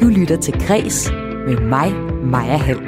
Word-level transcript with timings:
Du 0.00 0.06
lytter 0.06 0.36
til 0.36 0.66
Græs 0.66 1.10
med 1.46 1.60
mig, 1.60 1.92
Maja 2.24 2.56
Hall. 2.56 2.78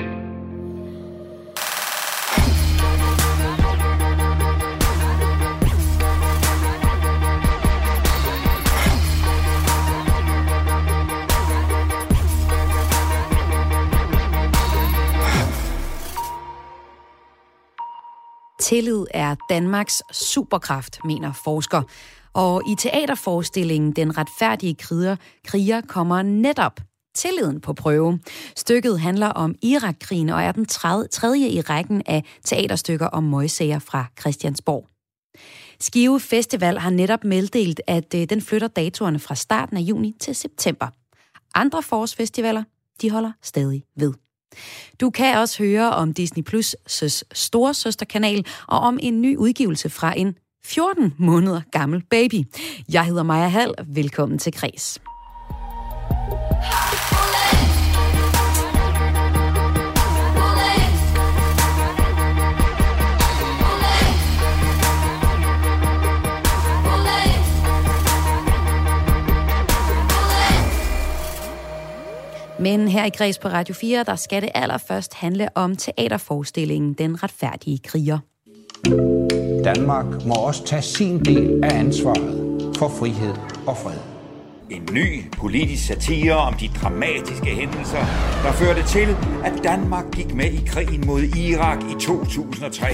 Tillid 18.60 19.06
er 19.10 19.34
Danmarks 19.48 20.02
superkraft, 20.12 20.98
mener 21.04 21.32
forsker. 21.44 21.82
Og 22.32 22.62
i 22.68 22.74
teaterforestillingen 22.74 23.92
Den 23.92 24.18
retfærdige 24.18 24.74
kriger, 24.74 25.16
kriger 25.44 25.80
kommer 25.80 26.22
netop 26.22 26.80
tilliden 27.14 27.60
på 27.60 27.72
prøve. 27.72 28.18
Stykket 28.56 29.00
handler 29.00 29.26
om 29.26 29.54
Irakkrigen 29.62 30.28
og 30.28 30.42
er 30.42 30.52
den 30.52 30.66
tredje 31.10 31.48
i 31.48 31.60
rækken 31.60 32.02
af 32.06 32.24
teaterstykker 32.44 33.06
om 33.06 33.24
møgsager 33.24 33.78
fra 33.78 34.04
Christiansborg. 34.20 34.86
Skive 35.80 36.20
Festival 36.20 36.78
har 36.78 36.90
netop 36.90 37.24
meddelt, 37.24 37.80
at 37.86 38.14
øh, 38.14 38.26
den 38.30 38.42
flytter 38.42 38.68
datorerne 38.68 39.18
fra 39.18 39.34
starten 39.34 39.76
af 39.76 39.80
juni 39.80 40.16
til 40.20 40.34
september. 40.34 40.86
Andre 41.54 41.82
forårsfestivaler, 41.82 42.64
de 43.02 43.10
holder 43.10 43.32
stadig 43.42 43.84
ved. 43.96 44.12
Du 45.00 45.10
kan 45.10 45.38
også 45.38 45.62
høre 45.62 45.90
om 45.90 46.14
Disney 46.14 46.42
Plus' 46.50 47.22
storesøsterkanal 47.32 48.46
og 48.66 48.78
om 48.78 48.98
en 49.02 49.22
ny 49.22 49.36
udgivelse 49.36 49.90
fra 49.90 50.18
en 50.18 50.36
14 50.64 51.14
måneder 51.18 51.60
gammel 51.72 52.02
baby. 52.10 52.44
Jeg 52.92 53.04
hedder 53.04 53.22
Maja 53.22 53.48
Hall. 53.48 53.74
Velkommen 53.86 54.38
til 54.38 54.52
Kres. 54.52 55.00
Men 72.60 72.88
her 72.88 73.04
i 73.04 73.10
Græs 73.10 73.38
på 73.38 73.48
Radio 73.48 73.74
4, 73.74 74.04
der 74.04 74.16
skal 74.16 74.42
det 74.42 74.50
allerførst 74.54 75.14
handle 75.14 75.48
om 75.54 75.76
teaterforestillingen 75.76 76.92
Den 76.92 77.22
retfærdige 77.22 77.78
kriger. 77.78 78.18
Danmark 79.64 80.26
må 80.26 80.34
også 80.34 80.64
tage 80.64 80.82
sin 80.82 81.24
del 81.24 81.64
af 81.64 81.78
ansvaret 81.78 82.72
for 82.78 82.88
frihed 82.88 83.34
og 83.66 83.76
fred. 83.76 83.98
En 84.70 84.88
ny 84.92 85.32
politisk 85.32 85.86
satire 85.86 86.34
om 86.34 86.54
de 86.54 86.68
dramatiske 86.68 87.46
hændelser, 87.46 88.04
der 88.44 88.52
førte 88.52 88.82
til, 88.86 89.16
at 89.44 89.52
Danmark 89.64 90.04
gik 90.12 90.34
med 90.34 90.52
i 90.52 90.64
krigen 90.66 91.06
mod 91.06 91.22
Irak 91.22 91.78
i 91.82 91.94
2003, 92.00 92.86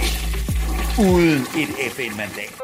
uden 0.99 1.41
et 1.63 1.93
FN-mandat. 1.93 2.55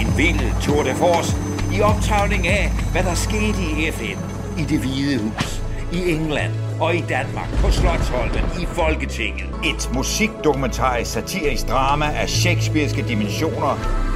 En 0.00 0.08
vild 0.16 0.62
tour 0.62 0.82
de 0.82 0.94
force 0.94 1.36
i 1.76 1.80
optagning 1.80 2.46
af, 2.46 2.70
hvad 2.92 3.02
der 3.02 3.14
skete 3.14 3.62
i 3.78 3.90
FN, 3.90 4.39
i 4.60 4.64
det 4.64 4.78
hvide 4.78 5.18
hus, 5.18 5.62
i 5.92 6.10
England 6.10 6.52
og 6.80 6.94
i 6.96 7.04
Danmark 7.08 7.48
på 7.56 7.70
Slottholmen 7.70 8.44
i 8.60 8.66
Folketinget. 8.66 9.46
Et 9.64 9.90
musikdokumentarisk 9.94 11.12
satirisk 11.12 11.68
drama 11.68 12.04
af 12.04 12.28
shakespearske 12.28 13.04
dimensioner. 13.08 14.09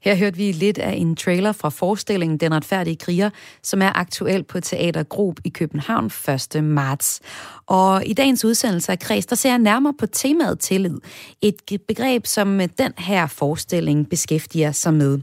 Her 0.00 0.14
hørte 0.14 0.36
vi 0.36 0.52
lidt 0.52 0.78
af 0.78 0.92
en 0.92 1.16
trailer 1.16 1.52
fra 1.52 1.68
forestillingen 1.68 2.38
Den 2.38 2.54
retfærdige 2.54 2.96
kriger, 2.96 3.30
som 3.62 3.82
er 3.82 3.98
aktuel 3.98 4.42
på 4.42 4.60
Teater 4.60 5.02
Grob 5.02 5.40
i 5.44 5.48
København 5.48 6.10
1. 6.54 6.64
marts. 6.64 7.20
Og 7.66 8.06
i 8.06 8.12
dagens 8.12 8.44
udsendelse 8.44 8.92
af 8.92 8.98
Kreds, 8.98 9.26
der 9.26 9.36
ser 9.36 9.48
jeg 9.50 9.58
nærmere 9.58 9.94
på 9.98 10.06
temaet 10.06 10.58
tillid. 10.58 10.98
Et 11.42 11.82
begreb, 11.88 12.26
som 12.26 12.60
den 12.78 12.92
her 12.98 13.26
forestilling 13.26 14.08
beskæftiger 14.08 14.72
sig 14.72 14.94
med. 14.94 15.18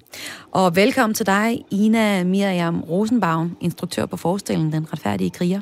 Og 0.51 0.75
velkommen 0.75 1.13
til 1.13 1.25
dig, 1.25 1.65
Ina 1.71 2.23
Miriam 2.23 2.81
Rosenbaum, 2.81 3.57
instruktør 3.61 4.05
på 4.05 4.17
forestillingen 4.17 4.73
Den 4.73 4.93
retfærdige 4.93 5.29
kriger. 5.29 5.61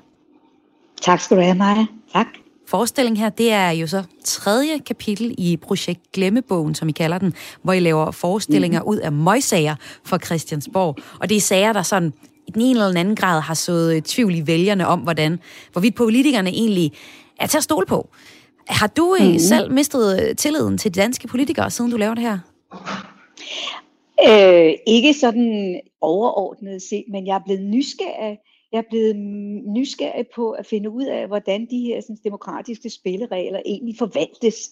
Tak 1.02 1.20
skal 1.20 1.38
du 1.38 1.42
have, 1.42 1.56
Maja. 1.56 1.86
Tak. 2.14 2.28
Forestillingen 2.68 3.18
her, 3.18 3.30
det 3.30 3.52
er 3.52 3.70
jo 3.70 3.88
så 3.88 4.04
tredje 4.24 4.80
kapitel 4.80 5.36
i 5.38 5.58
projekt 5.58 6.12
Glemmebogen, 6.12 6.76
som 6.76 6.90
I 6.90 6.92
kalder 6.92 7.18
den, 7.18 7.34
hvor 7.62 7.74
I 7.74 7.80
laver 7.80 8.12
forestillinger 8.12 8.82
mm. 8.82 8.88
ud 8.88 8.98
af 8.98 9.12
møgsager 9.12 9.76
for 10.04 10.18
Christiansborg. 10.18 10.98
Og 11.20 11.30
det 11.30 11.38
er 11.38 11.42
sager, 11.42 11.74
der 11.74 11.82
sådan 11.82 12.14
i 12.48 12.52
den 12.52 12.62
ene 12.62 12.86
eller 12.86 13.00
anden 13.00 13.16
grad 13.16 13.42
har 13.42 13.54
sået 13.54 14.04
tvivl 14.04 14.36
i 14.36 14.48
vælgerne 14.48 14.88
om, 14.88 15.00
hvordan, 15.00 15.40
hvorvidt 15.72 15.96
politikerne 15.96 16.50
egentlig 16.50 16.92
er 17.40 17.48
til 17.48 17.58
at 17.58 17.64
stole 17.64 17.86
på. 17.86 18.10
Har 18.68 18.88
du 18.88 19.18
mm. 19.20 19.40
selv 19.40 19.72
mistet 19.72 20.38
tilliden 20.38 20.78
til 20.78 20.96
de 20.96 21.00
danske 21.00 21.28
politikere, 21.28 21.72
siden 21.72 21.92
du 21.92 21.98
laver 21.98 22.14
det 22.14 22.24
her? 22.24 22.40
Øh, 24.30 24.74
ikke 24.88 25.14
sådan 25.14 25.80
overordnet 26.02 26.82
set, 26.82 27.04
men 27.12 27.28
jeg 27.28 27.36
er 27.36 27.42
blevet 27.46 27.64
nysgerrig 27.64 28.38
jeg 28.76 28.82
er 28.82 28.90
blevet 28.90 29.16
nysgerrig 29.76 30.26
på 30.36 30.52
at 30.52 30.66
finde 30.66 30.90
ud 30.90 31.04
af, 31.04 31.28
hvordan 31.28 31.68
de 31.70 31.80
her 31.80 32.02
sådan, 32.02 32.18
demokratiske 32.24 32.90
spilleregler 32.90 33.60
egentlig 33.66 33.96
forvaltes. 33.98 34.72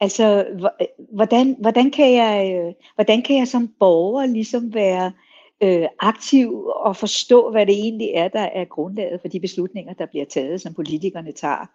Altså, 0.00 0.44
øh, 0.80 0.86
hvordan, 1.12 1.56
hvordan, 1.60 1.90
kan 1.90 2.12
jeg, 2.12 2.54
øh, 2.56 2.72
hvordan 2.94 3.22
kan 3.22 3.36
jeg 3.36 3.48
som 3.48 3.74
borger 3.80 4.26
ligesom 4.26 4.74
være 4.74 5.12
øh, 5.62 5.86
aktiv 6.00 6.64
og 6.66 6.96
forstå, 6.96 7.50
hvad 7.50 7.66
det 7.66 7.74
egentlig 7.74 8.10
er, 8.14 8.28
der 8.28 8.40
er 8.40 8.64
grundlaget 8.64 9.20
for 9.20 9.28
de 9.28 9.40
beslutninger, 9.40 9.92
der 9.92 10.06
bliver 10.06 10.24
taget, 10.24 10.60
som 10.60 10.74
politikerne 10.74 11.32
tager. 11.32 11.66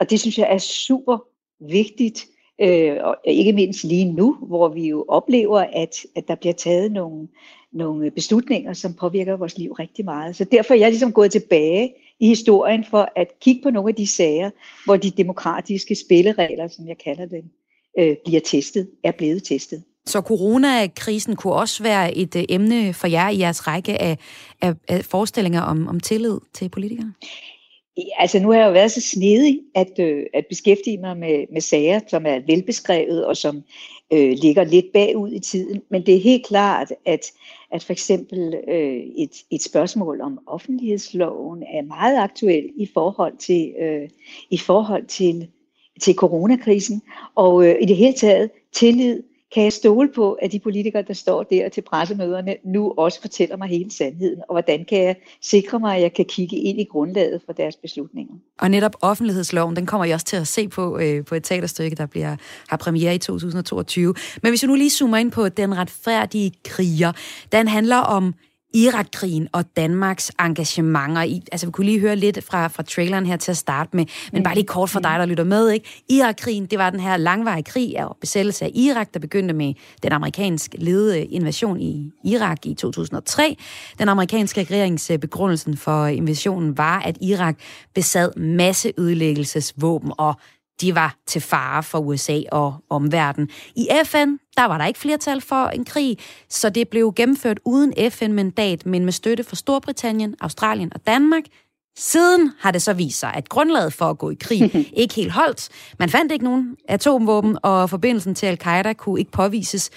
Og 0.00 0.10
det 0.10 0.20
synes 0.20 0.38
jeg 0.38 0.54
er 0.54 0.58
super 0.58 1.18
vigtigt, 1.60 2.26
øh, 2.60 2.96
og 3.00 3.16
ikke 3.24 3.52
mindst 3.52 3.84
lige 3.84 4.12
nu, 4.12 4.36
hvor 4.42 4.68
vi 4.68 4.88
jo 4.88 5.04
oplever, 5.08 5.60
at, 5.72 5.96
at 6.16 6.28
der 6.28 6.34
bliver 6.34 6.54
taget 6.54 6.92
nogle, 6.92 7.28
nogle 7.72 8.10
beslutninger, 8.10 8.72
som 8.72 8.94
påvirker 8.94 9.36
vores 9.36 9.58
liv 9.58 9.72
rigtig 9.72 10.04
meget. 10.04 10.36
Så 10.36 10.44
derfor 10.44 10.74
er 10.74 10.78
jeg 10.78 10.90
ligesom 10.90 11.12
gået 11.12 11.32
tilbage 11.32 11.94
i 12.20 12.28
historien 12.28 12.84
for 12.90 13.08
at 13.16 13.40
kigge 13.40 13.62
på 13.62 13.70
nogle 13.70 13.88
af 13.88 13.94
de 13.94 14.06
sager, 14.06 14.50
hvor 14.84 14.96
de 14.96 15.10
demokratiske 15.10 15.94
spilleregler, 15.94 16.68
som 16.68 16.88
jeg 16.88 16.98
kalder 16.98 17.26
dem, 17.26 17.44
øh, 17.98 18.16
bliver 18.24 18.40
testet, 18.40 18.90
er 19.04 19.12
blevet 19.12 19.42
testet. 19.42 19.82
Så 20.06 20.20
coronakrisen 20.20 21.36
kunne 21.36 21.52
også 21.52 21.82
være 21.82 22.16
et 22.16 22.36
øh, 22.36 22.44
emne 22.48 22.94
for 22.94 23.06
jer 23.06 23.28
i 23.28 23.38
jeres 23.38 23.66
række 23.66 24.02
af, 24.02 24.18
af, 24.62 24.74
af 24.88 25.04
forestillinger 25.04 25.60
om, 25.60 25.88
om 25.88 26.00
tillid 26.00 26.38
til 26.54 26.68
politikerne? 26.68 27.14
Altså 28.18 28.38
nu 28.38 28.50
har 28.50 28.58
jeg 28.58 28.66
jo 28.66 28.72
været 28.72 28.92
så 28.92 29.00
snedig 29.00 29.60
at, 29.74 29.92
øh, 29.98 30.22
at 30.34 30.44
beskæftige 30.48 30.98
mig 30.98 31.16
med, 31.16 31.44
med 31.52 31.60
sager, 31.60 32.00
som 32.08 32.26
er 32.26 32.40
velbeskrevet 32.46 33.26
og 33.26 33.36
som 33.36 33.62
øh, 34.12 34.36
ligger 34.42 34.64
lidt 34.64 34.92
bagud 34.92 35.32
i 35.32 35.38
tiden. 35.38 35.82
Men 35.90 36.06
det 36.06 36.16
er 36.16 36.20
helt 36.20 36.46
klart, 36.46 36.92
at, 37.04 37.20
at 37.72 37.84
for 37.84 37.92
eksempel 37.92 38.54
øh, 38.68 39.02
et, 39.16 39.32
et 39.50 39.62
spørgsmål 39.62 40.20
om 40.20 40.38
offentlighedsloven 40.46 41.62
er 41.62 41.82
meget 41.82 42.18
aktuel 42.18 42.70
i 42.76 42.86
forhold 42.94 43.36
til, 43.36 43.74
øh, 43.80 44.08
i 44.50 44.58
forhold 44.58 45.06
til, 45.06 45.48
til 46.00 46.14
coronakrisen. 46.14 47.02
Og 47.34 47.66
øh, 47.66 47.76
i 47.82 47.84
det 47.84 47.96
hele 47.96 48.14
taget 48.16 48.50
tillid 48.72 49.22
kan 49.54 49.64
jeg 49.64 49.72
stole 49.72 50.08
på, 50.14 50.32
at 50.32 50.52
de 50.52 50.60
politikere, 50.60 51.02
der 51.02 51.14
står 51.14 51.42
der 51.42 51.68
til 51.68 51.80
pressemøderne, 51.80 52.56
nu 52.64 52.94
også 52.96 53.20
fortæller 53.20 53.56
mig 53.56 53.68
hele 53.68 53.90
sandheden? 53.90 54.38
Og 54.48 54.54
hvordan 54.54 54.84
kan 54.84 55.02
jeg 55.02 55.16
sikre 55.42 55.80
mig, 55.80 55.96
at 55.96 56.02
jeg 56.02 56.12
kan 56.12 56.24
kigge 56.24 56.56
ind 56.56 56.80
i 56.80 56.84
grundlaget 56.84 57.42
for 57.46 57.52
deres 57.52 57.76
beslutninger? 57.76 58.34
Og 58.58 58.70
netop 58.70 58.96
offentlighedsloven, 59.00 59.76
den 59.76 59.86
kommer 59.86 60.04
jeg 60.04 60.14
også 60.14 60.26
til 60.26 60.36
at 60.36 60.46
se 60.46 60.68
på 60.68 60.98
øh, 60.98 61.24
på 61.24 61.34
et 61.34 61.44
teaterstykke, 61.44 61.96
der 61.96 62.06
bliver, 62.06 62.36
har 62.68 62.76
premiere 62.76 63.14
i 63.14 63.18
2022. 63.18 64.14
Men 64.42 64.50
hvis 64.50 64.62
vi 64.62 64.66
nu 64.66 64.74
lige 64.74 64.90
zoomer 64.90 65.16
ind 65.16 65.32
på 65.32 65.48
Den 65.48 65.76
retfærdige 65.76 66.52
kriger, 66.64 67.12
den 67.52 67.68
handler 67.68 67.96
om 67.96 68.34
Irakkrigen 68.74 69.48
og 69.52 69.64
Danmarks 69.76 70.32
engagementer. 70.40 71.22
I, 71.22 71.42
altså, 71.52 71.66
vi 71.66 71.72
kunne 71.72 71.86
lige 71.86 72.00
høre 72.00 72.16
lidt 72.16 72.44
fra, 72.44 72.68
fra 72.68 72.82
traileren 72.82 73.26
her 73.26 73.36
til 73.36 73.50
at 73.50 73.56
starte 73.56 73.96
med, 73.96 74.06
men 74.32 74.42
bare 74.42 74.54
lige 74.54 74.66
kort 74.66 74.90
for 74.90 75.00
dig, 75.00 75.18
der 75.18 75.26
lytter 75.26 75.44
med. 75.44 75.70
Ikke? 75.70 76.04
Irakkrigen, 76.08 76.66
det 76.66 76.78
var 76.78 76.90
den 76.90 77.00
her 77.00 77.16
langvarige 77.16 77.62
krig 77.62 78.04
og 78.04 78.16
besættelse 78.20 78.64
af 78.64 78.70
Irak, 78.74 79.14
der 79.14 79.20
begyndte 79.20 79.54
med 79.54 79.74
den 80.02 80.12
amerikansk 80.12 80.74
ledede 80.78 81.24
invasion 81.24 81.80
i 81.80 82.12
Irak 82.24 82.66
i 82.66 82.74
2003. 82.74 83.56
Den 83.98 84.08
amerikanske 84.08 84.60
regerings 84.60 85.10
øh, 85.10 85.18
begrundelsen 85.18 85.76
for 85.76 86.06
invasionen 86.06 86.78
var, 86.78 87.00
at 87.00 87.16
Irak 87.20 87.56
besad 87.94 88.36
masseødelæggelsesvåben 88.36 90.12
og 90.18 90.34
de 90.80 90.94
var 90.94 91.16
til 91.26 91.40
fare 91.40 91.82
for 91.82 91.98
USA 91.98 92.40
og 92.52 92.76
omverdenen. 92.90 93.50
I 93.76 93.88
FN, 94.04 94.36
der 94.56 94.64
var 94.64 94.78
der 94.78 94.86
ikke 94.86 94.98
flertal 94.98 95.40
for 95.40 95.66
en 95.66 95.84
krig, 95.84 96.18
så 96.48 96.70
det 96.70 96.88
blev 96.88 97.12
gennemført 97.16 97.60
uden 97.64 98.10
FN-mandat, 98.10 98.86
men 98.86 99.04
med 99.04 99.12
støtte 99.12 99.44
fra 99.44 99.56
Storbritannien, 99.56 100.34
Australien 100.40 100.92
og 100.94 101.06
Danmark. 101.06 101.42
Siden 101.98 102.52
har 102.58 102.70
det 102.70 102.82
så 102.82 102.92
vist 102.92 103.18
sig, 103.18 103.34
at 103.34 103.48
grundlaget 103.48 103.92
for 103.92 104.04
at 104.04 104.18
gå 104.18 104.30
i 104.30 104.36
krig 104.40 104.74
ikke 105.02 105.14
helt 105.14 105.32
holdt. 105.32 105.68
Man 105.98 106.10
fandt 106.10 106.32
ikke 106.32 106.44
nogen 106.44 106.76
atomvåben, 106.88 107.58
og 107.62 107.90
forbindelsen 107.90 108.34
til 108.34 108.46
al-Qaida 108.46 108.92
kunne 108.92 109.20
ikke 109.20 109.30
påvises. 109.30 109.90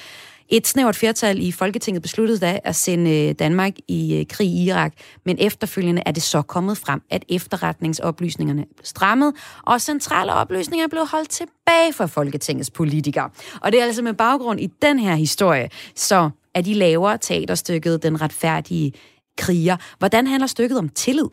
Et 0.53 0.67
snævert 0.67 0.95
flertal 0.95 1.47
i 1.47 1.51
Folketinget 1.51 2.01
besluttede 2.01 2.39
da 2.39 2.59
at 2.63 2.75
sende 2.75 3.11
øh, 3.11 3.35
Danmark 3.39 3.73
i 3.87 4.15
øh, 4.19 4.25
krig 4.27 4.47
i 4.47 4.63
Irak, 4.63 4.93
men 5.25 5.37
efterfølgende 5.39 6.03
er 6.05 6.11
det 6.11 6.23
så 6.23 6.41
kommet 6.41 6.77
frem, 6.77 7.01
at 7.09 7.25
efterretningsoplysningerne 7.29 8.65
blev 8.75 8.85
strammet, 8.85 9.33
og 9.63 9.81
centrale 9.81 10.33
oplysninger 10.33 10.87
blev 10.87 11.05
holdt 11.05 11.29
tilbage 11.29 11.93
for 11.93 12.05
Folketingets 12.05 12.69
politikere. 12.69 13.29
Og 13.61 13.71
det 13.71 13.79
er 13.79 13.85
altså 13.85 14.01
med 14.01 14.13
baggrund 14.13 14.59
i 14.59 14.69
den 14.81 14.99
her 14.99 15.15
historie, 15.15 15.69
så 15.95 16.29
at 16.53 16.65
de 16.65 16.73
laver 16.73 17.17
teaterstykket 17.17 18.03
Den 18.03 18.21
retfærdige 18.21 18.93
kriger. 19.37 19.77
Hvordan 19.97 20.27
handler 20.27 20.47
stykket 20.47 20.77
om 20.77 20.89
tillid? 20.89 21.27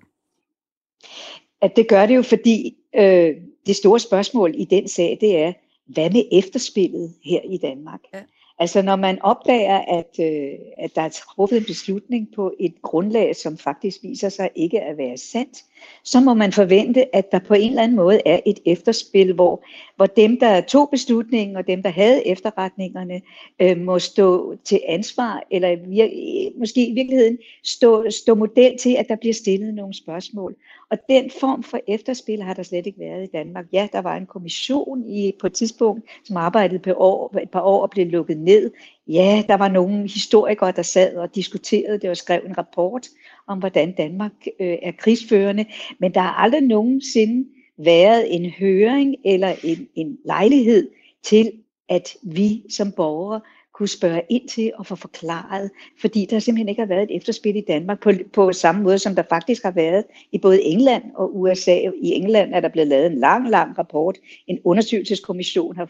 At 1.62 1.72
det 1.76 1.88
gør 1.88 2.06
det 2.06 2.16
jo, 2.16 2.22
fordi 2.22 2.74
øh, 2.96 3.30
det 3.66 3.76
store 3.76 4.00
spørgsmål 4.00 4.54
i 4.58 4.64
den 4.64 4.88
sag, 4.88 5.18
det 5.20 5.38
er, 5.38 5.52
hvad 5.86 6.10
med 6.10 6.24
efterspillet 6.32 7.14
her 7.24 7.40
i 7.50 7.58
Danmark? 7.58 8.00
Ja. 8.14 8.20
Altså 8.58 8.82
når 8.82 8.96
man 8.96 9.22
opdager, 9.22 9.78
at, 9.78 10.20
øh, 10.20 10.58
at 10.78 10.94
der 10.94 11.02
er 11.02 11.08
truffet 11.08 11.58
en 11.58 11.64
beslutning 11.64 12.28
på 12.34 12.54
et 12.60 12.82
grundlag, 12.82 13.36
som 13.36 13.58
faktisk 13.58 13.96
viser 14.02 14.28
sig 14.28 14.50
ikke 14.54 14.80
at 14.80 14.96
være 14.98 15.16
sandt, 15.16 15.64
så 16.04 16.20
må 16.20 16.34
man 16.34 16.52
forvente, 16.52 17.16
at 17.16 17.32
der 17.32 17.38
på 17.38 17.54
en 17.54 17.70
eller 17.70 17.82
anden 17.82 17.96
måde 17.96 18.20
er 18.26 18.40
et 18.46 18.58
efterspil, 18.66 19.32
hvor, 19.32 19.64
hvor 19.96 20.06
dem, 20.06 20.40
der 20.40 20.60
tog 20.60 20.88
beslutningen, 20.90 21.56
og 21.56 21.66
dem, 21.66 21.82
der 21.82 21.90
havde 21.90 22.26
efterretningerne, 22.26 23.20
øh, 23.60 23.78
må 23.78 23.98
stå 23.98 24.54
til 24.64 24.80
ansvar, 24.88 25.42
eller 25.50 25.76
vir, 25.76 26.08
måske 26.58 26.86
i 26.86 26.92
virkeligheden 26.92 27.38
stå, 27.64 28.10
stå 28.10 28.34
model 28.34 28.78
til, 28.78 28.94
at 28.94 29.08
der 29.08 29.16
bliver 29.16 29.34
stillet 29.34 29.74
nogle 29.74 29.94
spørgsmål. 29.94 30.54
Og 30.90 30.98
den 31.08 31.30
form 31.40 31.62
for 31.62 31.80
efterspil 31.88 32.42
har 32.42 32.54
der 32.54 32.62
slet 32.62 32.86
ikke 32.86 33.00
været 33.00 33.24
i 33.24 33.30
Danmark. 33.32 33.64
Ja, 33.72 33.88
der 33.92 33.98
var 33.98 34.16
en 34.16 34.26
kommission 34.26 35.10
i, 35.10 35.32
på 35.40 35.46
et 35.46 35.52
tidspunkt, 35.52 36.02
som 36.24 36.36
arbejdede 36.36 36.78
på 36.78 36.92
år, 36.96 37.38
et 37.42 37.50
par 37.50 37.60
år 37.60 37.82
og 37.82 37.90
blev 37.90 38.06
lukket 38.06 38.38
ned. 38.38 38.70
Ja, 39.08 39.42
der 39.48 39.54
var 39.54 39.68
nogle 39.68 40.08
historikere, 40.08 40.72
der 40.72 40.82
sad 40.82 41.16
og 41.16 41.34
diskuterede 41.34 41.98
det 41.98 42.10
og 42.10 42.16
skrev 42.16 42.42
en 42.46 42.58
rapport 42.58 43.06
om, 43.46 43.58
hvordan 43.58 43.92
Danmark 43.92 44.32
øh, 44.60 44.76
er 44.82 44.92
krigsførende. 44.92 45.66
Men 45.98 46.14
der 46.14 46.20
har 46.20 46.34
aldrig 46.34 46.60
nogensinde 46.60 47.48
været 47.78 48.34
en 48.34 48.50
høring 48.50 49.16
eller 49.24 49.54
en, 49.62 49.88
en 49.94 50.18
lejlighed 50.24 50.90
til, 51.22 51.52
at 51.88 52.16
vi 52.22 52.62
som 52.70 52.92
borgere 52.92 53.40
kunne 53.74 53.88
spørge 53.88 54.22
ind 54.28 54.48
til 54.48 54.72
og 54.78 54.86
få 54.86 54.96
forklaret, 54.96 55.70
fordi 56.00 56.26
der 56.30 56.38
simpelthen 56.38 56.68
ikke 56.68 56.82
har 56.82 56.86
været 56.86 57.02
et 57.02 57.16
efterspil 57.16 57.56
i 57.56 57.64
Danmark 57.68 58.00
på, 58.00 58.10
på 58.32 58.52
samme 58.52 58.82
måde, 58.82 58.98
som 58.98 59.14
der 59.14 59.22
faktisk 59.22 59.62
har 59.62 59.70
været 59.70 60.04
i 60.32 60.38
både 60.38 60.62
England 60.62 61.02
og 61.14 61.38
USA. 61.38 61.74
I 62.02 62.12
England 62.12 62.54
er 62.54 62.60
der 62.60 62.68
blevet 62.68 62.88
lavet 62.88 63.06
en 63.06 63.18
lang, 63.18 63.50
lang 63.50 63.78
rapport. 63.78 64.18
En 64.46 64.58
undersøgelseskommission 64.64 65.76
har, 65.76 65.88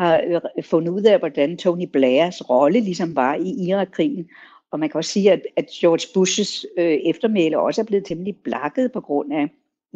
har 0.00 0.20
øh, 0.26 0.64
fundet 0.64 0.92
ud 0.92 1.02
af, 1.02 1.18
hvordan 1.18 1.56
Tony 1.56 1.86
Blairs 1.92 2.50
rolle 2.50 2.80
ligesom 2.80 3.16
var 3.16 3.34
i 3.34 3.68
Irakkrigen. 3.68 4.28
Og 4.72 4.80
man 4.80 4.88
kan 4.88 4.98
også 4.98 5.10
sige, 5.10 5.32
at, 5.32 5.42
at 5.56 5.66
George 5.80 6.06
Bushes 6.14 6.66
øh, 6.78 6.98
eftermæle 7.06 7.58
også 7.58 7.80
er 7.80 7.84
blevet 7.84 8.04
temmelig 8.06 8.36
blakket 8.44 8.92
på 8.92 9.00
grund 9.00 9.32
af 9.32 9.48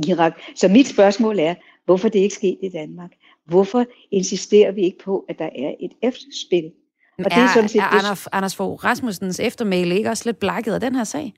Irak. 0.08 0.32
Så 0.54 0.68
mit 0.68 0.86
spørgsmål 0.86 1.38
er, 1.38 1.54
hvorfor 1.84 2.08
det 2.08 2.18
ikke 2.18 2.34
sket 2.34 2.58
i 2.62 2.68
Danmark? 2.68 3.10
Hvorfor 3.46 3.84
insisterer 4.10 4.72
vi 4.72 4.82
ikke 4.82 4.98
på, 5.04 5.24
at 5.28 5.38
der 5.38 5.44
er 5.44 5.74
et 5.80 5.92
efterspil 6.02 6.72
og 7.18 7.24
er, 7.24 7.28
det 7.28 7.38
er, 7.38 7.48
sådan 7.54 7.68
set, 7.68 7.80
er 7.80 7.84
Anders, 7.84 8.26
Anders 8.26 8.56
Fogh 8.56 8.84
Rasmussens 8.84 9.40
eftermæle 9.40 9.96
ikke 9.96 10.10
også 10.10 10.22
lidt 10.26 10.38
blakket 10.38 10.74
af 10.74 10.80
den 10.80 10.94
her 10.94 11.04
sag? 11.04 11.34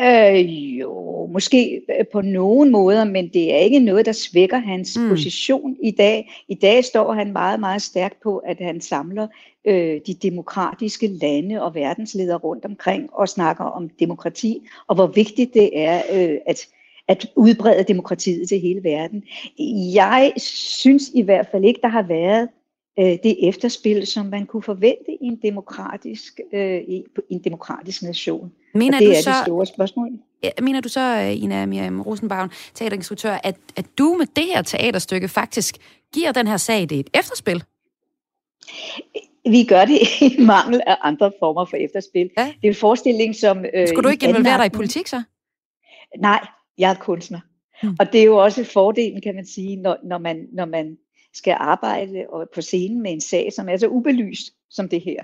Øh, 0.00 0.78
jo, 0.80 1.26
måske 1.26 1.80
øh, 1.98 2.06
på 2.12 2.20
nogen 2.20 2.70
måder, 2.70 3.04
men 3.04 3.28
det 3.28 3.54
er 3.54 3.58
ikke 3.58 3.78
noget, 3.78 4.06
der 4.06 4.12
svækker 4.12 4.58
hans 4.58 4.98
mm. 4.98 5.08
position 5.08 5.76
i 5.82 5.90
dag. 5.90 6.44
I 6.48 6.54
dag 6.54 6.84
står 6.84 7.12
han 7.12 7.32
meget, 7.32 7.60
meget 7.60 7.82
stærkt 7.82 8.22
på, 8.22 8.38
at 8.38 8.56
han 8.60 8.80
samler 8.80 9.26
øh, 9.64 10.00
de 10.06 10.14
demokratiske 10.14 11.06
lande 11.06 11.62
og 11.62 11.74
verdensledere 11.74 12.38
rundt 12.38 12.64
omkring 12.64 13.08
og 13.12 13.28
snakker 13.28 13.64
om 13.64 13.88
demokrati, 13.88 14.60
og 14.86 14.94
hvor 14.94 15.06
vigtigt 15.06 15.54
det 15.54 15.70
er 15.80 16.02
øh, 16.12 16.38
at, 16.46 16.60
at 17.08 17.26
udbrede 17.36 17.84
demokratiet 17.88 18.48
til 18.48 18.60
hele 18.60 18.84
verden. 18.84 19.22
Jeg 19.94 20.32
synes 20.36 21.10
i 21.14 21.22
hvert 21.22 21.46
fald 21.52 21.64
ikke, 21.64 21.80
der 21.82 21.88
har 21.88 22.02
været 22.02 22.48
øh, 22.98 23.04
det 23.04 23.48
efterspil, 23.48 24.06
som 24.06 24.26
man 24.26 24.46
kunne 24.46 24.62
forvente 24.62 25.12
i 25.20 25.26
en 25.26 25.36
demokratisk, 25.42 26.40
øh, 26.52 26.80
i 26.88 27.04
en 27.30 27.44
demokratisk 27.44 28.02
nation. 28.02 28.52
Mener 28.74 28.96
og 28.96 29.00
det 29.00 29.08
du 29.08 29.12
er 29.12 29.22
så, 29.22 29.30
det 29.30 29.44
store 29.46 29.66
spørgsmål. 29.66 30.08
Mener 30.62 30.80
du 30.80 30.88
så, 30.88 31.00
øh, 31.00 31.42
Ina 31.42 31.66
Miriam 31.66 32.00
Rosenbaum, 32.00 32.50
teaterinstruktør, 32.74 33.38
at, 33.44 33.56
at 33.76 33.86
du 33.98 34.16
med 34.18 34.26
det 34.36 34.44
her 34.44 34.62
teaterstykke 34.62 35.28
faktisk 35.28 35.76
giver 36.14 36.32
den 36.32 36.46
her 36.46 36.56
sag 36.56 36.80
det 36.80 37.00
et 37.00 37.10
efterspil? 37.14 37.64
Vi 39.44 39.64
gør 39.64 39.84
det 39.84 39.98
i 40.38 40.42
mangel 40.42 40.80
af 40.86 40.96
andre 41.02 41.32
former 41.38 41.64
for 41.64 41.76
efterspil. 41.76 42.30
Ja. 42.38 42.44
Det 42.44 42.68
er 42.68 42.68
en 42.68 42.74
forestilling, 42.74 43.34
som... 43.36 43.64
Øh, 43.74 43.88
Skulle 43.88 44.04
du 44.04 44.08
ikke 44.08 44.28
involvere 44.28 44.58
dig 44.58 44.66
i 44.66 44.68
politik 44.68 45.06
så? 45.06 45.22
Nej, 46.18 46.46
jeg 46.78 46.90
er 46.90 46.94
kunstner. 46.94 47.40
Hmm. 47.82 47.96
Og 48.00 48.12
det 48.12 48.20
er 48.20 48.24
jo 48.24 48.36
også 48.36 48.64
fordelen, 48.64 49.20
kan 49.22 49.34
man 49.34 49.46
sige, 49.46 49.76
når, 49.76 49.96
når, 50.04 50.18
man, 50.18 50.46
når 50.52 50.64
man 50.64 50.96
skal 51.34 51.56
arbejde 51.60 52.26
på 52.54 52.60
scenen 52.60 53.02
med 53.02 53.12
en 53.12 53.20
sag, 53.20 53.52
som 53.52 53.68
er 53.68 53.76
så 53.76 53.88
ubelyst 53.88 54.52
som 54.70 54.88
det 54.88 55.00
her 55.00 55.22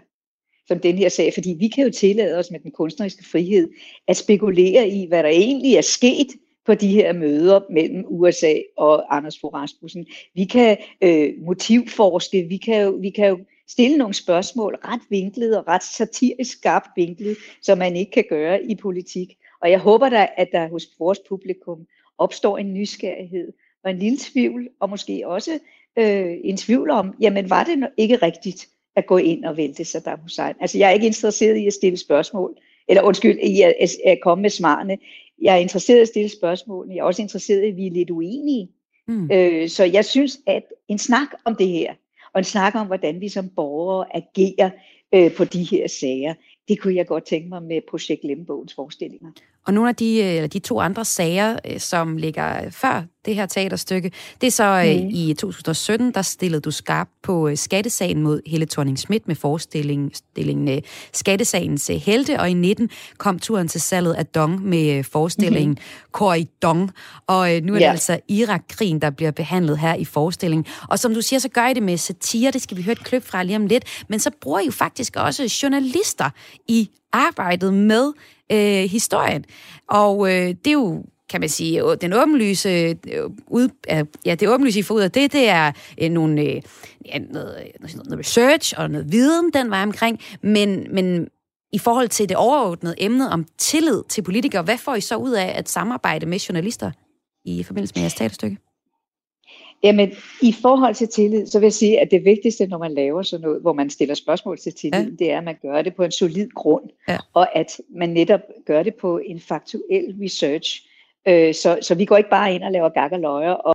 som 0.70 0.78
den 0.78 0.98
her 0.98 1.08
sag, 1.08 1.34
fordi 1.34 1.56
vi 1.58 1.68
kan 1.68 1.84
jo 1.84 1.90
tillade 1.90 2.38
os 2.38 2.50
med 2.50 2.60
den 2.60 2.70
kunstneriske 2.70 3.24
frihed 3.24 3.70
at 4.08 4.16
spekulere 4.16 4.88
i, 4.88 5.06
hvad 5.06 5.22
der 5.22 5.28
egentlig 5.28 5.76
er 5.76 5.80
sket 5.80 6.26
på 6.66 6.74
de 6.74 6.88
her 6.88 7.12
møder 7.12 7.60
mellem 7.70 8.04
USA 8.08 8.54
og 8.76 9.16
Anders 9.16 9.38
Fogh 9.40 9.54
Rasmussen. 9.54 10.06
Vi 10.34 10.44
kan 10.44 10.76
øh, 11.02 11.32
motivforske, 11.46 12.42
vi 12.48 12.56
kan, 12.56 12.82
jo, 12.82 12.90
vi 12.90 13.10
kan 13.10 13.28
jo 13.28 13.38
stille 13.68 13.96
nogle 13.96 14.14
spørgsmål 14.14 14.78
ret 14.84 15.00
vinklet 15.10 15.58
og 15.58 15.68
ret 15.68 15.82
satirisk 15.82 16.58
skarpt 16.58 16.88
vinklet, 16.96 17.36
som 17.62 17.78
man 17.78 17.96
ikke 17.96 18.12
kan 18.12 18.24
gøre 18.28 18.64
i 18.64 18.74
politik. 18.74 19.28
Og 19.62 19.70
jeg 19.70 19.78
håber 19.78 20.08
da, 20.08 20.28
at 20.36 20.48
der 20.52 20.68
hos 20.68 20.88
vores 20.98 21.18
publikum 21.28 21.86
opstår 22.18 22.58
en 22.58 22.74
nysgerrighed 22.74 23.52
og 23.84 23.90
en 23.90 23.98
lille 23.98 24.18
tvivl, 24.20 24.68
og 24.80 24.90
måske 24.90 25.22
også 25.26 25.58
øh, 26.00 26.36
en 26.44 26.56
tvivl 26.56 26.90
om, 26.90 27.14
jamen 27.20 27.50
var 27.50 27.64
det 27.64 27.88
ikke 27.96 28.16
rigtigt 28.16 28.68
at 28.96 29.06
gå 29.06 29.16
ind 29.16 29.44
og 29.44 29.56
vælte 29.56 29.84
Saddam 29.84 30.20
Hussein? 30.20 30.54
Altså 30.60 30.78
jeg 30.78 30.88
er 30.88 30.92
ikke 30.92 31.06
interesseret 31.06 31.56
i 31.56 31.66
at 31.66 31.72
stille 31.72 31.98
spørgsmål, 31.98 32.56
eller 32.88 33.02
undskyld, 33.02 33.38
i 33.38 33.62
at, 33.62 33.74
at, 34.06 34.18
komme 34.22 34.42
med 34.42 34.50
svarene. 34.50 34.98
Jeg 35.42 35.54
er 35.54 35.58
interesseret 35.58 35.98
i 35.98 36.02
at 36.02 36.08
stille 36.08 36.28
spørgsmål, 36.28 36.88
jeg 36.90 36.98
er 36.98 37.04
også 37.04 37.22
interesseret 37.22 37.64
i, 37.64 37.68
at 37.68 37.76
vi 37.76 37.86
er 37.86 37.90
lidt 37.90 38.10
uenige. 38.10 38.68
Mm. 39.08 39.30
Øh, 39.32 39.68
så 39.68 39.84
jeg 39.84 40.04
synes, 40.04 40.38
at 40.46 40.62
en 40.88 40.98
snak 40.98 41.28
om 41.44 41.56
det 41.56 41.68
her, 41.68 41.94
og 42.34 42.38
en 42.38 42.44
snak 42.44 42.74
om, 42.74 42.86
hvordan 42.86 43.20
vi 43.20 43.28
som 43.28 43.48
borgere 43.56 44.16
agerer 44.16 44.70
øh, 45.14 45.34
på 45.34 45.44
de 45.44 45.62
her 45.62 45.88
sager, 45.88 46.34
det 46.68 46.80
kunne 46.80 46.94
jeg 46.94 47.06
godt 47.06 47.24
tænke 47.24 47.48
mig 47.48 47.62
med 47.62 47.80
Projekt 47.90 48.24
Lemmebogens 48.24 48.74
forestillinger. 48.74 49.30
Og 49.66 49.74
nogle 49.74 49.88
af 49.88 49.96
de, 49.96 50.22
eller 50.22 50.48
de 50.48 50.58
to 50.58 50.80
andre 50.80 51.04
sager, 51.04 51.56
øh, 51.70 51.80
som 51.80 52.16
ligger 52.16 52.70
før 52.70 53.02
det 53.24 53.34
her 53.34 53.46
teaterstykke, 53.46 54.10
det 54.40 54.46
er 54.46 54.50
så 54.50 54.82
mm. 54.84 55.08
i 55.12 55.34
2017, 55.34 56.14
der 56.14 56.22
stillede 56.22 56.60
du 56.60 56.70
skarp 56.70 57.08
på 57.22 57.48
øh, 57.48 57.56
skattesagen 57.56 58.22
mod 58.22 58.40
Helle 58.46 58.66
thorning 58.66 58.98
Schmidt 58.98 59.28
med 59.28 59.36
forestillingen 59.36 60.82
Skattesagens 61.12 61.86
Helte, 61.86 62.40
og 62.40 62.50
i 62.50 62.54
19 62.54 62.90
kom 63.18 63.38
turen 63.38 63.68
til 63.68 63.80
salget 63.80 64.12
af 64.12 64.26
Dong 64.26 64.62
med 64.62 65.04
forestillingen 65.04 65.70
mm-hmm. 65.70 66.10
Korridong. 66.12 66.90
Og 67.26 67.48
nu 67.62 67.72
er 67.72 67.78
det 67.78 67.82
yeah. 67.82 67.92
altså 67.92 68.20
Irak-krigen, 68.28 69.02
der 69.02 69.10
bliver 69.10 69.30
behandlet 69.30 69.78
her 69.78 69.94
i 69.94 70.04
forestillingen. 70.04 70.66
Og 70.88 70.98
som 70.98 71.14
du 71.14 71.22
siger, 71.22 71.40
så 71.40 71.48
gør 71.48 71.66
I 71.66 71.74
det 71.74 71.82
med 71.82 71.96
satire, 71.96 72.50
det 72.50 72.62
skal 72.62 72.76
vi 72.76 72.82
høre 72.82 72.92
et 72.92 73.04
klip 73.04 73.24
fra 73.24 73.42
lige 73.42 73.56
om 73.56 73.66
lidt, 73.66 74.04
men 74.08 74.20
så 74.20 74.30
bruger 74.40 74.60
I 74.60 74.64
jo 74.64 74.72
faktisk 74.72 75.16
også 75.16 75.58
journalister 75.62 76.30
i 76.68 76.90
arbejdet 77.12 77.74
med 77.74 78.12
øh, 78.52 78.90
historien. 78.90 79.44
Og 79.88 80.28
øh, 80.28 80.48
det 80.48 80.66
er 80.66 80.72
jo 80.72 81.04
kan 81.30 81.40
man 81.40 81.48
sige, 81.48 81.84
øh, 81.84 81.96
den 82.00 82.12
åbenlyse, 82.12 82.68
øh, 83.12 83.30
ud, 83.46 83.68
øh, 83.92 84.04
ja, 84.24 84.34
det 84.34 84.48
åbenlyse, 84.48 84.78
I 84.78 84.82
får 84.82 84.94
ud 84.94 85.00
af 85.00 85.10
det, 85.10 85.32
det 85.32 85.48
er 85.48 85.72
øh, 86.02 86.10
nogle, 86.10 86.42
øh, 86.42 86.62
ja, 87.06 87.18
noget, 87.18 87.56
øh, 87.82 87.94
noget 87.94 88.18
research 88.18 88.74
og 88.76 88.90
noget 88.90 89.12
viden 89.12 89.50
den 89.52 89.70
vej 89.70 89.82
omkring, 89.82 90.20
men, 90.42 90.86
men 90.94 91.28
i 91.72 91.78
forhold 91.78 92.08
til 92.08 92.28
det 92.28 92.36
overordnede 92.36 92.94
emne 92.98 93.28
om 93.28 93.46
tillid 93.58 94.02
til 94.08 94.22
politikere, 94.22 94.62
hvad 94.62 94.78
får 94.78 94.94
I 94.94 95.00
så 95.00 95.16
ud 95.16 95.32
af 95.32 95.52
at 95.56 95.68
samarbejde 95.68 96.26
med 96.26 96.38
journalister 96.38 96.90
i 97.44 97.62
forbindelse 97.62 97.92
med 97.94 98.02
jeres 98.02 98.14
teaterstykke? 98.14 98.56
Jamen, 99.82 100.12
i 100.42 100.52
forhold 100.62 100.94
til 100.94 101.08
tillid, 101.08 101.46
så 101.46 101.58
vil 101.58 101.66
jeg 101.66 101.72
sige, 101.72 102.00
at 102.00 102.10
det 102.10 102.24
vigtigste, 102.24 102.66
når 102.66 102.78
man 102.78 102.94
laver 102.94 103.22
sådan 103.22 103.44
noget, 103.44 103.60
hvor 103.60 103.72
man 103.72 103.90
stiller 103.90 104.14
spørgsmål 104.14 104.58
til 104.58 104.72
tillid, 104.74 105.04
ja. 105.04 105.16
det 105.18 105.32
er, 105.32 105.38
at 105.38 105.44
man 105.44 105.56
gør 105.62 105.82
det 105.82 105.94
på 105.94 106.02
en 106.02 106.10
solid 106.10 106.48
grund, 106.54 106.90
ja. 107.08 107.18
og 107.34 107.56
at 107.56 107.80
man 107.88 108.08
netop 108.08 108.40
gør 108.66 108.82
det 108.82 108.94
på 108.94 109.18
en 109.18 109.40
faktuel 109.40 110.14
research. 110.22 110.86
Øh, 111.28 111.54
så, 111.54 111.78
så 111.82 111.94
vi 111.94 112.04
går 112.04 112.16
ikke 112.16 112.30
bare 112.30 112.54
ind 112.54 112.62
og 112.62 112.72
laver 112.72 112.88
gag 112.88 113.12
og 113.12 113.20
løjer. 113.20 113.52
Og... 113.52 113.74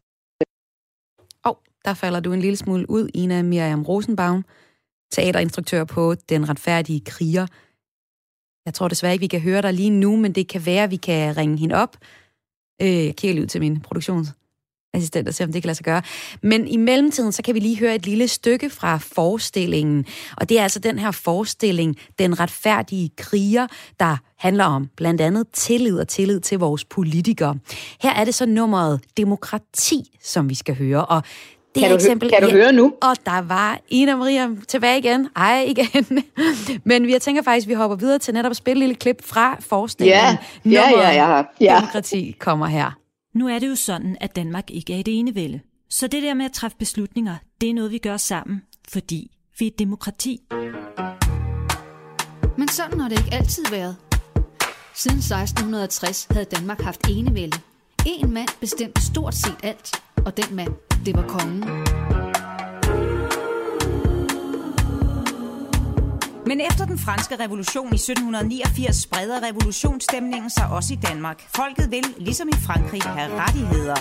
oh, 1.44 1.56
der 1.86 1.94
falder 1.94 2.20
du 2.20 2.34
en 2.34 2.40
lille 2.40 2.58
smule 2.58 2.90
ud, 2.90 3.10
Ina 3.14 3.42
Miriam 3.42 3.84
Rosenbaum, 3.84 4.46
teaterinstruktør 5.12 5.84
på 5.84 6.16
Den 6.30 6.50
Retfærdige 6.50 7.02
Kriger. 7.06 7.48
Jeg 8.66 8.74
tror 8.74 8.88
desværre 8.88 9.14
ikke, 9.14 9.24
vi 9.24 9.28
kan 9.28 9.42
høre 9.42 9.62
dig 9.62 9.74
lige 9.74 9.90
nu, 9.90 10.16
men 10.16 10.32
det 10.32 10.48
kan 10.48 10.66
være, 10.66 10.84
at 10.84 10.92
vi 10.92 10.96
kan 10.96 11.38
ringe 11.38 11.58
hende 11.58 11.76
op. 11.76 11.98
Øh, 12.82 13.06
jeg 13.06 13.16
kigger 13.16 13.34
lige 13.34 13.44
ud 13.44 13.48
til 13.48 13.62
min 13.62 13.82
produktions 13.82 14.28
assistent 14.96 15.28
og 15.28 15.34
se, 15.34 15.44
om 15.44 15.52
det 15.52 15.62
kan 15.62 15.68
lade 15.68 15.76
sig 15.76 15.86
gøre. 15.86 16.02
Men 16.42 16.68
i 16.68 16.78
mellemtiden, 16.78 17.32
så 17.32 17.42
kan 17.42 17.56
vi 17.56 17.60
lige 17.60 17.80
høre 17.80 17.96
et 17.96 18.06
lille 18.06 18.28
stykke 18.28 18.70
fra 18.70 18.98
forestillingen. 18.98 20.06
Og 20.38 20.50
det 20.50 20.60
er 20.60 20.64
altså 20.64 20.80
den 20.80 21.00
her 21.00 21.12
forestilling, 21.12 21.96
Den 22.20 22.40
retfærdige 22.40 23.10
kriger, 23.18 23.68
der 24.00 24.18
handler 24.38 24.66
om 24.66 24.90
blandt 24.98 25.22
andet 25.22 25.48
tillid 25.54 26.00
og 26.00 26.08
tillid 26.08 26.40
til 26.40 26.60
vores 26.60 26.86
politikere. 26.86 27.56
Her 28.02 28.14
er 28.14 28.26
det 28.26 28.36
så 28.36 28.46
nummeret 28.46 29.02
demokrati, 29.18 30.18
som 30.24 30.50
vi 30.50 30.56
skal 30.56 30.76
høre. 30.76 31.06
Og 31.06 31.24
det 31.76 31.82
kan, 31.82 31.90
du, 31.90 31.96
eksempel, 31.96 32.30
kan 32.30 32.42
du 32.42 32.50
høre 32.50 32.74
nu? 32.74 32.94
Og 33.02 33.16
der 33.26 33.42
var 33.42 33.80
Ina 33.90 34.16
Maria 34.16 34.50
tilbage 34.68 34.98
igen. 34.98 35.30
Ej, 35.36 35.66
igen. 35.68 36.24
Men 36.84 37.10
jeg 37.10 37.22
tænker 37.22 37.42
faktisk, 37.42 37.66
at 37.66 37.70
vi 37.70 37.74
hopper 37.74 37.98
videre 37.98 38.20
til 38.20 38.34
netop 38.34 38.50
at 38.50 38.58
spille 38.58 38.78
et 38.78 38.88
lille 38.88 38.96
klip 38.96 39.26
fra 39.26 39.58
forestillingen. 39.60 40.38
Ja, 40.66 40.72
ja, 40.72 40.90
ja, 40.90 41.10
ja, 41.12 41.44
ja. 41.62 41.76
Demokrati 41.76 42.36
kommer 42.40 42.66
her. 42.66 42.92
Nu 43.36 43.48
er 43.48 43.60
det 43.60 43.70
jo 43.70 43.76
sådan, 43.76 44.18
at 44.22 44.36
Danmark 44.36 44.72
ikke 44.72 44.94
er 44.94 45.00
et 45.00 45.08
enevælde. 45.08 45.60
Så 45.90 46.08
det 46.08 46.24
der 46.24 46.34
med 46.34 46.46
at 46.46 46.52
træffe 46.52 46.78
beslutninger, 46.78 47.36
det 47.62 47.70
er 47.70 47.74
noget, 47.74 47.92
vi 47.92 47.98
gør 47.98 48.18
sammen, 48.18 48.62
fordi 48.90 49.32
vi 49.60 49.66
er 49.66 49.72
et 49.72 49.80
demokrati. 49.80 50.42
Men 52.58 52.68
sådan 52.68 53.00
har 53.00 53.10
det 53.10 53.20
ikke 53.20 53.36
altid 53.36 53.64
været. 53.72 53.96
Siden 54.96 55.18
1660 55.18 56.28
havde 56.32 56.46
Danmark 56.46 56.82
haft 56.82 57.10
enevælde. 57.10 57.58
En 58.06 58.34
mand 58.34 58.50
bestemte 58.60 59.02
stort 59.02 59.36
set 59.36 59.58
alt, 59.64 60.04
og 60.26 60.38
den 60.38 60.56
mand, 60.56 60.74
det 61.06 61.16
var 61.16 61.28
kongen. 61.28 61.64
Men 66.48 66.62
efter 66.62 66.86
den 66.86 67.00
franske 67.00 67.36
revolution 67.36 67.88
i 67.92 67.96
1789 67.96 68.96
spreder 68.96 69.44
revolutionsstemningen 69.44 70.50
sig 70.50 70.68
også 70.72 70.94
i 70.94 71.00
Danmark. 71.08 71.48
Folket 71.56 71.92
vil, 71.92 72.04
ligesom 72.18 72.48
i 72.50 72.56
Frankrig, 72.66 73.02
have 73.04 73.32
rettigheder. 73.42 73.96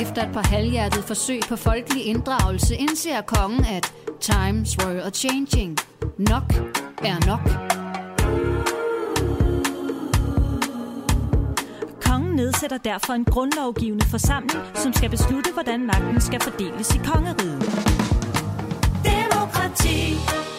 Efter 0.00 0.26
et 0.26 0.32
par 0.32 0.42
halvhjertede 0.42 1.02
forsøg 1.02 1.40
på 1.48 1.56
folkelig 1.56 2.06
inddragelse 2.06 2.76
indser 2.76 3.20
kongen, 3.20 3.64
at 3.64 3.92
times 4.20 4.78
were 4.78 5.02
a 5.02 5.10
changing. 5.10 5.78
Nok 6.18 6.54
er 7.02 7.26
nok. 7.26 7.40
Kongen 12.00 12.36
nedsætter 12.36 12.78
derfor 12.78 13.12
en 13.12 13.24
grundlovgivende 13.24 14.04
forsamling, 14.04 14.60
som 14.74 14.92
skal 14.92 15.10
beslutte, 15.10 15.52
hvordan 15.52 15.86
magten 15.86 16.20
skal 16.20 16.40
fordeles 16.40 16.94
i 16.94 16.98
kongeriget. 16.98 17.87
Demokrati. 19.48 19.88
Demokrati. 19.88 20.57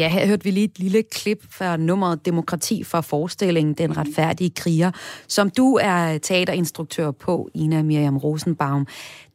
Ja, 0.00 0.08
her 0.08 0.26
hørte 0.26 0.44
vi 0.44 0.50
lige 0.50 0.64
et 0.64 0.78
lille 0.78 1.02
klip 1.02 1.44
fra 1.50 1.76
nummeret 1.76 2.26
Demokrati 2.26 2.84
fra 2.84 3.00
forestillingen 3.00 3.74
Den 3.74 3.96
retfærdige 3.96 4.50
kriger, 4.50 4.90
som 5.28 5.50
du 5.50 5.78
er 5.82 6.18
teaterinstruktør 6.18 7.10
på, 7.10 7.50
Ina 7.54 7.82
Miriam 7.82 8.16
Rosenbaum. 8.16 8.86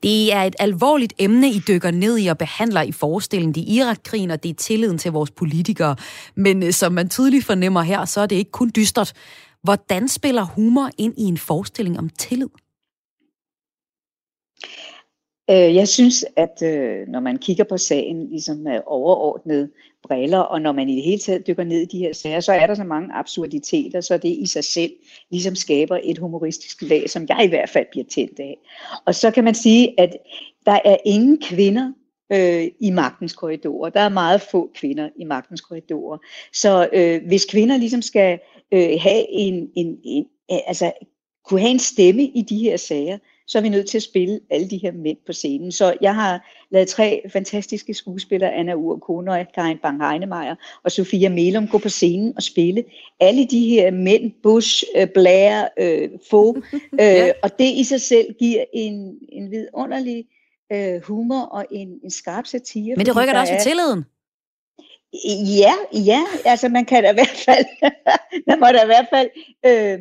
Det 0.03 0.33
er 0.33 0.41
et 0.41 0.55
alvorligt 0.59 1.13
emne, 1.19 1.49
I 1.49 1.59
dykker 1.67 1.91
ned 1.91 2.19
i 2.19 2.27
og 2.27 2.37
behandler 2.37 2.81
i 2.81 2.91
forestillingen. 2.91 3.55
Det 3.55 3.61
er 3.61 3.85
Irakkrigen, 3.85 4.31
og 4.31 4.43
det 4.43 4.49
er 4.49 4.53
tilliden 4.53 4.97
til 4.97 5.11
vores 5.11 5.31
politikere. 5.31 5.95
Men 6.35 6.63
øh, 6.63 6.71
som 6.71 6.91
man 6.93 7.09
tydeligt 7.09 7.45
fornemmer 7.45 7.81
her, 7.81 8.05
så 8.05 8.21
er 8.21 8.25
det 8.25 8.35
ikke 8.35 8.51
kun 8.51 8.71
dystert. 8.75 9.13
Hvordan 9.63 10.07
spiller 10.07 10.43
humor 10.43 10.89
ind 10.97 11.13
i 11.17 11.23
en 11.23 11.37
forestilling 11.37 11.99
om 11.99 12.09
tillid? 12.09 12.49
Øh, 15.49 15.75
jeg 15.75 15.87
synes, 15.87 16.25
at 16.35 16.61
øh, 16.63 17.07
når 17.07 17.19
man 17.19 17.37
kigger 17.37 17.63
på 17.63 17.77
sagen 17.77 18.29
ligesom 18.29 18.67
overordnet, 18.85 19.69
briller, 20.07 20.39
og 20.39 20.61
når 20.61 20.71
man 20.71 20.89
i 20.89 20.95
det 20.95 21.03
hele 21.03 21.19
taget 21.19 21.47
dykker 21.47 21.63
ned 21.63 21.81
i 21.81 21.85
de 21.85 21.97
her 21.97 22.13
sager, 22.13 22.39
så 22.39 22.53
er 22.53 22.67
der 22.67 22.75
så 22.75 22.83
mange 22.83 23.13
absurditeter, 23.13 24.01
så 24.01 24.17
det 24.17 24.29
i 24.29 24.45
sig 24.45 24.63
selv 24.63 24.91
ligesom 25.31 25.55
skaber 25.55 25.99
et 26.03 26.17
humoristisk 26.17 26.81
lag, 26.81 27.09
som 27.09 27.25
jeg 27.29 27.45
i 27.45 27.47
hvert 27.47 27.69
fald 27.69 27.85
bliver 27.91 28.05
tændt 28.09 28.39
af. 28.39 28.57
Og 29.05 29.15
så 29.15 29.31
kan 29.31 29.43
man 29.43 29.55
sige, 29.55 29.99
at 29.99 30.17
der 30.65 30.79
er 30.85 30.97
ingen 31.05 31.41
kvinder 31.41 31.91
øh, 32.31 32.67
i 32.79 32.91
magtens 32.91 33.33
korridorer. 33.33 33.89
Der 33.89 33.99
er 33.99 34.09
meget 34.09 34.41
få 34.41 34.71
kvinder 34.75 35.09
i 35.19 35.23
magtens 35.23 35.61
korridorer. 35.61 36.17
Så 36.53 36.89
øh, 36.93 37.21
hvis 37.27 37.45
kvinder 37.45 37.77
ligesom 37.77 38.01
skal 38.01 38.39
øh, 38.71 38.89
have 38.99 39.25
en, 39.29 39.69
en, 39.75 39.97
en, 40.03 40.25
altså 40.49 40.91
kunne 41.45 41.59
have 41.59 41.71
en 41.71 41.79
stemme 41.79 42.23
i 42.23 42.41
de 42.41 42.57
her 42.57 42.77
sager, 42.77 43.17
så 43.47 43.57
er 43.57 43.61
vi 43.61 43.69
nødt 43.69 43.89
til 43.89 43.97
at 43.97 44.03
spille 44.03 44.39
alle 44.49 44.69
de 44.69 44.77
her 44.77 44.91
mænd 44.91 45.17
på 45.25 45.33
scenen. 45.33 45.71
Så 45.71 45.97
jeg 46.01 46.15
har 46.15 46.49
lavet 46.71 46.87
tre 46.87 47.21
fantastiske 47.33 47.93
skuespillere, 47.93 48.53
Anna 48.53 48.73
Ur 48.73 48.97
Konoy, 48.99 49.43
Karin 49.55 49.77
Bang 49.77 50.09
Heinemeier 50.09 50.55
og 50.83 50.91
Sofia 50.91 51.29
Melum, 51.29 51.67
gå 51.67 51.77
på 51.77 51.89
scenen 51.89 52.33
og 52.35 52.43
spille 52.43 52.83
alle 53.19 53.45
de 53.45 53.69
her 53.69 53.91
mænd, 53.91 54.31
Bush, 54.43 54.83
øh, 54.97 55.07
Blair, 55.13 55.67
øh, 55.79 56.09
Fogh, 56.29 56.57
øh, 57.01 57.29
og 57.43 57.59
det 57.59 57.71
i 57.71 57.83
sig 57.83 58.01
selv 58.01 58.33
giver 58.39 58.63
en, 58.73 59.17
en 59.29 59.51
vidunderlig 59.51 60.25
øh, 60.71 61.01
humor 61.01 61.41
og 61.41 61.65
en, 61.71 61.87
en 62.03 62.11
skarp 62.11 62.45
satire. 62.47 62.95
Men 62.95 63.05
det 63.05 63.15
rykker 63.15 63.33
da 63.33 63.39
også 63.39 63.53
ved 63.53 63.61
tilliden. 63.61 64.05
Ja, 65.59 65.73
ja, 65.93 66.21
altså 66.45 66.69
man 66.69 66.85
kan 66.85 67.03
da 67.03 67.11
i 67.11 67.13
hvert 67.13 67.43
fald, 67.45 67.65
man 68.47 68.59
må 68.59 68.65
da 68.65 68.83
i 68.83 68.85
hvert 68.85 69.07
fald, 69.09 69.29
øh, 69.65 69.99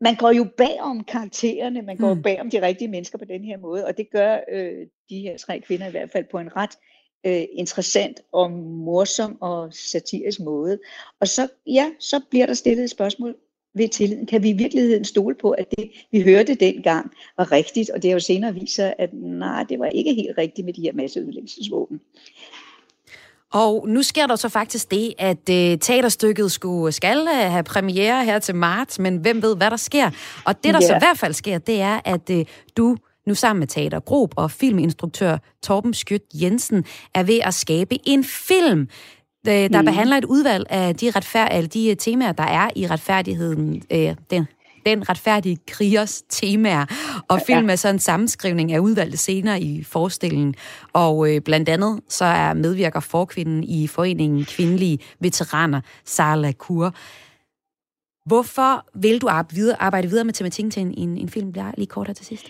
man 0.00 0.14
går 0.14 0.30
jo 0.30 0.46
bag 0.56 0.80
om 0.80 1.04
karaktererne, 1.04 1.82
man 1.82 1.96
går 1.96 2.14
Mm. 2.14 2.22
bag 2.22 2.40
om 2.40 2.50
de 2.50 2.62
rigtige 2.62 2.88
mennesker 2.88 3.18
på 3.18 3.24
den 3.24 3.44
her 3.44 3.58
måde, 3.58 3.86
og 3.86 3.96
det 3.96 4.10
gør 4.10 4.38
øh, 4.52 4.86
de 5.10 5.20
her 5.20 5.36
tre 5.38 5.60
kvinder 5.60 5.86
i 5.86 5.90
hvert 5.90 6.10
fald 6.10 6.24
på 6.30 6.38
en 6.38 6.56
ret 6.56 6.70
øh, 7.26 7.44
interessant 7.52 8.20
og 8.32 8.50
morsom 8.50 9.42
og 9.42 9.74
satirisk 9.74 10.40
måde. 10.40 10.78
Og 11.20 11.28
så, 11.28 11.48
ja, 11.66 11.90
så 12.00 12.20
bliver 12.30 12.46
der 12.46 12.54
stillet 12.54 12.84
et 12.84 12.90
spørgsmål 12.90 13.36
ved 13.74 13.88
tilliden. 13.88 14.26
Kan 14.26 14.42
vi 14.42 14.48
i 14.48 14.52
virkeligheden 14.52 15.04
stole 15.04 15.34
på, 15.34 15.50
at 15.50 15.70
det, 15.70 15.90
vi 16.10 16.22
hørte 16.22 16.54
dengang, 16.54 17.10
var 17.36 17.52
rigtigt? 17.52 17.90
Og 17.90 18.02
det 18.02 18.10
har 18.10 18.14
jo 18.14 18.20
senere 18.20 18.54
vist 18.54 18.74
sig, 18.74 18.94
at 18.98 19.10
nej, 19.14 19.62
det 19.68 19.78
var 19.78 19.86
ikke 19.86 20.14
helt 20.14 20.38
rigtigt 20.38 20.64
med 20.64 20.74
de 20.74 20.80
her 20.82 20.92
masseødelæggelsesvåben. 20.92 22.00
Og 23.52 23.84
nu 23.88 24.02
sker 24.02 24.26
der 24.26 24.36
så 24.36 24.48
faktisk 24.48 24.90
det, 24.90 25.12
at 25.18 25.48
øh, 25.50 25.78
teaterstykket 25.78 26.52
skulle, 26.52 26.92
skal 26.92 27.18
øh, 27.18 27.50
have 27.52 27.62
premiere 27.62 28.24
her 28.24 28.38
til 28.38 28.54
marts, 28.54 28.98
men 28.98 29.16
hvem 29.16 29.42
ved, 29.42 29.56
hvad 29.56 29.70
der 29.70 29.76
sker. 29.76 30.10
Og 30.44 30.64
det, 30.64 30.74
der 30.74 30.80
Ja. 30.82 30.86
så 30.86 30.94
i 30.94 30.98
hvert 30.98 31.18
fald 31.18 31.32
sker, 31.32 31.58
det 31.58 31.80
er, 31.80 32.00
at 32.04 32.30
øh, 32.30 32.44
du 32.76 32.96
nu 33.26 33.34
sammen 33.34 33.58
med 33.58 33.66
teatergruppe 33.66 34.38
og 34.38 34.50
filminstruktør 34.50 35.38
Torben 35.62 35.94
Skjødt 35.94 36.22
Jensen 36.34 36.84
er 37.14 37.22
ved 37.22 37.38
at 37.42 37.54
skabe 37.54 37.98
en 38.08 38.24
film, 38.24 38.80
øh, 39.48 39.54
der 39.54 39.80
mm. 39.80 39.84
behandler 39.84 40.16
et 40.16 40.24
udvalg 40.24 40.66
af 40.70 40.94
de, 40.96 41.10
retfærd- 41.10 41.56
eller 41.56 41.68
de 41.68 41.90
øh, 41.90 41.96
temaer, 41.96 42.32
der 42.32 42.44
er 42.44 42.70
i 42.76 42.86
retfærdigheden, 42.86 43.82
øh, 43.92 44.14
den, 44.30 44.46
den 44.86 45.08
retfærdige 45.08 45.58
krigers 45.66 46.22
temaer. 46.28 46.84
Og 47.28 47.40
film 47.46 47.70
er 47.70 47.76
så 47.76 47.88
en 47.88 47.98
sammenskrivning 47.98 48.72
af 48.72 48.78
udvalgte 48.78 49.16
scener 49.16 49.56
i 49.56 49.82
forestillingen. 49.82 50.54
Og 50.92 51.34
øh, 51.34 51.40
blandt 51.40 51.68
andet 51.68 52.00
så 52.08 52.24
er 52.24 52.54
medvirker 52.54 53.00
forkvinden 53.00 53.64
i 53.64 53.86
foreningen 53.86 54.44
Kvindelige 54.44 54.98
Veteraner, 55.20 55.80
Sara 56.04 56.36
Lacour. 56.36 56.94
Hvorfor 58.26 58.86
vil 58.94 59.20
du 59.20 59.28
arbejde 59.28 59.54
videre, 59.54 59.82
arbejde 59.82 60.08
videre 60.08 60.24
med 60.24 60.32
tematikken 60.32 60.70
til 60.70 60.82
en, 60.82 60.94
en, 60.98 61.18
en 61.18 61.28
film? 61.28 61.52
Bliver 61.52 61.72
lige 61.76 61.86
kort 61.86 62.06
her 62.06 62.14
til 62.14 62.26
sidst. 62.26 62.46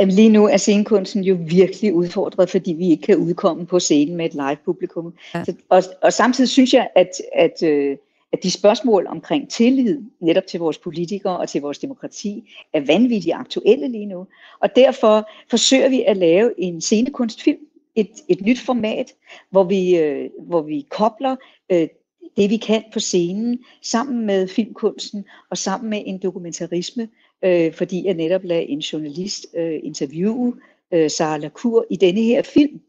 Jamen, 0.00 0.14
Lige 0.14 0.28
nu 0.28 0.46
er 0.46 0.56
scenekunsten 0.56 1.24
jo 1.24 1.38
virkelig 1.40 1.94
udfordret, 1.94 2.50
fordi 2.50 2.72
vi 2.72 2.90
ikke 2.90 3.02
kan 3.02 3.16
udkomme 3.16 3.66
på 3.66 3.78
scenen 3.78 4.16
med 4.16 4.24
et 4.24 4.34
live 4.34 4.56
publikum. 4.64 5.14
Ja. 5.34 5.38
Ja. 5.38 5.44
Så, 5.44 5.52
og, 5.68 5.82
og 6.02 6.12
samtidig 6.12 6.50
synes 6.50 6.74
jeg, 6.74 6.88
at, 6.96 7.10
at, 7.34 7.62
øh, 7.62 7.96
at 8.32 8.42
de 8.42 8.50
spørgsmål 8.50 9.06
omkring 9.06 9.50
tillid, 9.50 10.02
netop 10.20 10.46
til 10.46 10.60
vores 10.60 10.78
politikere 10.78 11.38
og 11.38 11.48
til 11.48 11.60
vores 11.60 11.78
demokrati, 11.78 12.52
er 12.72 12.80
vanvittigt 12.80 13.34
aktuelle 13.34 13.88
lige 13.88 14.06
nu. 14.06 14.26
Og 14.60 14.76
derfor 14.76 15.28
forsøger 15.50 15.88
vi 15.88 16.02
at 16.02 16.16
lave 16.16 16.60
en 16.60 16.80
scenekunstfilm, 16.80 17.58
et, 17.94 18.10
et 18.28 18.40
nyt 18.40 18.60
format, 18.60 19.14
hvor 19.50 19.64
vi, 19.64 19.96
øh, 19.96 20.30
hvor 20.40 20.62
vi 20.62 20.86
kobler 20.90 21.36
øh, 21.72 21.88
det, 22.36 22.50
vi 22.50 22.56
kan 22.56 22.84
på 22.92 23.00
scenen, 23.00 23.58
sammen 23.82 24.26
med 24.26 24.48
filmkunsten 24.48 25.24
og 25.50 25.58
sammen 25.58 25.90
med 25.90 26.02
en 26.06 26.18
dokumentarisme, 26.18 27.08
øh, 27.44 27.72
fordi 27.72 28.06
jeg 28.06 28.14
netop 28.14 28.44
lagde 28.44 28.68
en 28.68 28.78
journalist 28.78 29.46
øh, 29.56 29.80
interviewe 29.82 30.54
øh, 30.92 31.10
Sara 31.10 31.36
Lacour 31.36 31.86
i 31.90 31.96
denne 31.96 32.20
her 32.20 32.42
film. 32.42 32.80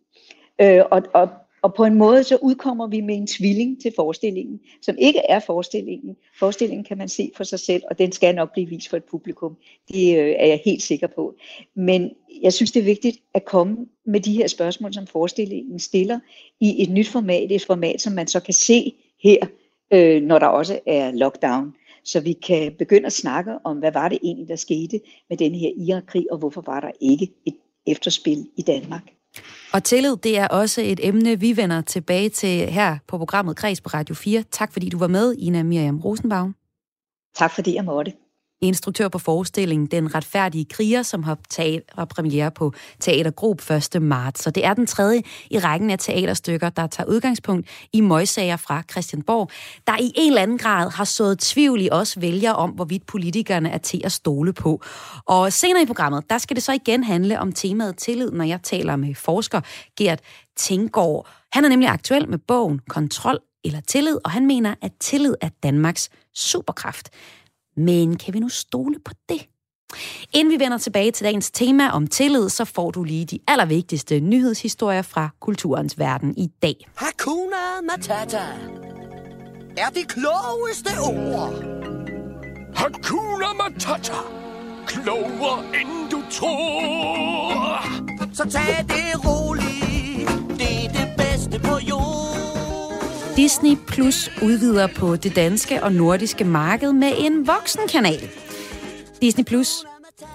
Øh, 0.62 0.82
og, 0.92 1.02
og, 1.14 1.30
og 1.62 1.74
på 1.74 1.86
en 1.86 1.96
måde 1.96 2.24
så 2.24 2.38
udkommer 2.42 2.88
vi 2.88 3.02
med 3.02 3.16
en 3.16 3.28
tvilling 3.28 3.82
til 3.82 3.94
forestillingen, 3.96 4.60
som 4.82 4.96
ikke 5.00 5.22
er 5.30 5.40
forestillingen. 5.40 6.16
Forestillingen 6.40 6.84
kan 6.84 6.98
man 6.98 7.10
se 7.10 7.32
for 7.36 7.44
sig 7.44 7.60
selv, 7.60 7.84
og 7.90 8.00
den 8.00 8.12
skal 8.12 8.36
nok 8.36 8.54
blive 8.54 8.70
vist 8.70 8.90
for 8.90 8.98
et 8.98 9.04
publikum. 9.04 9.58
Det 9.92 10.18
øh, 10.20 10.36
er 10.38 10.46
jeg 10.46 10.62
helt 10.66 10.82
sikker 10.82 11.08
på. 11.08 11.36
Men 11.76 12.12
jeg 12.42 12.54
synes, 12.54 12.72
det 12.72 12.80
er 12.80 12.84
vigtigt 12.84 13.18
at 13.34 13.46
komme 13.46 13.78
med 14.06 14.20
de 14.20 14.34
her 14.34 14.48
spørgsmål, 14.48 14.94
som 14.94 15.08
forestillingen 15.08 15.80
stiller, 15.80 16.20
i 16.60 16.84
et 16.84 16.90
nyt 16.90 17.08
format, 17.08 17.52
et 17.52 17.66
format, 17.66 18.02
som 18.02 18.14
man 18.14 18.28
så 18.28 18.40
kan 18.40 18.54
se 18.54 18.94
her, 19.24 19.38
øh, 19.94 20.24
når 20.24 20.40
der 20.40 20.48
også 20.48 20.80
er 20.86 21.12
lockdown. 21.12 21.74
Så 22.04 22.20
vi 22.20 22.34
kan 22.34 22.74
begynde 22.78 23.06
at 23.06 23.14
snakke 23.14 23.52
om, 23.64 23.78
hvad 23.78 23.92
var 23.92 24.10
det 24.10 24.20
egentlig, 24.24 24.48
der 24.48 24.56
skete 24.56 25.00
med 25.30 25.38
den 25.38 25.56
her 25.56 25.70
Irak-krig, 25.78 26.32
og 26.32 26.38
hvorfor 26.38 26.62
var 26.62 26.80
der 26.80 26.92
ikke 27.02 27.32
et, 27.46 27.56
efterspil 27.88 28.48
i 28.58 28.62
Danmark. 28.62 29.19
Og 29.74 29.84
tillid, 29.84 30.18
det 30.18 30.38
er 30.38 30.48
også 30.48 30.82
et 30.82 31.00
emne, 31.08 31.40
vi 31.40 31.58
vender 31.58 31.82
tilbage 31.82 32.30
til 32.30 32.50
her 32.50 32.98
på 33.08 33.18
programmet 33.18 33.56
Kreds 33.56 33.82
på 33.82 33.90
Radio 33.90 34.16
4. 34.16 34.44
Tak 34.52 34.74
fordi 34.74 34.90
du 34.90 34.98
var 34.98 35.08
med, 35.08 35.34
Ina 35.38 35.64
Miriam 35.64 36.00
Rosenbaum. 36.00 36.56
Tak 37.36 37.52
fordi 37.56 37.76
jeg 37.76 37.86
måtte 37.86 38.14
instruktør 38.62 39.08
på 39.08 39.18
forestillingen 39.18 39.88
Den 39.88 40.16
retfærdige 40.16 40.66
kriger, 40.66 41.04
som 41.04 41.24
har, 41.24 41.38
taget, 41.50 41.82
har 41.98 42.06
premiere 42.06 42.52
på 42.52 42.74
Teater 43.00 43.32
Grob 43.32 43.62
1. 43.96 44.02
marts. 44.02 44.44
Så 44.44 44.52
det 44.52 44.66
er 44.66 44.74
den 44.74 44.88
tredje 44.88 45.24
i 45.50 45.60
rækken 45.60 45.90
af 45.90 46.00
teaterstykker, 46.00 46.70
der 46.70 46.88
tager 46.88 47.08
udgangspunkt 47.08 47.68
i 47.94 48.02
møgsager 48.02 48.58
fra 48.58 48.84
Christianborg, 48.92 49.50
der 49.88 49.98
i 50.00 50.12
en 50.16 50.32
eller 50.32 50.42
anden 50.42 50.58
grad 50.58 50.92
har 50.92 51.04
sået 51.04 51.40
tvivl 51.40 51.82
i 51.82 51.90
os 51.92 52.22
vælgere 52.22 52.56
om, 52.56 52.70
hvorvidt 52.70 53.06
politikerne 53.06 53.70
er 53.70 53.78
til 53.78 54.02
at 54.04 54.12
stole 54.12 54.54
på. 54.54 54.82
Og 55.26 55.54
senere 55.54 55.84
i 55.84 55.86
programmet, 55.86 56.30
der 56.30 56.38
skal 56.38 56.56
det 56.56 56.64
så 56.64 56.74
igen 56.74 57.04
handle 57.04 57.40
om 57.40 57.52
temaet 57.52 57.98
tillid, 57.98 58.32
når 58.32 58.46
jeg 58.46 58.64
taler 58.64 58.96
med 58.96 59.16
forsker 59.16 59.62
Gert 59.98 60.20
Tinggaard. 60.58 61.28
Han 61.52 61.66
er 61.66 61.70
nemlig 61.70 61.90
aktuel 61.90 62.30
med 62.30 62.38
bogen 62.38 62.80
Kontrol 62.90 63.40
eller 63.64 63.82
tillid, 63.82 64.18
og 64.24 64.32
han 64.32 64.46
mener, 64.46 64.76
at 64.82 64.92
tillid 65.00 65.36
er 65.42 65.50
Danmarks 65.64 66.10
superkraft. 66.34 67.10
Men 67.80 68.18
kan 68.18 68.34
vi 68.34 68.40
nu 68.40 68.50
stole 68.50 68.96
på 69.06 69.12
det? 69.30 69.48
Inden 70.34 70.54
vi 70.54 70.64
vender 70.64 70.78
tilbage 70.78 71.12
til 71.12 71.26
dagens 71.26 71.52
tema 71.52 71.90
om 71.90 72.08
tillid, 72.08 72.50
så 72.50 72.66
får 72.66 72.92
du 72.92 73.04
lige 73.04 73.26
de 73.26 73.40
allervigtigste 73.48 74.20
nyhedshistorier 74.20 75.02
fra 75.02 75.30
kulturens 75.40 76.00
verden 76.00 76.38
i 76.38 76.48
dag. 76.62 76.88
Hakuna 76.96 77.82
Matata 77.84 78.44
er 79.78 79.90
det 79.90 80.08
klogeste 80.08 80.90
ord. 81.02 81.54
Hakuna 82.76 83.54
Matata. 83.54 84.14
Klogere 84.88 85.64
end 85.82 86.12
du 86.12 86.24
tror. 86.32 87.84
Så 88.34 88.50
tag 88.50 88.86
det 88.88 89.26
roligt. 89.26 89.69
Disney 93.40 93.78
Plus 93.88 94.32
udvider 94.42 94.88
på 94.88 95.16
det 95.16 95.36
danske 95.36 95.84
og 95.84 95.94
nordiske 95.94 96.44
marked 96.44 96.94
med 96.94 97.12
en 97.18 97.48
voksenkanal. 97.48 98.30
Disney 99.22 99.46
Plus 99.46 99.86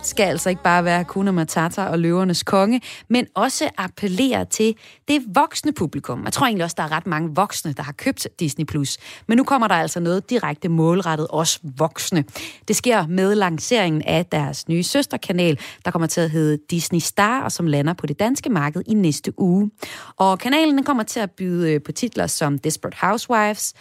skal 0.03 0.25
altså 0.25 0.51
ikke 0.51 0.63
bare 0.63 0.85
være 0.85 1.05
Kuna 1.05 1.31
Matata 1.31 1.85
og 1.85 1.99
løvernes 1.99 2.43
konge, 2.43 2.81
men 3.09 3.27
også 3.35 3.71
appellere 3.79 4.45
til 4.45 4.75
det 5.09 5.23
voksne 5.35 5.73
publikum. 5.73 6.25
Jeg 6.25 6.33
tror 6.33 6.47
egentlig 6.47 6.65
også, 6.65 6.75
der 6.79 6.83
er 6.83 6.93
ret 6.93 7.07
mange 7.07 7.35
voksne, 7.35 7.73
der 7.73 7.83
har 7.83 7.93
købt 7.93 8.29
Disney+. 8.41 8.65
Plus. 8.65 8.99
Men 9.27 9.39
nu 9.39 9.45
kommer 9.45 9.69
der 9.69 9.75
altså 9.75 10.01
noget 10.01 10.31
direkte 10.31 10.69
målrettet 10.69 11.27
os 11.31 11.61
voksne. 11.79 12.25
Det 12.69 12.77
sker 12.77 13.07
med 13.07 13.35
lanceringen 13.35 14.03
af 14.03 14.27
deres 14.27 14.69
nye 14.69 14.83
søsterkanal, 14.83 15.59
der 15.85 15.91
kommer 15.91 16.09
til 16.09 16.21
at 16.21 16.31
hedde 16.31 16.59
Disney 16.71 17.01
Star, 17.01 17.43
og 17.43 17.53
som 17.53 17.67
lander 17.67 17.93
på 17.93 18.07
det 18.07 18.19
danske 18.19 18.51
marked 18.51 18.83
i 18.87 18.95
næste 18.95 19.41
uge. 19.41 19.71
Og 20.17 20.39
kanalen 20.39 20.85
kommer 20.85 21.03
til 21.03 21.21
at 21.21 21.31
byde 21.31 21.81
på 21.81 21.93
titler 21.93 22.27
som 22.27 22.59
Desperate 22.59 22.97
Housewives, 23.01 23.75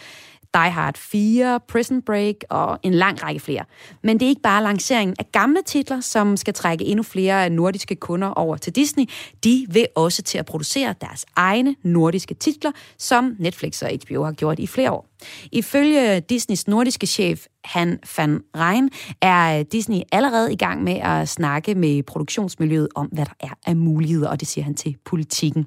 die 0.54 0.70
Hard 0.70 0.98
4, 0.98 1.60
Prison 1.68 2.02
Break 2.02 2.34
og 2.50 2.78
en 2.82 2.94
lang 2.94 3.22
række 3.22 3.40
flere. 3.40 3.64
Men 4.02 4.20
det 4.20 4.26
er 4.26 4.28
ikke 4.28 4.42
bare 4.42 4.62
lanceringen 4.62 5.16
af 5.18 5.32
gamle 5.32 5.62
titler, 5.66 6.00
som 6.00 6.36
skal 6.36 6.54
trække 6.54 6.84
endnu 6.84 7.02
flere 7.02 7.50
nordiske 7.50 7.96
kunder 7.96 8.28
over 8.28 8.56
til 8.56 8.76
Disney. 8.76 9.04
De 9.44 9.66
vil 9.68 9.86
også 9.94 10.22
til 10.22 10.38
at 10.38 10.46
producere 10.46 10.94
deres 11.00 11.26
egne 11.36 11.76
nordiske 11.82 12.34
titler, 12.34 12.72
som 12.98 13.36
Netflix 13.38 13.82
og 13.82 13.90
HBO 14.04 14.24
har 14.24 14.32
gjort 14.32 14.58
i 14.58 14.66
flere 14.66 14.92
år. 14.92 15.13
Ifølge 15.52 16.20
Disneys 16.20 16.68
nordiske 16.68 17.06
chef 17.06 17.46
Han 17.64 17.98
van 18.16 18.40
Rijn 18.56 18.90
er 19.20 19.58
øh, 19.58 19.64
Disney 19.72 20.00
allerede 20.12 20.52
i 20.52 20.56
gang 20.56 20.82
med 20.82 21.00
at 21.02 21.28
snakke 21.28 21.74
med 21.74 22.02
produktionsmiljøet 22.02 22.88
om, 22.94 23.06
hvad 23.06 23.24
der 23.24 23.32
er 23.40 23.54
af 23.66 23.76
muligheder, 23.76 24.28
og 24.28 24.40
det 24.40 24.48
siger 24.48 24.64
han 24.64 24.74
til 24.74 24.96
politikken. 25.04 25.66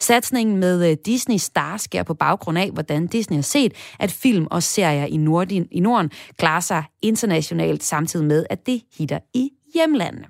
Satsningen 0.00 0.56
med 0.56 0.90
øh, 0.90 0.96
Disney 1.06 1.36
Star 1.36 1.76
sker 1.76 2.02
på 2.02 2.14
baggrund 2.14 2.58
af, 2.58 2.70
hvordan 2.70 3.06
Disney 3.06 3.36
har 3.36 3.42
set, 3.42 3.72
at 3.98 4.10
film 4.12 4.46
og 4.50 4.62
serier 4.62 5.04
i 5.04 5.16
Norden, 5.16 5.68
i 5.70 5.80
Norden 5.80 6.10
klarer 6.38 6.60
sig 6.60 6.84
internationalt, 7.02 7.84
samtidig 7.84 8.26
med, 8.26 8.46
at 8.50 8.66
det 8.66 8.82
hitter 8.98 9.18
i 9.34 9.50
hjemlandene. 9.74 10.26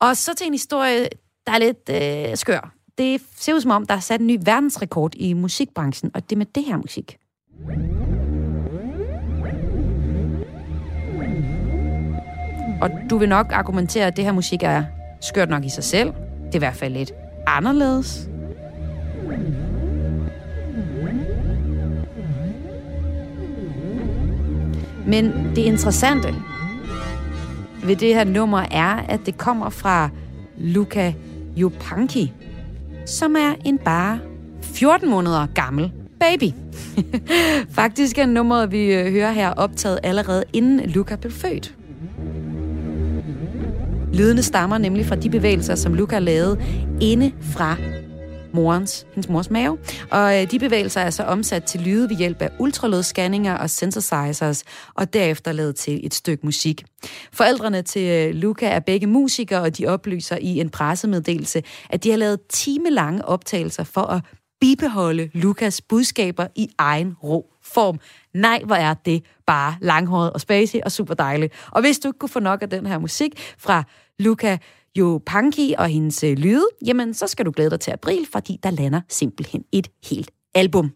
Og 0.00 0.16
så 0.16 0.34
til 0.34 0.46
en 0.46 0.54
historie, 0.54 1.08
der 1.46 1.52
er 1.52 1.58
lidt 1.58 1.88
øh, 2.30 2.36
skør. 2.36 2.72
Det 2.98 3.20
ser 3.36 3.54
ud 3.54 3.60
som 3.60 3.70
om, 3.70 3.86
der 3.86 3.94
er 3.94 4.00
sat 4.00 4.20
en 4.20 4.26
ny 4.26 4.38
verdensrekord 4.44 5.14
i 5.14 5.32
musikbranchen, 5.32 6.10
og 6.14 6.30
det 6.30 6.38
med 6.38 6.46
det 6.46 6.64
her 6.64 6.76
musik. 6.76 7.16
Og 12.80 12.90
du 13.10 13.18
vil 13.18 13.28
nok 13.28 13.52
argumentere, 13.52 14.06
at 14.06 14.16
det 14.16 14.24
her 14.24 14.32
musik 14.32 14.62
er 14.62 14.84
skørt 15.20 15.50
nok 15.50 15.64
i 15.64 15.68
sig 15.68 15.84
selv. 15.84 16.12
Det 16.46 16.52
er 16.52 16.54
i 16.54 16.58
hvert 16.58 16.74
fald 16.74 16.92
lidt 16.92 17.12
anderledes. 17.46 18.28
Men 25.06 25.52
det 25.56 25.62
interessante 25.62 26.34
ved 27.84 27.96
det 27.96 28.14
her 28.14 28.24
nummer 28.24 28.64
er, 28.70 28.94
at 29.08 29.20
det 29.26 29.38
kommer 29.38 29.70
fra 29.70 30.10
Luca 30.56 31.14
Jopanki, 31.56 32.32
som 33.06 33.36
er 33.36 33.54
en 33.64 33.78
bare 33.78 34.18
14 34.62 35.10
måneder 35.10 35.46
gammel 35.54 35.92
baby. 36.20 36.52
Faktisk 37.80 38.18
er 38.18 38.26
nummeret, 38.26 38.72
vi 38.72 38.94
øh, 38.94 39.12
hører 39.12 39.32
her, 39.32 39.50
optaget 39.50 39.98
allerede 40.02 40.44
inden 40.52 40.90
Luca 40.90 41.16
blev 41.16 41.32
født. 41.32 41.74
Lydene 44.12 44.42
stammer 44.42 44.78
nemlig 44.78 45.06
fra 45.06 45.16
de 45.16 45.30
bevægelser, 45.30 45.74
som 45.74 45.94
Luca 45.94 46.18
lavede 46.18 46.64
inde 47.00 47.32
fra 47.40 47.76
morens, 48.52 49.06
hendes 49.14 49.28
mors 49.28 49.50
mave. 49.50 49.78
Og 50.10 50.42
øh, 50.42 50.50
de 50.50 50.58
bevægelser 50.58 51.00
er 51.00 51.10
så 51.10 51.22
omsat 51.22 51.64
til 51.64 51.80
lyde 51.80 52.08
ved 52.08 52.16
hjælp 52.16 52.42
af 52.42 52.50
ultralydsscanninger 52.58 53.54
og 53.54 53.70
synthesizers, 53.70 54.64
og 54.94 55.12
derefter 55.12 55.52
lavet 55.52 55.76
til 55.76 56.06
et 56.06 56.14
stykke 56.14 56.46
musik. 56.46 56.84
Forældrene 57.32 57.82
til 57.82 58.02
øh, 58.02 58.34
Luca 58.34 58.66
er 58.66 58.80
begge 58.80 59.06
musikere, 59.06 59.60
og 59.60 59.78
de 59.78 59.86
oplyser 59.86 60.36
i 60.40 60.60
en 60.60 60.70
pressemeddelelse, 60.70 61.62
at 61.90 62.04
de 62.04 62.10
har 62.10 62.16
lavet 62.16 62.40
timelange 62.48 63.24
optagelser 63.24 63.84
for 63.84 64.02
at 64.02 64.20
bibeholde 64.60 65.30
Lukas 65.34 65.82
budskaber 65.82 66.46
i 66.54 66.68
egen 66.78 67.14
ro 67.22 67.52
form. 67.62 68.00
Nej, 68.34 68.62
hvor 68.66 68.74
er 68.74 68.94
det 68.94 69.24
bare 69.46 69.76
langhåret 69.80 70.32
og 70.32 70.40
spacey 70.40 70.80
og 70.84 70.92
super 70.92 71.14
dejligt. 71.14 71.52
Og 71.70 71.80
hvis 71.80 71.98
du 71.98 72.08
ikke 72.08 72.18
kunne 72.18 72.28
få 72.28 72.40
nok 72.40 72.62
af 72.62 72.70
den 72.70 72.86
her 72.86 72.98
musik 72.98 73.54
fra 73.58 73.84
Luca 74.18 74.58
Jo 74.98 75.22
Panki 75.26 75.74
og 75.78 75.88
hendes 75.88 76.24
øh, 76.24 76.38
lyde, 76.38 76.68
jamen 76.86 77.14
så 77.14 77.26
skal 77.26 77.46
du 77.46 77.50
glæde 77.50 77.70
dig 77.70 77.80
til 77.80 77.90
april, 77.90 78.26
fordi 78.32 78.58
der 78.62 78.70
lander 78.70 79.00
simpelthen 79.08 79.64
et 79.72 79.88
helt 80.10 80.30
album. 80.54 80.90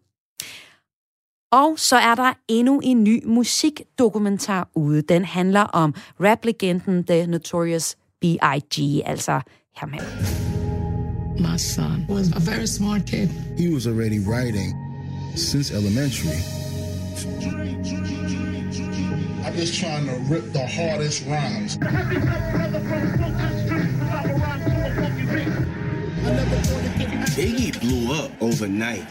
Og 1.53 1.79
så 1.79 1.97
er 1.97 2.15
der 2.15 2.33
endnu 2.49 2.81
en 2.85 3.05
ny 3.05 3.23
musikdokumentar 3.27 4.69
ude. 4.75 5.03
Den 5.03 5.25
handler 5.25 5.63
om 5.63 5.95
rap-legenden 6.21 7.05
The 7.05 7.27
Notorious 7.27 7.97
B.I.G., 8.21 9.03
altså 9.07 9.41
ham. 9.77 9.95
My 11.41 11.57
son 11.57 12.05
was 12.07 12.37
a 12.37 12.39
very 12.39 12.67
smart 12.67 13.07
kid. 13.07 13.31
He 13.57 13.73
was 13.73 13.87
already 13.87 14.19
writing 14.19 14.77
since 15.37 15.73
elementary. 15.73 16.37
I'm 19.47 19.55
just 19.57 19.81
trying 19.81 20.05
to 20.05 20.17
rip 20.29 20.53
the 20.53 20.67
hardest 20.67 21.27
rhymes. 21.27 21.79
Biggie 27.37 27.73
blew 27.81 28.03
up 28.21 28.31
overnight. 28.41 29.05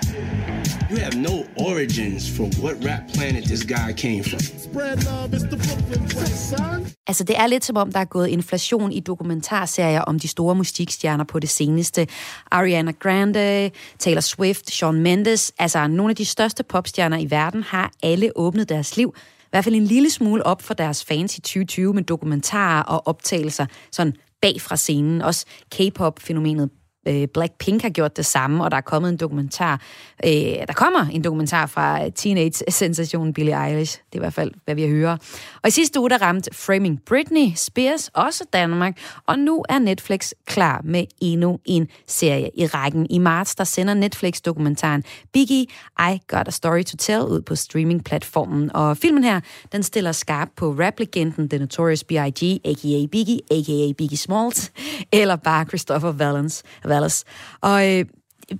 You 0.91 0.97
have 0.97 1.15
no 1.15 1.35
origins 1.69 2.37
for 2.37 2.43
what 2.63 2.75
rap 2.85 3.01
planet 3.13 3.43
this 3.43 3.63
guy 3.63 3.93
came 3.93 4.23
from. 4.23 4.39
Spread 4.39 4.97
love 5.03 5.33
is 5.33 5.43
the 5.43 5.57
Brooklyn 5.57 6.03
way, 6.17 6.25
son. 6.25 6.87
Altså, 7.07 7.23
det 7.23 7.37
er 7.37 7.47
lidt 7.47 7.65
som 7.65 7.77
om, 7.77 7.91
der 7.91 7.99
er 7.99 8.05
gået 8.05 8.27
inflation 8.27 8.91
i 8.91 8.99
dokumentarserier 8.99 10.01
om 10.01 10.19
de 10.19 10.27
store 10.27 10.55
musikstjerner 10.55 11.23
på 11.23 11.39
det 11.39 11.49
seneste. 11.49 12.07
Ariana 12.51 12.91
Grande, 12.91 13.71
Taylor 13.99 14.21
Swift, 14.21 14.71
Shawn 14.71 14.99
Mendes, 15.01 15.51
altså 15.59 15.87
nogle 15.87 16.09
af 16.09 16.15
de 16.15 16.25
største 16.25 16.63
popstjerner 16.63 17.17
i 17.17 17.31
verden, 17.31 17.63
har 17.63 17.91
alle 18.03 18.31
åbnet 18.35 18.69
deres 18.69 18.97
liv 18.97 19.13
i 19.17 19.49
hvert 19.49 19.63
fald 19.63 19.75
en 19.75 19.85
lille 19.85 20.09
smule 20.09 20.45
op 20.45 20.61
for 20.61 20.73
deres 20.73 21.05
fans 21.05 21.37
i 21.37 21.41
2020 21.41 21.93
med 21.93 22.03
dokumentarer 22.03 22.83
og 22.83 23.07
optagelser 23.07 23.65
sådan 23.91 24.13
bag 24.41 24.61
fra 24.61 24.75
scenen. 24.75 25.21
Også 25.21 25.45
K-pop-fænomenet 25.71 26.69
øh, 27.07 27.27
Blackpink 27.33 27.81
har 27.81 27.89
gjort 27.89 28.17
det 28.17 28.25
samme, 28.25 28.63
og 28.63 28.71
der 28.71 28.77
er 28.77 28.81
kommet 28.81 29.09
en 29.09 29.17
dokumentar. 29.17 29.81
Øh, 30.25 30.31
der 30.67 30.73
kommer 30.75 30.99
en 31.11 31.23
dokumentar 31.23 31.65
fra 31.65 32.05
øh, 32.05 32.11
teenage-sensationen 32.11 33.33
Billie 33.33 33.65
Eilish. 33.65 33.97
Det 33.97 34.13
er 34.13 34.17
i 34.17 34.19
hvert 34.19 34.33
fald, 34.33 34.51
hvad 34.65 34.75
vi 34.75 34.87
hører. 34.87 35.17
Og 35.61 35.67
i 35.67 35.71
sidste 35.71 35.99
uge, 35.99 36.09
der 36.09 36.21
ramte 36.21 36.49
Framing 36.53 37.01
Britney 37.05 37.51
Spears 37.55 38.09
også 38.13 38.43
Danmark, 38.53 38.97
og 39.27 39.39
nu 39.39 39.65
er 39.69 39.79
Netflix 39.79 40.31
klar 40.45 40.81
med 40.83 41.05
endnu 41.21 41.59
en 41.65 41.87
serie 42.07 42.49
i 42.57 42.65
rækken. 42.65 43.07
I 43.09 43.17
marts, 43.17 43.55
der 43.55 43.63
sender 43.63 43.93
Netflix 43.93 44.41
dokumentaren 44.41 45.03
Biggie, 45.33 45.65
I 45.99 46.19
Got 46.27 46.47
a 46.47 46.51
Story 46.51 46.83
to 46.83 46.97
Tell 46.97 47.21
ud 47.21 47.41
på 47.41 47.55
streamingplatformen. 47.55 48.75
Og 48.75 48.97
filmen 48.97 49.23
her, 49.23 49.39
den 49.71 49.83
stiller 49.83 50.11
skarp 50.11 50.49
på 50.57 50.71
rap-legenden 50.71 51.49
The 51.49 51.59
Notorious 51.59 52.03
B.I.G., 52.03 52.59
a.k.a. 52.65 53.07
Biggie, 53.11 53.39
a.k.a. 53.51 53.93
Biggie 53.97 54.17
Smalls, 54.17 54.71
eller 55.11 55.35
bare 55.35 55.65
Christopher 55.65 56.11
Valens. 56.11 56.63
Valens. 56.89 57.25
Og 57.61 57.97
øh, 57.97 58.05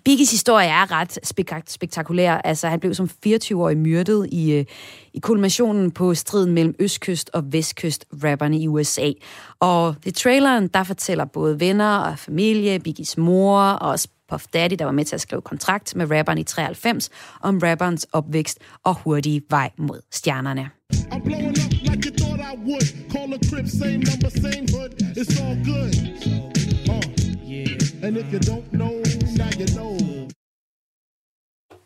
Biggies 0.06 0.32
historie 0.32 0.68
er 0.68 0.92
ret 0.92 1.18
spek- 1.26 1.64
spektakulær. 1.68 2.34
Altså, 2.38 2.68
han 2.68 2.80
blev 2.80 2.94
som 2.94 3.10
24-årig 3.28 3.78
myrdet 3.78 4.28
i, 4.32 4.52
øh, 4.52 4.66
i 5.14 5.20
kulminationen 5.20 5.92
på 5.92 6.14
striden 6.16 6.54
mellem 6.54 6.76
østkyst- 6.82 7.30
og 7.34 7.44
vestkyst-rapperne 7.54 8.60
i 8.60 8.68
USA. 8.68 9.12
Og 9.60 9.96
i 10.06 10.12
traileren, 10.12 10.68
der 10.68 10.84
fortæller 10.84 11.26
både 11.26 11.60
venner 11.60 11.98
og 11.98 12.20
familie, 12.20 12.80
Biggies 12.80 13.18
mor 13.18 13.62
og 13.62 13.90
også 13.90 14.08
Puff 14.30 14.46
Daddy, 14.54 14.76
der 14.80 14.86
var 14.86 14.92
med 14.92 15.06
til 15.06 15.16
at 15.16 15.22
skrive 15.22 15.42
kontrakt 15.42 15.96
med 15.96 16.12
rapperen 16.18 16.38
i 16.38 16.44
93, 16.44 17.10
om 17.42 17.60
rapperens 17.64 18.08
opvækst 18.14 18.60
og 18.84 18.96
hurtige 18.96 19.42
vej 19.50 19.70
mod 19.78 20.00
stjernerne. 20.12 20.70
I'm 20.94 21.24
blowing 21.24 21.48
up 21.66 21.72
like 21.72 22.10
you 22.10 22.16
thought 22.18 22.42
I 22.54 22.58
would. 22.68 22.88
Call 23.12 23.34
a 23.34 23.38
crib, 23.50 23.68
same 23.68 23.98
number, 24.10 24.30
same 24.30 24.66
hood. 24.76 24.92
It's 25.18 25.42
all 25.44 25.56
good. 25.66 25.94
Uh, 26.90 27.52
yeah. 27.52 27.89
And 28.04 28.18
if 28.18 28.34
you 28.34 28.40
don't 28.40 28.72
know, 28.72 28.94
now 29.38 29.50
you 29.60 29.68
know. 29.76 29.98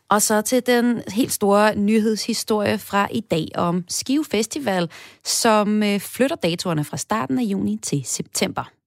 Og 0.09 0.21
så 0.21 0.41
til 0.41 0.65
den 0.65 1.01
helt 1.07 1.31
store 1.31 1.75
nyhedshistorie 1.75 2.77
fra 2.77 3.07
i 3.11 3.19
dag 3.19 3.47
om 3.55 3.83
Skive 3.87 4.25
Festival, 4.31 4.89
som 5.25 5.83
øh, 5.83 5.99
flytter 5.99 6.35
datorerne 6.35 6.83
fra 6.83 6.97
starten 6.97 7.39
af 7.39 7.43
juni 7.43 7.79
til 7.81 8.01
september. 8.05 8.71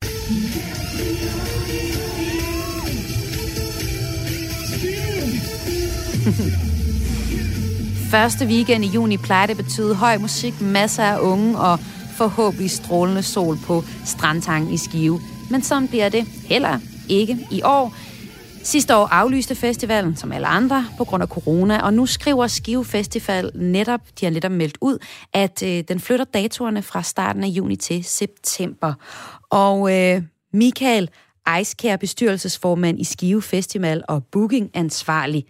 Første 8.10 8.46
weekend 8.46 8.84
i 8.84 8.88
juni 8.88 9.16
plejer 9.16 9.46
det 9.46 9.58
at 9.58 9.64
betyde 9.64 9.94
høj 9.94 10.18
musik, 10.18 10.60
masser 10.60 11.02
af 11.02 11.20
unge 11.20 11.58
og 11.58 11.78
forhåbentlig 12.16 12.70
strålende 12.70 13.22
sol 13.22 13.56
på 13.66 13.82
Strandtangen 14.04 14.72
i 14.72 14.76
Skive. 14.76 15.20
Men 15.50 15.62
sådan 15.62 15.88
bliver 15.88 16.08
det 16.08 16.24
heller 16.24 16.78
ikke 17.08 17.38
i 17.50 17.62
år. 17.64 17.94
Sidste 18.62 18.96
år 18.96 19.06
aflyste 19.06 19.54
festivalen, 19.54 20.16
som 20.16 20.32
alle 20.32 20.46
andre, 20.46 20.86
på 20.98 21.04
grund 21.04 21.22
af 21.22 21.28
corona, 21.28 21.82
og 21.82 21.94
nu 21.94 22.06
skriver 22.06 22.46
Skive 22.46 22.84
Festival 22.84 23.50
netop, 23.54 24.00
de 24.20 24.26
har 24.26 24.32
netop 24.32 24.52
meldt 24.52 24.78
ud, 24.80 24.98
at 25.32 25.62
øh, 25.62 25.84
den 25.88 26.00
flytter 26.00 26.24
datorerne 26.24 26.82
fra 26.82 27.02
starten 27.02 27.44
af 27.44 27.48
juni 27.48 27.76
til 27.76 28.04
september. 28.04 28.94
Og 29.50 29.96
øh, 29.96 30.22
Michael 30.52 31.10
Eiskær, 31.56 31.96
bestyrelsesformand 31.96 33.00
i 33.00 33.04
Skive 33.04 33.42
Festival 33.42 34.02
og 34.08 34.24
bookingansvarlig, 34.32 35.44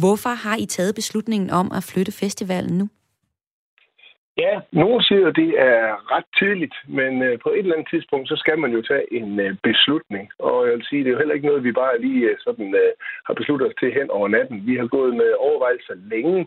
Hvorfor 0.00 0.30
har 0.30 0.56
I 0.56 0.66
taget 0.66 0.94
beslutningen 0.94 1.50
om 1.50 1.72
at 1.72 1.84
flytte 1.84 2.12
festivalen 2.12 2.78
nu? 2.78 2.88
Ja, 4.36 4.60
nogen 4.72 5.02
siger, 5.02 5.28
at 5.28 5.36
det 5.36 5.50
er 5.58 6.12
ret 6.16 6.24
tidligt, 6.38 6.74
men 6.88 7.22
øh, 7.22 7.38
på 7.38 7.50
et 7.50 7.58
eller 7.58 7.74
andet 7.74 7.90
tidspunkt, 7.90 8.28
så 8.28 8.36
skal 8.36 8.58
man 8.58 8.72
jo 8.72 8.82
tage 8.82 9.14
en 9.14 9.40
øh, 9.40 9.56
beslutning. 9.62 10.30
Og 10.38 10.66
jeg 10.66 10.74
vil 10.74 10.86
sige, 10.86 11.00
det 11.04 11.08
er 11.08 11.12
jo 11.12 11.18
heller 11.18 11.34
ikke 11.34 11.46
noget, 11.46 11.64
vi 11.64 11.72
bare 11.72 12.00
lige 12.00 12.28
øh, 12.30 12.36
sådan 12.38 12.74
øh, 12.74 12.92
har 13.26 13.34
besluttet 13.34 13.68
os 13.68 13.74
til 13.80 13.92
hen 13.92 14.10
over 14.10 14.28
natten. 14.28 14.66
Vi 14.66 14.76
har 14.76 14.86
gået 14.86 15.16
med 15.16 15.30
overvejelser 15.38 15.94
længe, 15.94 16.46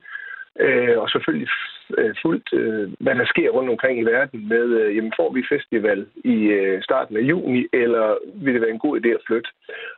øh, 0.59 0.97
og 1.01 1.09
selvfølgelig 1.09 1.49
øh, 1.97 2.15
fuldt, 2.21 2.49
øh, 2.53 2.91
hvad 2.99 3.15
der 3.15 3.25
sker 3.25 3.49
rundt 3.49 3.69
omkring 3.69 3.99
i 3.99 4.03
verden 4.03 4.47
med, 4.47 4.65
øh, 4.79 4.95
jamen 4.95 5.13
får 5.15 5.33
vi 5.33 5.43
festival 5.49 6.07
i 6.23 6.35
øh, 6.57 6.83
starten 6.83 7.17
af 7.17 7.21
juni, 7.21 7.67
eller 7.73 8.17
vil 8.35 8.53
det 8.53 8.61
være 8.61 8.71
en 8.71 8.85
god 8.85 8.99
idé 8.99 9.09
at 9.09 9.25
flytte? 9.27 9.49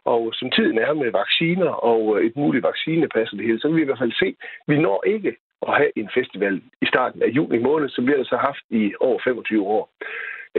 Og 0.06 0.34
som 0.34 0.52
tiden 0.52 0.78
er 0.78 0.94
med 0.94 1.12
vacciner 1.12 1.72
og 1.92 2.26
et 2.26 2.36
muligt 2.36 2.64
vaccinepas 2.64 3.32
og 3.32 3.38
det 3.38 3.46
hele, 3.46 3.60
så 3.60 3.68
vil 3.68 3.78
vi 3.78 3.82
i 3.82 3.86
hvert 3.86 4.04
fald 4.04 4.20
se, 4.24 4.28
at 4.28 4.68
vi 4.68 4.78
når 4.78 5.04
ikke 5.08 5.36
at 5.68 5.78
have 5.78 5.92
en 5.96 6.10
festival 6.14 6.62
i 6.82 6.86
starten 6.86 7.22
af 7.24 7.28
juni 7.28 7.58
måned, 7.58 7.90
som 7.90 8.08
vi 8.08 8.12
har 8.12 8.24
så 8.24 8.38
haft 8.38 8.66
i 8.70 8.94
over 9.00 9.20
25 9.24 9.64
år. 9.68 9.90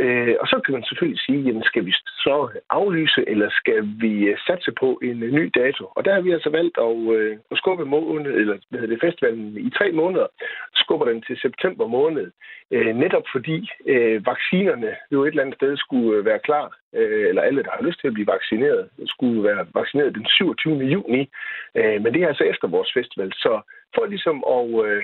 Øh, 0.02 0.34
og 0.40 0.46
så 0.46 0.60
kan 0.64 0.74
man 0.74 0.84
selvfølgelig 0.84 1.20
sige, 1.20 1.40
jamen 1.46 1.62
skal 1.62 1.86
vi 1.86 1.92
så 2.26 2.48
aflyse, 2.70 3.20
eller 3.28 3.48
skal 3.50 3.80
vi 4.02 4.12
øh, 4.30 4.38
satse 4.46 4.72
på 4.80 4.88
en 5.02 5.22
øh, 5.22 5.32
ny 5.32 5.50
dato? 5.54 5.84
Og 5.96 6.04
der 6.04 6.14
har 6.14 6.20
vi 6.20 6.30
altså 6.32 6.50
valgt 6.50 6.78
at, 6.78 6.96
øh, 7.16 7.36
at 7.50 7.58
skubbe 7.58 7.84
måned, 7.84 8.32
eller 8.32 8.56
hvad 8.68 8.80
hedder 8.80 8.94
det, 8.94 9.04
festivalen 9.06 9.58
i 9.68 9.70
tre 9.70 9.92
måneder, 9.92 10.26
skubber 10.74 11.06
den 11.06 11.22
til 11.22 11.36
september 11.36 11.86
måned. 11.86 12.30
Øh, 12.70 12.96
netop 12.96 13.26
fordi 13.32 13.70
øh, 13.86 14.26
vaccinerne 14.26 14.90
jo 15.12 15.24
et 15.24 15.28
eller 15.28 15.42
andet 15.42 15.58
sted 15.58 15.76
skulle 15.76 16.18
øh, 16.18 16.24
være 16.24 16.38
klar, 16.38 16.66
øh, 16.94 17.28
eller 17.28 17.42
alle, 17.42 17.62
der 17.62 17.70
har 17.76 17.86
lyst 17.86 18.00
til 18.00 18.08
at 18.08 18.14
blive 18.14 18.32
vaccineret, 18.36 18.88
skulle 19.06 19.42
være 19.42 19.66
vaccineret 19.74 20.14
den 20.14 20.26
27. 20.26 20.84
juni. 20.94 21.30
Øh, 21.74 22.02
men 22.02 22.14
det 22.14 22.22
er 22.22 22.28
altså 22.28 22.44
efter 22.44 22.68
vores 22.68 22.90
festival. 22.92 23.32
Så 23.32 23.60
for 23.96 24.04
ligesom 24.14 24.36
at 24.56 24.68
øh, 24.86 25.02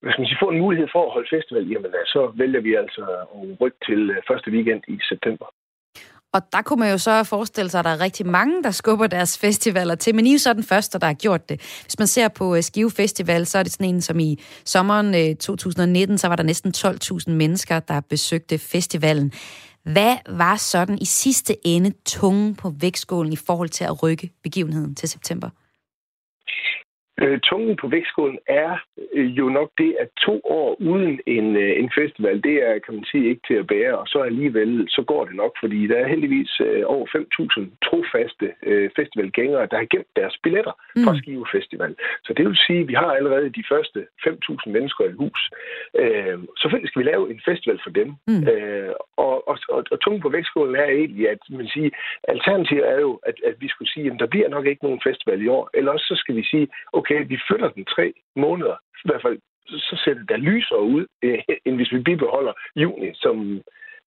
hvad 0.00 0.12
skal 0.12 0.22
man 0.22 0.30
sige, 0.30 0.44
få 0.44 0.50
en 0.54 0.64
mulighed 0.64 0.88
for 0.94 1.02
at 1.04 1.14
holde 1.14 1.32
festival, 1.36 1.64
jamen 1.72 1.92
øh, 1.98 2.06
så 2.14 2.20
vælger 2.40 2.60
vi 2.66 2.72
altså 2.82 3.02
at 3.22 3.60
rykke 3.60 3.80
til 3.88 4.00
øh, 4.14 4.18
første 4.28 4.48
weekend 4.54 4.82
i 4.94 4.96
september. 5.10 5.46
Og 6.34 6.40
der 6.52 6.62
kunne 6.62 6.80
man 6.80 6.90
jo 6.90 6.98
så 6.98 7.24
forestille 7.24 7.70
sig, 7.70 7.78
at 7.78 7.84
der 7.84 7.90
er 7.90 8.00
rigtig 8.00 8.26
mange, 8.26 8.62
der 8.62 8.70
skubber 8.70 9.06
deres 9.06 9.38
festivaler 9.38 9.94
til. 9.94 10.14
Men 10.14 10.26
I 10.26 10.28
er 10.28 10.32
jo 10.32 10.38
så 10.38 10.52
den 10.52 10.62
første, 10.62 10.98
der 10.98 11.06
har 11.06 11.14
gjort 11.14 11.48
det. 11.48 11.56
Hvis 11.84 11.98
man 11.98 12.06
ser 12.06 12.28
på 12.28 12.56
øh, 12.56 12.62
Skive 12.62 12.90
Festival, 12.90 13.46
så 13.46 13.58
er 13.58 13.62
det 13.62 13.72
sådan 13.72 13.94
en, 13.94 14.00
som 14.00 14.20
i 14.20 14.36
sommeren 14.64 15.14
øh, 15.14 15.36
2019, 15.36 16.18
så 16.18 16.28
var 16.28 16.36
der 16.36 16.42
næsten 16.42 16.72
12.000 16.76 17.30
mennesker, 17.30 17.80
der 17.80 18.00
besøgte 18.00 18.58
festivalen. 18.58 19.32
Hvad 19.82 20.16
var 20.28 20.56
sådan 20.56 20.98
i 20.98 21.04
sidste 21.04 21.54
ende 21.64 21.92
tunge 22.06 22.54
på 22.54 22.72
vægtskålen 22.80 23.32
i 23.32 23.38
forhold 23.46 23.68
til 23.68 23.84
at 23.84 24.02
rykke 24.02 24.30
begivenheden 24.42 24.94
til 24.94 25.08
september? 25.08 25.50
Øh, 27.22 27.40
tungen 27.40 27.76
på 27.76 27.88
vægtskålen 27.88 28.38
er 28.46 28.70
øh, 29.12 29.38
jo 29.38 29.48
nok 29.48 29.70
det, 29.78 29.96
at 30.00 30.08
to 30.26 30.40
år 30.44 30.76
uden 30.80 31.20
en, 31.26 31.56
øh, 31.56 31.72
en 31.82 31.90
festival, 31.98 32.42
det 32.42 32.56
er, 32.68 32.78
kan 32.78 32.94
man 32.94 33.04
sige, 33.04 33.28
ikke 33.28 33.42
til 33.48 33.54
at 33.54 33.66
bære, 33.66 33.98
og 33.98 34.06
så 34.08 34.18
alligevel, 34.18 34.86
så 34.88 35.02
går 35.02 35.24
det 35.24 35.34
nok, 35.34 35.52
fordi 35.62 35.86
der 35.86 35.96
er 35.96 36.08
heldigvis 36.08 36.60
øh, 36.60 36.82
over 36.86 37.06
5.000 37.06 37.88
trofaste 37.88 38.46
øh, 38.62 38.90
festivalgængere, 38.96 39.68
der 39.70 39.76
har 39.76 39.88
gemt 39.94 40.16
deres 40.16 40.36
billetter 40.42 40.74
mm. 40.96 41.04
fra 41.04 41.16
Skive 41.18 41.46
Festival. 41.52 41.94
Så 42.24 42.32
det 42.36 42.44
vil 42.46 42.56
sige, 42.66 42.80
at 42.80 42.88
vi 42.88 42.94
har 42.94 43.10
allerede 43.18 43.48
de 43.58 43.64
første 43.72 44.06
5.000 44.26 44.70
mennesker 44.76 45.04
i 45.04 45.12
hus. 45.22 45.40
Øh, 46.02 46.38
selvfølgelig 46.60 46.90
skal 46.90 47.02
vi 47.02 47.10
lave 47.12 47.30
en 47.30 47.40
festival 47.44 47.78
for 47.84 47.90
dem, 47.90 48.08
mm. 48.28 48.42
øh, 48.52 48.92
og, 49.16 49.48
og, 49.48 49.58
og, 49.68 49.84
og 49.90 50.00
tungen 50.00 50.22
på 50.22 50.28
vægtskålen 50.28 50.76
er 50.76 50.88
egentlig, 51.00 51.28
at 51.34 51.38
man 51.50 51.68
siger, 51.74 51.90
alternativet 52.28 52.88
er 52.88 53.00
jo, 53.06 53.12
at, 53.28 53.36
at 53.46 53.56
vi 53.60 53.68
skulle 53.68 53.90
sige, 53.92 54.06
at 54.10 54.20
der 54.20 54.26
bliver 54.26 54.48
nok 54.48 54.66
ikke 54.66 54.84
nogen 54.84 55.00
festival 55.08 55.42
i 55.42 55.48
år, 55.48 55.70
eller 55.74 55.92
også 55.92 56.06
så 56.06 56.16
skal 56.22 56.36
vi 56.36 56.44
sige, 56.52 56.68
okay, 56.92 57.03
vi 57.28 57.38
flytter 57.48 57.68
den 57.68 57.84
tre 57.84 58.12
måneder, 58.36 58.76
i 59.04 59.08
hvert 59.08 59.22
fald 59.22 59.38
så 59.68 60.00
ser 60.04 60.14
det 60.14 60.28
da 60.28 60.36
lysere 60.36 60.82
ud, 60.82 61.06
end 61.66 61.76
hvis 61.76 61.92
vi 61.92 61.98
bibeholder 61.98 62.52
juni, 62.76 63.10
som, 63.14 63.62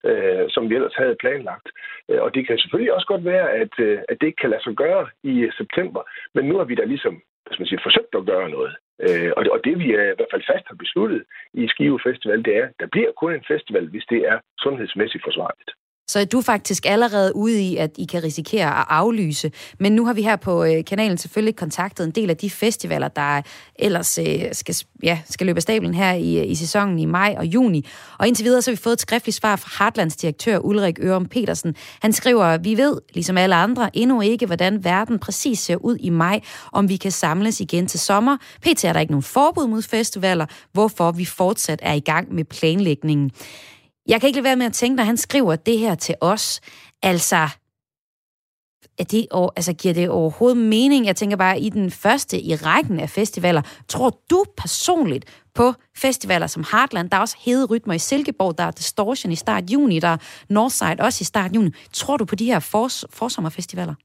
øh, 0.05 0.45
som 0.49 0.69
vi 0.69 0.75
ellers 0.75 0.95
havde 0.95 1.15
planlagt. 1.19 1.67
Øh, 2.10 2.21
og 2.21 2.33
det 2.36 2.47
kan 2.47 2.57
selvfølgelig 2.57 2.93
også 2.93 3.07
godt 3.07 3.25
være, 3.25 3.51
at, 3.51 3.73
øh, 3.79 3.99
at 4.10 4.17
det 4.21 4.27
ikke 4.27 4.41
kan 4.41 4.49
lade 4.49 4.63
sig 4.63 4.75
gøre 4.75 5.07
i 5.23 5.33
øh, 5.39 5.51
september, 5.53 6.01
men 6.36 6.45
nu 6.45 6.57
har 6.57 6.65
vi 6.65 6.75
da 6.75 6.83
ligesom 6.83 7.21
hvis 7.47 7.60
man 7.60 7.67
siger, 7.67 7.81
forsøgt 7.83 8.15
at 8.15 8.25
gøre 8.25 8.49
noget. 8.49 8.75
Øh, 9.05 9.31
og, 9.38 9.41
det, 9.43 9.51
og 9.55 9.60
det 9.65 9.79
vi 9.79 9.88
er, 9.93 10.03
i 10.12 10.17
hvert 10.17 10.33
fald 10.33 10.49
fast 10.51 10.65
har 10.67 10.75
besluttet 10.83 11.23
i 11.53 11.67
Skive 11.67 11.99
Festival, 12.07 12.45
det 12.45 12.57
er, 12.57 12.65
at 12.65 12.75
der 12.79 12.88
bliver 12.95 13.12
kun 13.12 13.33
en 13.33 13.45
festival, 13.47 13.86
hvis 13.89 14.05
det 14.10 14.21
er 14.31 14.38
sundhedsmæssigt 14.60 15.23
forsvarligt. 15.27 15.71
Så 16.09 16.19
er 16.19 16.25
du 16.25 16.41
faktisk 16.41 16.85
allerede 16.85 17.35
ude 17.35 17.61
i, 17.61 17.77
at 17.77 17.91
I 17.97 18.05
kan 18.05 18.23
risikere 18.23 18.79
at 18.79 18.85
aflyse. 18.89 19.51
Men 19.79 19.91
nu 19.91 20.05
har 20.05 20.13
vi 20.13 20.21
her 20.21 20.35
på 20.35 20.63
øh, 20.63 20.85
kanalen 20.85 21.17
selvfølgelig 21.17 21.55
kontaktet 21.55 22.05
en 22.05 22.11
del 22.11 22.29
af 22.29 22.37
de 22.37 22.49
festivaler, 22.49 23.07
der 23.07 23.41
ellers 23.75 24.17
øh, 24.17 24.43
skal, 24.51 24.75
ja, 25.03 25.19
skal 25.29 25.47
løbe 25.47 25.57
af 25.57 25.61
stablen 25.61 25.93
her 25.93 26.13
i, 26.13 26.39
øh, 26.39 26.51
i 26.51 26.55
sæsonen 26.55 26.99
i 26.99 27.05
maj 27.05 27.35
og 27.37 27.45
juni. 27.45 27.87
Og 28.19 28.27
indtil 28.27 28.45
videre 28.45 28.61
så 28.61 28.71
har 28.71 28.75
vi 28.75 28.81
fået 28.81 28.93
et 28.93 29.01
skriftligt 29.01 29.37
svar 29.37 29.55
fra 29.55 29.69
Hartlands 29.83 30.15
direktør 30.15 30.59
Ulrik 30.59 30.99
Ørum 31.01 31.25
Petersen. 31.25 31.75
Han 32.01 32.13
skriver, 32.13 32.57
vi 32.57 32.77
ved, 32.77 32.97
ligesom 33.13 33.37
alle 33.37 33.55
andre, 33.55 33.97
endnu 33.97 34.21
ikke, 34.21 34.45
hvordan 34.45 34.83
verden 34.83 35.19
præcis 35.19 35.59
ser 35.59 35.75
ud 35.75 35.97
i 35.99 36.09
maj, 36.09 36.39
om 36.71 36.89
vi 36.89 36.97
kan 36.97 37.11
samles 37.11 37.59
igen 37.59 37.87
til 37.87 37.99
sommer. 37.99 38.37
PT 38.61 38.85
er 38.85 38.93
der 38.93 38.99
ikke 38.99 39.13
nogen 39.13 39.23
forbud 39.23 39.67
mod 39.67 39.81
festivaler, 39.81 40.45
hvorfor 40.71 41.11
vi 41.11 41.25
fortsat 41.25 41.79
er 41.83 41.93
i 41.93 41.99
gang 41.99 42.33
med 42.33 42.43
planlægningen. 42.43 43.31
Jeg 44.07 44.21
kan 44.21 44.27
ikke 44.27 44.37
lade 44.37 44.43
være 44.43 44.55
med 44.55 44.65
at 44.65 44.73
tænke, 44.73 44.95
når 44.95 45.03
han 45.03 45.17
skriver 45.17 45.55
det 45.55 45.79
her 45.79 45.95
til 45.95 46.15
os, 46.21 46.61
altså, 47.03 47.49
er 48.99 49.03
det, 49.03 49.27
altså 49.55 49.73
giver 49.73 49.93
det 49.93 50.09
overhovedet 50.09 50.57
mening? 50.57 51.05
Jeg 51.05 51.15
tænker 51.15 51.37
bare, 51.37 51.59
i 51.59 51.69
den 51.69 51.91
første 51.91 52.39
i 52.41 52.55
rækken 52.55 52.99
af 52.99 53.09
festivaler, 53.09 53.61
tror 53.87 54.19
du 54.29 54.43
personligt 54.57 55.43
på 55.55 55.73
festivaler 55.97 56.47
som 56.47 56.63
Heartland, 56.71 57.09
der 57.09 57.17
er 57.17 57.21
også 57.21 57.37
hede 57.39 57.65
rytmer 57.65 57.93
i 57.93 57.99
Silkeborg, 57.99 58.57
der 58.57 58.63
er 58.63 58.71
Distortion 58.71 59.31
i 59.31 59.35
start 59.35 59.71
juni, 59.71 59.99
der 59.99 60.07
er 60.07 60.17
Northside 60.49 60.97
også 60.99 61.21
i 61.21 61.25
start 61.25 61.55
juni. 61.55 61.71
Tror 61.93 62.17
du 62.17 62.25
på 62.25 62.35
de 62.35 62.45
her 62.45 62.59
fors- 62.59 63.03
forsommerfestivaler? 63.09 63.95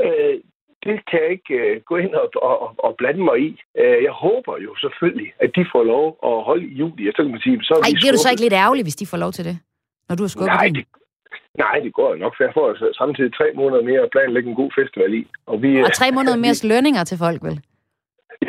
Øh, 0.00 0.40
det 0.84 0.96
kan 1.10 1.18
jeg 1.24 1.30
ikke 1.36 1.54
øh, 1.62 1.80
gå 1.90 1.94
ind 2.04 2.12
og, 2.22 2.26
og, 2.50 2.74
og 2.86 2.90
blande 3.00 3.22
mig 3.28 3.36
i. 3.48 3.50
Øh, 3.80 3.98
jeg 4.06 4.14
håber 4.24 4.54
jo 4.66 4.70
selvfølgelig, 4.84 5.28
at 5.44 5.50
de 5.56 5.62
får 5.72 5.82
lov 5.94 6.06
at 6.30 6.36
holde 6.48 6.64
i 6.70 6.74
juli. 6.80 7.02
Så 7.16 7.20
kan 7.22 7.30
man 7.30 7.40
sige, 7.46 7.56
så 7.62 7.74
Ej, 7.86 7.92
bliver 8.00 8.12
du 8.12 8.20
så 8.22 8.30
ikke 8.30 8.44
lidt 8.46 8.60
ærgerlig, 8.64 8.84
hvis 8.84 9.00
de 9.02 9.06
får 9.12 9.18
lov 9.24 9.32
til 9.32 9.44
det? 9.48 9.56
Når 10.08 10.16
du 10.16 10.22
har 10.22 10.28
skubbet 10.28 10.54
Nej, 10.60 10.68
det, 10.76 10.84
nej, 11.64 11.76
det 11.84 11.92
går 11.98 12.10
nok, 12.24 12.32
for 12.36 12.44
jeg 12.44 12.52
får 12.56 12.66
altså 12.72 12.86
samtidig 13.00 13.30
tre 13.34 13.48
måneder 13.60 13.82
mere 13.90 14.00
at 14.06 14.10
planlægge 14.14 14.48
en 14.50 14.60
god 14.62 14.70
festival 14.78 15.14
i. 15.20 15.22
Og, 15.46 15.62
vi, 15.62 15.70
Og 15.86 15.92
tre 16.00 16.08
måneder 16.16 16.36
mere 16.44 16.56
lønninger 16.72 17.04
til 17.04 17.18
folk, 17.24 17.40
vel? 17.48 17.56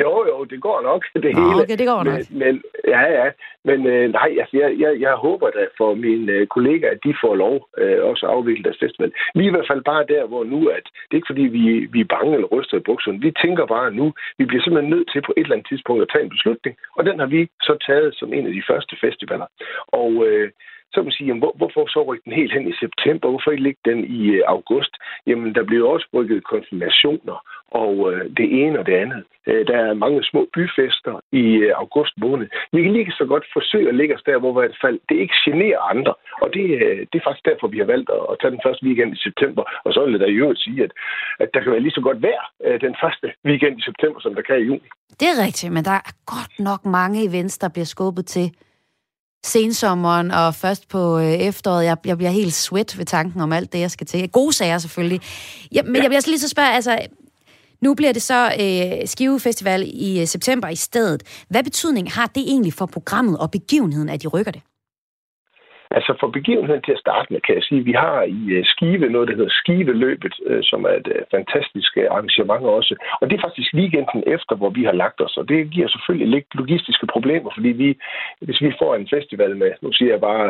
Jo, 0.02 0.12
jo, 0.30 0.44
det 0.44 0.60
går 0.60 0.78
nok, 0.82 1.02
det 1.24 1.32
Nå, 1.34 1.40
hele. 1.40 1.62
okay, 1.62 1.76
det 1.82 1.86
går 1.92 2.02
nok. 2.04 2.20
Men, 2.30 2.38
men 2.42 2.62
ja, 2.94 3.02
ja. 3.18 3.26
Men 3.68 3.86
øh, 3.86 4.12
nej, 4.18 4.30
altså, 4.40 4.56
jeg, 4.62 4.70
jeg, 4.82 4.92
jeg 5.00 5.14
håber 5.26 5.50
da 5.50 5.62
for 5.78 5.94
mine 5.94 6.32
øh, 6.32 6.46
kollegaer, 6.46 6.90
at 6.90 7.04
de 7.04 7.14
får 7.22 7.34
lov 7.34 7.54
øh, 7.78 8.04
også 8.10 8.26
at 8.26 8.32
afvikle 8.32 8.64
deres 8.64 8.82
festival. 8.84 9.12
Vi 9.34 9.42
er 9.44 9.50
i 9.50 9.54
hvert 9.56 9.70
fald 9.70 9.82
bare 9.92 10.04
der, 10.14 10.26
hvor 10.26 10.44
nu, 10.44 10.58
at 10.78 10.86
det 11.06 11.12
er 11.12 11.20
ikke 11.20 11.32
fordi, 11.32 11.46
vi, 11.58 11.64
vi 11.94 12.00
er 12.00 12.12
bange 12.16 12.34
eller 12.34 12.48
ryster 12.54 12.76
i 12.78 12.86
bukserne. 12.88 13.20
Vi 13.20 13.30
tænker 13.42 13.66
bare 13.66 13.90
nu, 13.90 14.06
vi 14.38 14.44
bliver 14.44 14.62
simpelthen 14.62 14.92
nødt 14.94 15.08
til 15.12 15.20
på 15.22 15.32
et 15.36 15.42
eller 15.42 15.56
andet 15.56 15.68
tidspunkt 15.68 16.02
at 16.02 16.10
tage 16.12 16.24
en 16.24 16.34
beslutning. 16.36 16.76
Og 16.96 17.02
den 17.08 17.18
har 17.18 17.26
vi 17.26 17.40
så 17.68 17.74
taget 17.86 18.14
som 18.14 18.32
en 18.32 18.46
af 18.46 18.52
de 18.52 18.62
første 18.70 18.94
festivaler. 19.04 19.48
Og 20.02 20.10
øh, 20.26 20.50
så 20.90 20.94
kan 21.00 21.04
man 21.04 21.16
sige, 21.18 21.28
jamen, 21.28 21.42
hvor, 21.42 21.54
hvorfor 21.60 21.82
så 21.94 22.00
rykke 22.02 22.24
den 22.24 22.32
helt 22.40 22.52
hen 22.52 22.68
i 22.68 22.74
september? 22.84 23.28
Hvorfor 23.28 23.50
ikke 23.50 23.66
lægge 23.68 23.82
den 23.90 24.00
i 24.18 24.20
øh, 24.36 24.42
august? 24.46 24.92
Jamen, 25.26 25.54
der 25.54 25.64
bliver 25.64 25.88
også 25.88 26.06
rykket 26.14 26.44
konfirmationer 26.44 27.38
og 27.82 27.94
øh, 28.12 28.20
det 28.38 28.48
ene 28.62 28.78
og 28.78 28.86
det 28.86 28.96
andet. 29.04 29.22
Øh, 29.48 29.66
der 29.66 29.76
er 29.86 29.94
mange 29.94 30.24
små 30.30 30.42
byfester 30.54 31.14
i 31.32 31.44
øh, 31.66 31.72
august 31.84 32.14
måned. 32.24 32.46
Vi 32.72 32.82
kan 32.82 32.92
lige 32.92 33.12
så 33.20 33.24
godt 33.32 33.46
forsøge 33.56 33.88
at 33.88 33.98
lægge 34.00 34.14
os 34.16 34.26
der, 34.28 34.38
hvor 34.38 34.50
i 34.52 34.58
hvert 34.60 34.78
fald 34.84 34.98
det 35.08 35.16
ikke 35.22 35.36
generer 35.46 35.80
andre. 35.94 36.14
Og 36.42 36.48
det, 36.54 36.64
øh, 36.82 36.98
det 37.10 37.16
er 37.18 37.26
faktisk 37.26 37.46
derfor, 37.50 37.66
vi 37.68 37.78
har 37.78 37.88
valgt 37.94 38.10
at, 38.16 38.22
at 38.30 38.36
tage 38.40 38.54
den 38.56 38.64
første 38.66 38.82
weekend 38.86 39.10
i 39.16 39.24
september. 39.28 39.62
Og 39.84 39.90
så 39.92 39.98
vil 40.04 40.12
jeg 40.12 40.20
da 40.20 40.26
i 40.26 40.40
øvrigt 40.42 40.64
sige, 40.66 40.78
at, 40.86 40.92
at 41.42 41.48
der 41.54 41.60
kan 41.60 41.72
være 41.72 41.84
lige 41.84 41.98
så 41.98 42.02
godt 42.08 42.22
vejr 42.22 42.44
øh, 42.64 42.80
den 42.86 42.94
første 43.02 43.26
weekend 43.48 43.74
i 43.78 43.82
september, 43.88 44.18
som 44.20 44.34
der 44.34 44.42
kan 44.42 44.58
i 44.60 44.68
juni. 44.70 44.88
Det 45.20 45.28
er 45.32 45.38
rigtigt, 45.46 45.72
men 45.72 45.84
der 45.84 45.96
er 46.00 46.06
godt 46.34 46.54
nok 46.68 46.80
mange 46.98 47.18
events, 47.28 47.58
der 47.58 47.68
bliver 47.74 47.90
skubbet 47.94 48.26
til 48.26 48.46
sensommeren 49.46 50.30
og 50.30 50.54
først 50.54 50.88
på 50.88 51.18
øh, 51.18 51.32
efteråret. 51.32 51.84
Jeg, 51.84 51.96
jeg 52.04 52.16
bliver 52.16 52.30
helt 52.30 52.54
sweat 52.54 52.98
ved 52.98 53.04
tanken 53.04 53.40
om 53.40 53.52
alt 53.52 53.72
det, 53.72 53.80
jeg 53.80 53.90
skal 53.90 54.06
til. 54.06 54.28
Gode 54.28 54.52
sager 54.52 54.78
selvfølgelig. 54.78 55.20
Ja, 55.72 55.82
men 55.82 55.96
ja. 55.96 56.02
jeg 56.02 56.10
vil 56.10 56.16
også 56.16 56.30
lige 56.30 56.40
så 56.40 56.48
spørge, 56.48 56.72
altså, 56.72 56.98
nu 57.80 57.94
bliver 57.94 58.12
det 58.12 58.22
så 58.22 58.52
øh, 58.60 59.08
Skive 59.08 59.40
Festival 59.40 59.90
i 59.94 60.20
øh, 60.20 60.26
september 60.26 60.68
i 60.68 60.76
stedet. 60.76 61.22
Hvad 61.48 61.62
betydning 61.62 62.12
har 62.12 62.26
det 62.26 62.42
egentlig 62.42 62.72
for 62.72 62.86
programmet 62.86 63.38
og 63.38 63.50
begivenheden, 63.50 64.08
at 64.08 64.22
de 64.22 64.26
rykker 64.26 64.52
det? 64.52 64.62
Altså 65.90 66.16
for 66.20 66.28
begivenheden 66.38 66.82
til 66.82 66.92
at 66.92 67.04
starte 67.04 67.32
med, 67.32 67.40
kan 67.40 67.54
jeg 67.54 67.62
sige, 67.62 67.80
at 67.80 67.86
vi 67.86 67.92
har 67.92 68.22
i 68.22 68.40
øh, 68.56 68.64
Skive 68.64 69.08
noget, 69.08 69.28
der 69.28 69.34
hedder 69.34 69.58
Skiveløbet, 69.60 70.34
øh, 70.46 70.62
som 70.62 70.84
er 70.84 70.94
et 71.00 71.08
øh, 71.14 71.22
fantastisk 71.30 71.96
arrangement 71.96 72.64
også. 72.78 72.94
Og 73.20 73.24
det 73.30 73.36
er 73.36 73.46
faktisk 73.46 73.74
weekenden 73.74 74.22
efter, 74.26 74.54
hvor 74.56 74.70
vi 74.70 74.84
har 74.84 74.92
lagt 74.92 75.20
os. 75.20 75.36
Og 75.36 75.48
det 75.48 75.70
giver 75.70 75.88
selvfølgelig 75.88 76.28
lidt 76.28 76.48
logistiske 76.54 77.06
problemer, 77.06 77.50
fordi 77.56 77.68
vi, 77.68 77.88
hvis 78.40 78.60
vi 78.60 78.72
får 78.80 78.94
en 78.94 79.08
festival 79.14 79.56
med, 79.56 79.70
nu 79.82 79.92
siger 79.92 80.10
jeg 80.10 80.20
bare 80.20 80.44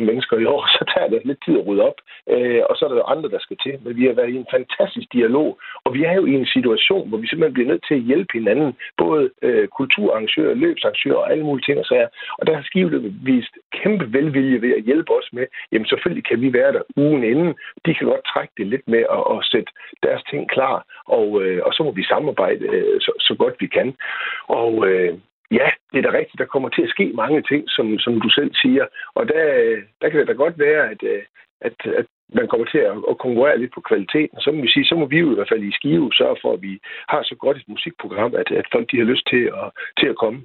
12.000 0.00 0.04
mennesker 0.08 0.36
i 0.38 0.44
år, 0.44 0.62
så 0.76 0.82
tager 0.92 1.08
det 1.08 1.20
lidt 1.24 1.44
tid 1.44 1.58
at 1.58 1.66
rydde 1.66 1.86
op. 1.90 1.98
Og 2.68 2.74
så 2.76 2.80
er 2.84 2.88
der 2.88 2.96
jo 3.02 3.12
andre, 3.14 3.28
der 3.34 3.40
skal 3.40 3.56
til. 3.64 3.74
Men 3.82 3.96
vi 3.96 4.04
har 4.06 4.12
været 4.12 4.30
i 4.30 4.36
en 4.36 4.52
fantastisk 4.56 5.08
dialog, 5.12 5.48
og 5.84 5.94
vi 5.94 6.04
er 6.04 6.14
jo 6.20 6.24
i 6.26 6.34
en 6.34 6.46
situation, 6.46 7.08
hvor 7.08 7.18
vi 7.18 7.26
simpelthen 7.26 7.54
bliver 7.54 7.70
nødt 7.72 7.84
til 7.88 7.94
at 7.94 8.06
hjælpe 8.10 8.32
hinanden, 8.38 8.70
både 8.96 9.30
kulturarrangører, 9.78 10.54
løbsarrangører 10.54 11.22
og 11.22 11.30
alle 11.32 11.44
mulige 11.44 11.66
ting 11.66 11.78
og 11.78 11.86
sager. 11.86 12.08
Og 12.38 12.46
der 12.46 12.54
har 12.54 12.62
Skiveløbet 12.62 13.12
vist 13.22 13.54
kæmpe 13.72 14.12
velvilje 14.12 14.57
ved 14.62 14.72
at 14.76 14.82
hjælpe 14.82 15.12
os 15.18 15.28
med, 15.32 15.46
jamen 15.72 15.86
selvfølgelig 15.86 16.24
kan 16.24 16.40
vi 16.40 16.52
være 16.52 16.72
der 16.72 16.82
ugen 16.96 17.24
inden. 17.24 17.54
De 17.86 17.94
kan 17.94 18.06
godt 18.06 18.24
trække 18.32 18.52
det 18.56 18.66
lidt 18.66 18.88
med 18.88 19.02
at, 19.16 19.22
at 19.34 19.38
sætte 19.52 19.70
deres 20.02 20.22
ting 20.30 20.50
klar, 20.50 20.76
og, 21.04 21.42
øh, 21.42 21.60
og 21.66 21.72
så 21.74 21.82
må 21.82 21.90
vi 21.90 22.04
samarbejde 22.04 22.64
øh, 22.64 23.00
så, 23.00 23.12
så 23.20 23.34
godt 23.38 23.54
vi 23.60 23.66
kan. 23.66 23.96
Og 24.48 24.88
øh, 24.88 25.18
ja, 25.50 25.68
det 25.92 25.98
er 25.98 26.10
da 26.10 26.18
rigtigt, 26.18 26.38
der 26.38 26.52
kommer 26.54 26.68
til 26.68 26.82
at 26.82 26.90
ske 26.90 27.12
mange 27.14 27.42
ting, 27.42 27.62
som, 27.68 27.98
som 27.98 28.20
du 28.20 28.28
selv 28.28 28.52
siger, 28.54 28.86
og 29.14 29.28
der, 29.28 29.44
øh, 29.64 29.82
der 30.00 30.08
kan 30.08 30.20
det 30.20 30.28
da 30.28 30.32
godt 30.32 30.58
være, 30.58 30.90
at, 30.90 31.02
øh, 31.02 31.22
at, 31.60 31.76
at 31.86 32.06
man 32.34 32.48
kommer 32.48 32.66
til 32.66 32.78
at, 32.78 32.96
at 33.10 33.18
konkurrere 33.18 33.58
lidt 33.58 33.74
på 33.74 33.80
kvaliteten. 33.80 34.40
Så 34.40 34.52
må 34.52 34.62
vi 34.62 34.70
sige, 34.70 34.84
så 34.84 34.94
må 34.94 35.06
vi 35.06 35.18
jo 35.18 35.30
i 35.30 35.34
hvert 35.34 35.48
fald 35.48 35.62
i 35.62 35.72
Skive 35.72 36.12
sørge 36.12 36.36
for, 36.42 36.52
at 36.52 36.62
vi 36.62 36.78
har 37.08 37.22
så 37.22 37.34
godt 37.34 37.56
et 37.56 37.68
musikprogram, 37.68 38.34
at, 38.34 38.50
at 38.50 38.66
folk 38.72 38.90
de 38.90 38.98
har 38.98 39.04
lyst 39.04 39.26
til 39.30 39.42
at, 39.62 39.68
til 40.00 40.08
at 40.08 40.16
komme. 40.16 40.40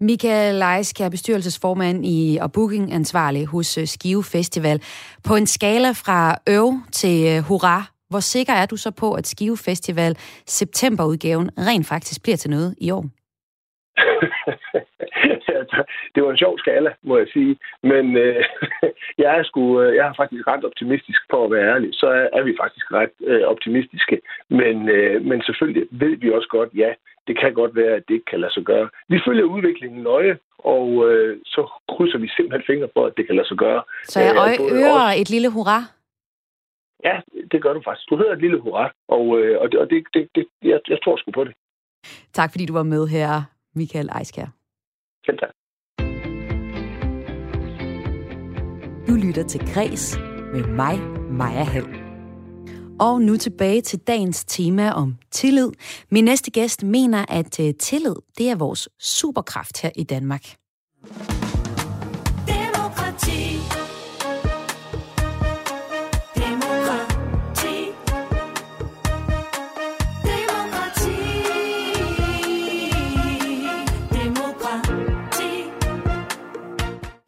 Michael 0.00 0.54
Leisk 0.54 1.00
er 1.00 1.08
bestyrelsesformand 1.08 2.06
i 2.06 2.38
og 2.40 2.52
bookingansvarlig 2.52 3.46
hos 3.46 3.78
øh, 3.78 3.86
Skive 3.86 4.24
Festival. 4.24 4.82
På 5.24 5.36
en 5.36 5.46
skala 5.46 5.90
fra 5.90 6.36
øv 6.48 6.72
til 6.92 7.36
øh, 7.36 7.42
hurra, 7.42 7.82
hvor 8.10 8.20
sikker 8.20 8.52
er 8.52 8.66
du 8.66 8.76
så 8.76 8.90
på, 8.90 9.14
at 9.14 9.26
Skive 9.26 9.56
Festival 9.56 10.16
septemberudgaven 10.46 11.50
rent 11.58 11.86
faktisk 11.86 12.22
bliver 12.22 12.36
til 12.36 12.50
noget 12.50 12.74
i 12.78 12.90
år? 12.90 13.04
det 16.14 16.22
var 16.22 16.30
en 16.30 16.42
sjov 16.42 16.58
skala, 16.58 16.90
må 17.02 17.18
jeg 17.18 17.28
sige. 17.32 17.56
Men 17.82 18.16
øh, 18.16 18.44
jeg, 19.22 19.38
er 19.38 19.42
sgu, 19.42 19.82
øh, 19.82 19.96
jeg 19.96 20.06
er 20.08 20.14
faktisk 20.16 20.46
ret 20.46 20.64
optimistisk, 20.64 21.20
for 21.30 21.44
at 21.44 21.50
være 21.50 21.70
ærlig. 21.74 21.90
Så 21.92 22.06
er, 22.06 22.26
er 22.38 22.42
vi 22.42 22.54
faktisk 22.62 22.92
ret 22.92 23.14
øh, 23.20 23.42
optimistiske. 23.42 24.20
Men, 24.48 24.88
øh, 24.88 25.24
men 25.24 25.42
selvfølgelig 25.42 25.86
ved 25.90 26.16
vi 26.16 26.30
også 26.30 26.48
godt, 26.48 26.70
ja, 26.74 26.90
det 27.26 27.38
kan 27.40 27.54
godt 27.54 27.76
være, 27.76 27.94
at 27.96 28.02
det 28.08 28.14
ikke 28.14 28.30
kan 28.30 28.40
lade 28.40 28.52
sig 28.52 28.64
gøre. 28.64 28.88
Vi 29.08 29.18
følger 29.26 29.44
udviklingen 29.44 30.02
nøje, 30.02 30.38
og 30.58 30.88
øh, 31.10 31.38
så 31.44 31.62
krydser 31.88 32.18
vi 32.18 32.28
simpelthen 32.28 32.66
fingre 32.66 32.88
for, 32.94 33.06
at 33.06 33.12
det 33.16 33.26
kan 33.26 33.36
lade 33.36 33.48
sig 33.48 33.56
gøre. 33.56 33.82
Så 34.04 34.20
jeg 34.20 34.56
øh, 34.60 34.76
øger 34.76 35.06
et 35.20 35.30
lille 35.30 35.50
hurra? 35.50 35.78
Ja, 37.04 37.16
det 37.52 37.62
gør 37.62 37.72
du 37.72 37.82
faktisk. 37.84 38.10
Du 38.10 38.16
hedder 38.16 38.32
et 38.32 38.40
lille 38.40 38.60
hurra, 38.60 38.92
og, 39.08 39.24
øh, 39.38 39.60
og, 39.60 39.72
det, 39.72 39.80
og 39.80 39.90
det, 39.90 40.04
det, 40.14 40.28
det, 40.34 40.46
jeg, 40.62 40.80
jeg 40.88 40.98
tror 41.04 41.16
sgu 41.16 41.30
på 41.30 41.44
det. 41.44 41.54
Tak 42.32 42.50
fordi 42.50 42.66
du 42.66 42.72
var 42.72 42.82
med 42.82 43.06
her, 43.06 43.42
Michael 43.74 44.10
Eiskær. 44.18 44.48
Selv 45.26 45.38
tak. 45.38 45.50
Du 49.08 49.14
lytter 49.14 49.44
til 49.48 49.60
Græs 49.74 50.16
med 50.52 50.64
mig, 50.64 50.98
Maja 51.30 51.64
Hall. 51.64 51.86
Og 53.00 53.20
nu 53.20 53.36
tilbage 53.36 53.80
til 53.80 53.98
dagens 53.98 54.44
tema 54.44 54.90
om 54.90 55.16
tillid. 55.30 55.70
Min 56.10 56.24
næste 56.24 56.50
gæst 56.50 56.82
mener, 56.82 57.24
at 57.28 57.60
øh, 57.60 57.74
tillid 57.74 58.14
det 58.38 58.50
er 58.50 58.56
vores 58.56 58.88
superkraft 59.00 59.82
her 59.82 59.90
i 59.96 60.04
Danmark. 60.04 60.44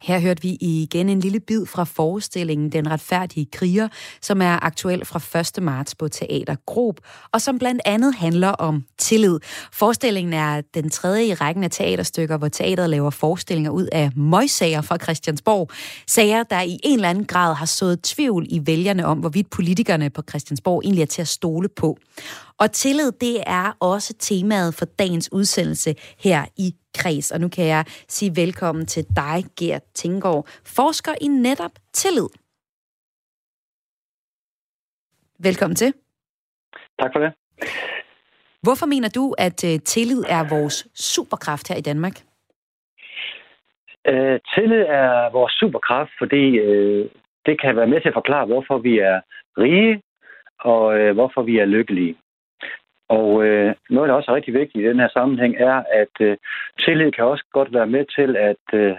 Her 0.07 0.19
hørte 0.19 0.41
vi 0.41 0.57
igen 0.59 1.09
en 1.09 1.19
lille 1.19 1.39
bid 1.39 1.65
fra 1.65 1.83
forestillingen 1.83 2.71
Den 2.71 2.91
retfærdige 2.91 3.45
kriger, 3.45 3.87
som 4.21 4.41
er 4.41 4.65
aktuel 4.65 5.05
fra 5.05 5.39
1. 5.39 5.63
marts 5.63 5.95
på 5.95 6.07
Teater 6.07 6.55
Grob, 6.65 6.99
og 7.31 7.41
som 7.41 7.59
blandt 7.59 7.81
andet 7.85 8.15
handler 8.15 8.49
om 8.49 8.83
tillid. 8.97 9.39
Forestillingen 9.73 10.33
er 10.33 10.61
den 10.73 10.89
tredje 10.89 11.25
i 11.25 11.33
rækken 11.33 11.63
af 11.63 11.71
teaterstykker, 11.71 12.37
hvor 12.37 12.47
teateret 12.47 12.89
laver 12.89 13.09
forestillinger 13.09 13.71
ud 13.71 13.87
af 13.91 14.11
møgsager 14.15 14.81
fra 14.81 14.97
Christiansborg. 14.97 15.69
Sager, 16.07 16.43
der 16.43 16.61
i 16.61 16.79
en 16.83 16.93
eller 16.93 17.09
anden 17.09 17.25
grad 17.25 17.55
har 17.55 17.65
sået 17.65 18.01
tvivl 18.01 18.45
i 18.49 18.61
vælgerne 18.65 19.05
om, 19.05 19.17
hvorvidt 19.17 19.49
politikerne 19.49 20.09
på 20.09 20.21
Christiansborg 20.29 20.81
egentlig 20.83 21.01
er 21.01 21.05
til 21.05 21.21
at 21.21 21.27
stole 21.27 21.69
på. 21.69 21.97
Og 22.59 22.71
tillid, 22.71 23.11
det 23.21 23.43
er 23.47 23.77
også 23.79 24.13
temaet 24.19 24.73
for 24.73 24.85
dagens 24.85 25.31
udsendelse 25.31 25.95
her 26.17 26.45
i 26.57 26.75
Kreds. 26.99 27.31
Og 27.31 27.39
nu 27.39 27.47
kan 27.49 27.65
jeg 27.65 27.83
sige 27.87 28.31
velkommen 28.35 28.85
til 28.85 29.03
dig, 29.21 29.37
Gert 29.59 29.83
Tinggaard, 29.93 30.47
forsker 30.77 31.13
i 31.21 31.27
netop 31.27 31.71
tillid. 31.93 32.29
Velkommen 35.39 35.75
til. 35.75 35.93
Tak 37.01 37.11
for 37.13 37.19
det. 37.19 37.31
Hvorfor 38.61 38.85
mener 38.85 39.09
du, 39.09 39.35
at 39.37 39.63
uh, 39.63 39.77
tillid 39.85 40.23
er 40.29 40.43
vores 40.49 40.87
superkraft 40.95 41.67
her 41.69 41.75
i 41.75 41.81
Danmark? 41.81 42.15
Uh, 44.11 44.37
tillid 44.53 44.83
er 45.01 45.31
vores 45.31 45.53
superkraft, 45.53 46.11
fordi 46.17 46.43
uh, 46.59 47.05
det 47.45 47.61
kan 47.61 47.75
være 47.75 47.87
med 47.87 48.01
til 48.01 48.07
at 48.07 48.19
forklare, 48.21 48.45
hvorfor 48.45 48.77
vi 48.77 48.99
er 48.99 49.21
rige 49.57 50.01
og 50.59 50.83
uh, 50.99 51.11
hvorfor 51.17 51.41
vi 51.41 51.57
er 51.57 51.65
lykkelige. 51.65 52.17
Og 53.09 53.45
øh, 53.45 53.75
noget, 53.89 54.09
der 54.09 54.15
også 54.15 54.31
er 54.31 54.35
rigtig 54.35 54.53
vigtigt 54.53 54.83
i 54.85 54.87
den 54.87 54.99
her 54.99 55.09
sammenhæng, 55.13 55.55
er, 55.55 55.83
at 56.01 56.15
øh, 56.19 56.37
tillid 56.79 57.11
kan 57.11 57.25
også 57.25 57.45
godt 57.53 57.73
være 57.73 57.87
med 57.87 58.05
til 58.17 58.35
at, 58.49 58.63
øh, 58.73 58.95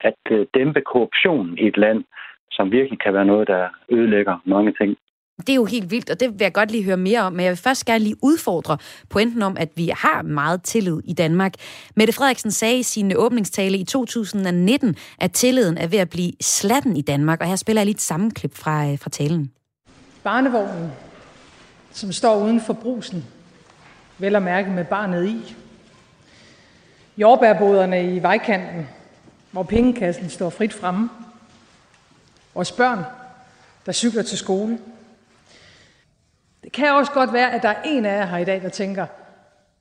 at 0.00 0.22
øh, 0.30 0.46
dæmpe 0.54 0.80
korruption 0.80 1.58
i 1.58 1.66
et 1.66 1.76
land, 1.76 2.04
som 2.50 2.72
virkelig 2.72 2.98
kan 3.00 3.14
være 3.14 3.24
noget, 3.24 3.48
der 3.48 3.68
ødelægger 3.90 4.36
mange 4.44 4.72
ting. 4.80 4.96
Det 5.38 5.48
er 5.48 5.54
jo 5.54 5.64
helt 5.64 5.90
vildt, 5.90 6.10
og 6.10 6.20
det 6.20 6.28
vil 6.28 6.40
jeg 6.40 6.52
godt 6.52 6.70
lige 6.70 6.84
høre 6.84 6.96
mere 6.96 7.20
om, 7.20 7.32
men 7.32 7.42
jeg 7.44 7.50
vil 7.50 7.66
først 7.68 7.86
gerne 7.86 8.04
lige 8.04 8.16
udfordre 8.22 8.78
pointen 9.10 9.42
om, 9.42 9.56
at 9.60 9.68
vi 9.76 9.90
har 9.96 10.22
meget 10.22 10.62
tillid 10.62 11.00
i 11.04 11.12
Danmark. 11.12 11.52
Mette 11.96 12.12
Frederiksen 12.12 12.50
sagde 12.50 12.78
i 12.78 12.82
sin 12.82 13.12
åbningstale 13.16 13.76
i 13.78 13.84
2019, 13.84 14.96
at 15.20 15.32
tilliden 15.32 15.78
er 15.78 15.88
ved 15.88 15.98
at 15.98 16.10
blive 16.10 16.32
slatten 16.40 16.96
i 16.96 17.02
Danmark, 17.02 17.40
og 17.40 17.46
her 17.46 17.56
spiller 17.56 17.80
jeg 17.80 17.86
lige 17.86 17.94
et 17.94 18.00
sammenklip 18.00 18.54
fra, 18.54 18.94
fra 18.94 19.10
talen. 19.10 19.52
Barnevognen 20.24 20.90
som 21.94 22.12
står 22.12 22.44
uden 22.44 22.60
for 22.60 22.72
brusen, 22.72 23.24
vel 24.18 24.36
at 24.36 24.42
mærke 24.42 24.70
med 24.70 24.84
barnet 24.84 25.26
i. 25.28 25.56
Jordbærboderne 27.16 28.14
i 28.14 28.22
vejkanten, 28.22 28.88
hvor 29.50 29.62
pengekassen 29.62 30.30
står 30.30 30.50
frit 30.50 30.72
fremme. 30.72 31.10
Vores 32.54 32.72
børn, 32.72 33.04
der 33.86 33.92
cykler 33.92 34.22
til 34.22 34.38
skole. 34.38 34.78
Det 36.64 36.72
kan 36.72 36.92
også 36.92 37.12
godt 37.12 37.32
være, 37.32 37.52
at 37.52 37.62
der 37.62 37.68
er 37.68 37.82
en 37.84 38.04
af 38.04 38.18
jer 38.18 38.26
her 38.26 38.38
i 38.38 38.44
dag, 38.44 38.62
der 38.62 38.68
tænker, 38.68 39.06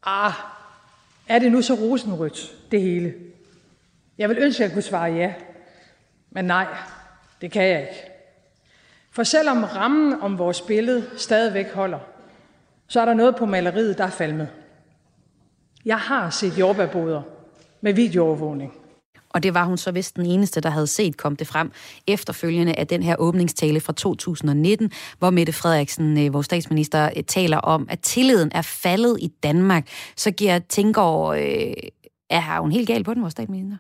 ah, 0.04 0.34
er 1.28 1.40
det 1.40 1.52
nu 1.52 1.62
så 1.62 1.74
rosenrødt, 1.74 2.56
det 2.72 2.82
hele? 2.82 3.14
Jeg 4.18 4.30
vil 4.30 4.38
ønske, 4.38 4.64
at 4.64 4.70
jeg 4.70 4.74
kunne 4.74 4.82
svare 4.82 5.12
ja. 5.12 5.34
Men 6.32 6.46
nej, 6.46 6.68
det 7.42 7.52
kan 7.52 7.64
jeg 7.64 7.82
ikke. 7.82 8.04
For 9.12 9.24
selvom 9.24 9.64
rammen 9.64 10.22
om 10.22 10.38
vores 10.38 10.62
billede 10.62 11.10
stadigvæk 11.18 11.72
holder, 11.74 12.00
så 12.88 13.02
er 13.02 13.06
der 13.06 13.14
noget 13.14 13.36
på 13.36 13.46
maleriet, 13.46 13.98
der 13.98 14.04
er 14.04 14.10
falmet. 14.10 14.50
Jeg 15.86 15.98
har 15.98 16.30
set 16.30 16.60
jordbærboder 16.60 17.22
med 17.82 17.94
videoovervågning. 17.94 18.74
Og 19.34 19.44
det 19.44 19.54
var 19.54 19.66
hun 19.66 19.78
så 19.78 19.92
vist 19.92 20.16
den 20.18 20.26
eneste, 20.26 20.62
der 20.62 20.70
havde 20.70 20.88
set 20.88 21.18
kom 21.18 21.36
det 21.36 21.48
frem 21.48 21.72
efterfølgende 22.08 22.74
af 22.80 22.88
den 22.88 23.04
her 23.04 23.16
åbningstale 23.20 23.80
fra 23.80 23.94
2019, 23.94 24.92
hvor 25.20 25.30
Mette 25.30 25.54
Frederiksen, 25.54 26.26
øh, 26.26 26.34
vores 26.34 26.46
statsminister, 26.46 27.10
øh, 27.18 27.24
taler 27.24 27.58
om, 27.58 27.88
at 27.90 28.00
tilliden 28.00 28.52
er 28.56 28.82
faldet 28.84 29.18
i 29.22 29.30
Danmark. 29.44 29.84
Så 30.24 30.32
giver 30.32 30.60
Tænker, 30.70 31.28
øh, 31.28 31.90
er 32.30 32.62
hun 32.62 32.72
helt 32.72 32.88
gal 32.88 33.04
på 33.04 33.14
den, 33.14 33.22
vores 33.22 33.32
statsminister? 33.32 33.78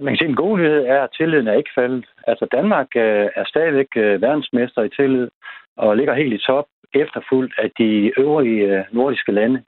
Man 0.00 0.12
kan 0.12 0.18
sige, 0.18 0.28
at 0.28 0.30
en 0.30 0.44
god 0.44 0.58
nyhed 0.58 0.82
er, 0.94 1.00
at 1.02 1.10
tilliden 1.18 1.48
er 1.48 1.56
ikke 1.60 1.70
faldet. 1.74 2.06
Altså 2.26 2.46
Danmark 2.52 2.88
øh, 2.96 3.26
er 3.40 3.44
stadigvæk 3.46 3.90
øh, 3.96 4.22
verdensmester 4.22 4.82
i 4.82 4.88
tillid 4.98 5.28
og 5.76 5.96
ligger 5.96 6.14
helt 6.14 6.34
i 6.34 6.44
top, 6.46 6.66
efterfulgt 6.94 7.54
af 7.58 7.70
de 7.78 8.12
øvrige 8.18 8.62
øh, 8.62 8.84
nordiske 8.92 9.32
lande. 9.32 9.62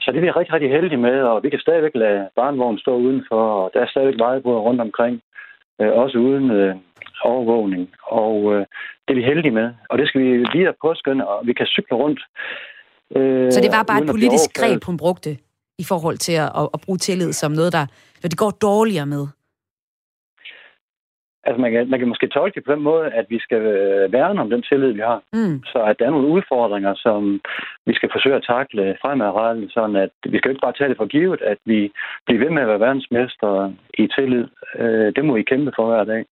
Så 0.00 0.10
det 0.10 0.18
er 0.18 0.20
vi 0.20 0.30
rigtig, 0.30 0.54
rigtig 0.54 0.70
heldige 0.70 1.04
med, 1.08 1.16
og 1.22 1.42
vi 1.42 1.50
kan 1.50 1.60
stadigvæk 1.60 1.94
lade 1.94 2.28
barnvognen 2.36 2.78
stå 2.78 2.96
udenfor, 2.96 3.42
og 3.60 3.70
der 3.74 3.80
er 3.80 3.88
stadigvæk 3.90 4.18
vejebruger 4.18 4.60
rundt 4.60 4.80
omkring, 4.80 5.20
øh, 5.80 5.92
også 5.92 6.18
uden 6.18 6.50
øh, 6.50 6.74
overvågning. 7.24 7.90
Og 8.02 8.54
øh, 8.54 8.60
det 9.04 9.10
er 9.10 9.20
vi 9.20 9.22
heldige 9.22 9.54
med, 9.60 9.68
og 9.90 9.98
det 9.98 10.08
skal 10.08 10.20
vi 10.20 10.46
videre 10.54 10.74
påskynde, 10.84 11.28
og 11.28 11.46
vi 11.46 11.52
kan 11.52 11.66
cykle 11.66 11.96
rundt. 11.96 12.20
Øh, 13.16 13.52
Så 13.52 13.60
det 13.60 13.72
var 13.76 13.82
bare 13.82 14.02
et 14.02 14.10
politisk 14.10 14.50
greb, 14.60 14.84
hun 14.84 14.96
brugte 14.96 15.30
i 15.78 15.84
forhold 15.88 16.16
til 16.16 16.32
at, 16.32 16.50
at, 16.60 16.68
at 16.74 16.80
bruge 16.84 16.98
tillid 16.98 17.32
som 17.32 17.52
noget, 17.52 17.72
der, 17.72 17.86
der 18.22 18.28
det 18.28 18.38
går 18.38 18.50
dårligere 18.50 19.06
med? 19.06 19.26
Altså, 21.44 21.60
man 21.60 21.72
kan, 21.72 21.90
man 21.90 21.98
kan 21.98 22.08
måske 22.08 22.28
tolke 22.28 22.54
det 22.54 22.64
på 22.64 22.72
den 22.72 22.82
måde, 22.82 23.06
at 23.20 23.26
vi 23.28 23.38
skal 23.38 23.62
øh, 23.76 24.12
værne 24.12 24.40
om 24.40 24.50
den 24.50 24.62
tillid, 24.62 24.92
vi 24.92 25.00
har. 25.00 25.20
Mm. 25.32 25.62
Så 25.72 25.78
at 25.88 25.98
der 25.98 26.06
er 26.06 26.10
nogle 26.10 26.32
udfordringer, 26.36 26.94
som 26.94 27.40
vi 27.86 27.94
skal 27.94 28.10
forsøge 28.12 28.36
at 28.36 28.46
takle 28.54 28.96
fremadrettet, 29.02 29.72
sådan 29.72 29.96
at 29.96 30.10
vi 30.32 30.38
skal 30.38 30.50
ikke 30.50 30.66
bare 30.66 30.78
tage 30.78 30.90
det 30.90 30.96
for 30.96 31.06
givet, 31.06 31.40
at 31.52 31.58
vi 31.64 31.92
bliver 32.26 32.40
ved 32.44 32.50
med 32.50 32.62
at 32.62 32.68
være 32.68 32.84
verdensmester 32.86 33.72
i 34.02 34.06
tillid. 34.16 34.46
Øh, 34.78 35.08
det 35.16 35.24
må 35.24 35.34
vi 35.34 35.42
kæmpe 35.42 35.72
for 35.76 35.86
hver 35.86 36.04
dag. 36.04 36.24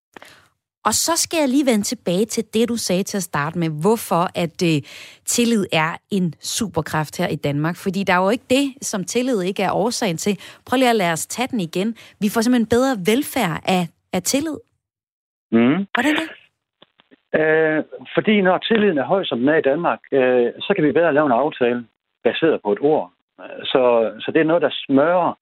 Og 0.89 0.95
så 0.95 1.13
skal 1.17 1.39
jeg 1.39 1.49
lige 1.49 1.67
vende 1.67 1.85
tilbage 1.85 2.25
til 2.25 2.45
det, 2.55 2.69
du 2.69 2.77
sagde 2.77 3.03
til 3.03 3.17
at 3.17 3.23
starte 3.23 3.59
med. 3.59 3.71
Hvorfor 3.81 4.31
at 4.35 4.63
øh, 4.65 4.83
tillid 5.27 5.67
er 5.73 5.97
en 6.11 6.35
superkraft 6.41 7.19
her 7.19 7.29
i 7.29 7.37
Danmark? 7.37 7.77
Fordi 7.77 8.03
der 8.03 8.13
er 8.13 8.23
jo 8.23 8.31
ikke 8.31 8.45
det, 8.51 8.75
som 8.83 9.05
tillid 9.05 9.43
ikke 9.43 9.63
er 9.63 9.73
årsagen 9.73 10.17
til. 10.17 10.39
Prøv 10.67 10.77
lige 10.77 10.91
at 10.91 10.97
lade 10.97 11.13
os 11.13 11.27
tage 11.27 11.49
den 11.51 11.61
igen. 11.61 11.95
Vi 12.21 12.29
får 12.29 12.41
simpelthen 12.41 12.67
bedre 12.67 12.97
velfærd 13.07 13.61
af, 13.67 13.89
af 14.13 14.23
tillid. 14.23 14.57
Mm. 15.53 15.87
Hvordan 15.95 16.15
det? 16.21 16.29
Øh, 17.41 17.85
fordi 18.15 18.41
når 18.41 18.59
tilliden 18.59 18.99
er 18.99 19.05
høj, 19.05 19.25
som 19.25 19.39
den 19.39 19.49
er 19.49 19.57
i 19.57 19.69
Danmark, 19.71 19.99
øh, 20.13 20.53
så 20.61 20.73
kan 20.75 20.85
vi 20.85 20.93
bedre 20.93 21.15
lave 21.15 21.27
en 21.27 21.41
aftale 21.45 21.87
baseret 22.25 22.61
på 22.65 22.73
et 22.73 22.79
ord. 22.81 23.13
Så, 23.63 24.13
så 24.21 24.31
det 24.33 24.41
er 24.41 24.51
noget, 24.51 24.63
der 24.63 24.71
smører, 24.87 25.39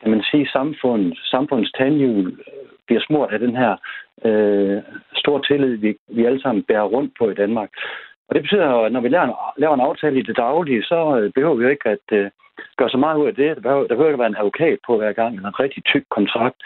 kan 0.00 0.10
man 0.10 0.22
sige, 0.30 0.48
samfundet, 0.48 1.18
samfundets 1.24 1.72
tandhjul 1.72 2.26
øh, 2.26 2.66
bliver 2.86 3.02
smurt 3.06 3.32
af 3.32 3.38
den 3.38 3.56
her 3.56 3.76
øh, 4.24 4.82
store 5.16 5.42
tillid, 5.48 5.76
vi, 5.76 5.96
vi 6.08 6.24
alle 6.24 6.42
sammen 6.42 6.64
bærer 6.64 6.92
rundt 6.94 7.12
på 7.18 7.30
i 7.30 7.34
Danmark. 7.34 7.70
Og 8.28 8.34
det 8.34 8.42
betyder, 8.42 8.66
at 8.66 8.92
når 8.92 9.00
vi 9.00 9.08
laver 9.08 9.24
en, 9.24 9.34
laver 9.56 9.74
en 9.74 9.86
aftale 9.88 10.18
i 10.18 10.22
det 10.22 10.36
daglige, 10.36 10.82
så 10.82 11.18
øh, 11.18 11.32
behøver 11.32 11.54
vi 11.54 11.64
jo 11.64 11.70
ikke 11.70 11.88
at 11.88 12.06
øh, 12.12 12.30
gøre 12.76 12.90
så 12.90 12.96
meget 12.96 13.18
ud 13.18 13.26
af 13.26 13.34
det. 13.34 13.56
Der 13.56 13.62
behøver, 13.62 13.86
der 13.86 13.94
behøver 13.94 14.08
ikke 14.08 14.20
at 14.20 14.24
være 14.24 14.34
en 14.34 14.42
advokat 14.42 14.78
på 14.86 14.96
hver 14.96 15.12
gang, 15.12 15.34
en 15.34 15.60
rigtig 15.60 15.84
tyk 15.84 16.04
kontrakt. 16.10 16.56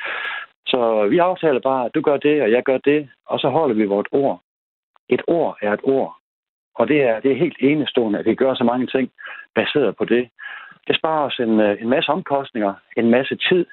Så 0.66 1.06
vi 1.10 1.18
aftaler 1.18 1.60
bare, 1.60 1.84
at 1.86 1.94
du 1.94 2.00
gør 2.00 2.16
det, 2.16 2.42
og 2.42 2.50
jeg 2.50 2.62
gør 2.62 2.78
det, 2.78 3.08
og 3.26 3.38
så 3.38 3.48
holder 3.48 3.74
vi 3.74 3.84
vores 3.84 4.08
ord. 4.12 4.40
Et 5.08 5.22
ord 5.26 5.58
er 5.62 5.72
et 5.72 5.80
ord. 5.82 6.16
Og 6.74 6.88
det 6.88 7.02
er, 7.02 7.20
det 7.20 7.32
er 7.32 7.42
helt 7.44 7.56
enestående, 7.60 8.18
at 8.18 8.26
vi 8.26 8.34
gør 8.34 8.54
så 8.54 8.64
mange 8.64 8.86
ting 8.86 9.10
baseret 9.54 9.96
på 9.96 10.04
det. 10.04 10.28
Det 10.86 10.96
sparer 10.96 11.26
os 11.26 11.38
en, 11.38 11.60
øh, 11.60 11.82
en 11.82 11.88
masse 11.88 12.10
omkostninger, 12.10 12.74
en 12.96 13.10
masse 13.10 13.36
tid, 13.48 13.66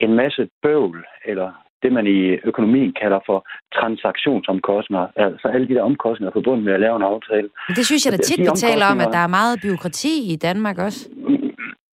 en 0.00 0.12
masse 0.14 0.48
bøvl, 0.62 1.06
eller 1.24 1.52
det, 1.82 1.92
man 1.92 2.06
i 2.06 2.20
økonomien 2.50 2.92
kalder 3.02 3.20
for 3.26 3.38
transaktionsomkostninger. 3.78 5.06
Altså 5.16 5.48
alle 5.54 5.68
de 5.68 5.74
der 5.74 5.82
omkostninger 5.82 6.32
forbundet 6.32 6.64
med 6.64 6.72
at 6.72 6.80
lave 6.80 6.96
en 6.96 7.02
aftale. 7.02 7.48
Det 7.68 7.86
synes 7.86 8.04
jeg 8.04 8.12
da 8.12 8.16
tit, 8.16 8.40
vi 8.40 8.52
taler 8.66 8.86
om, 8.92 9.00
at 9.00 9.08
der 9.12 9.22
er 9.26 9.32
meget 9.38 9.56
byråkrati 9.62 10.14
i 10.32 10.36
Danmark 10.36 10.78
også. 10.78 11.00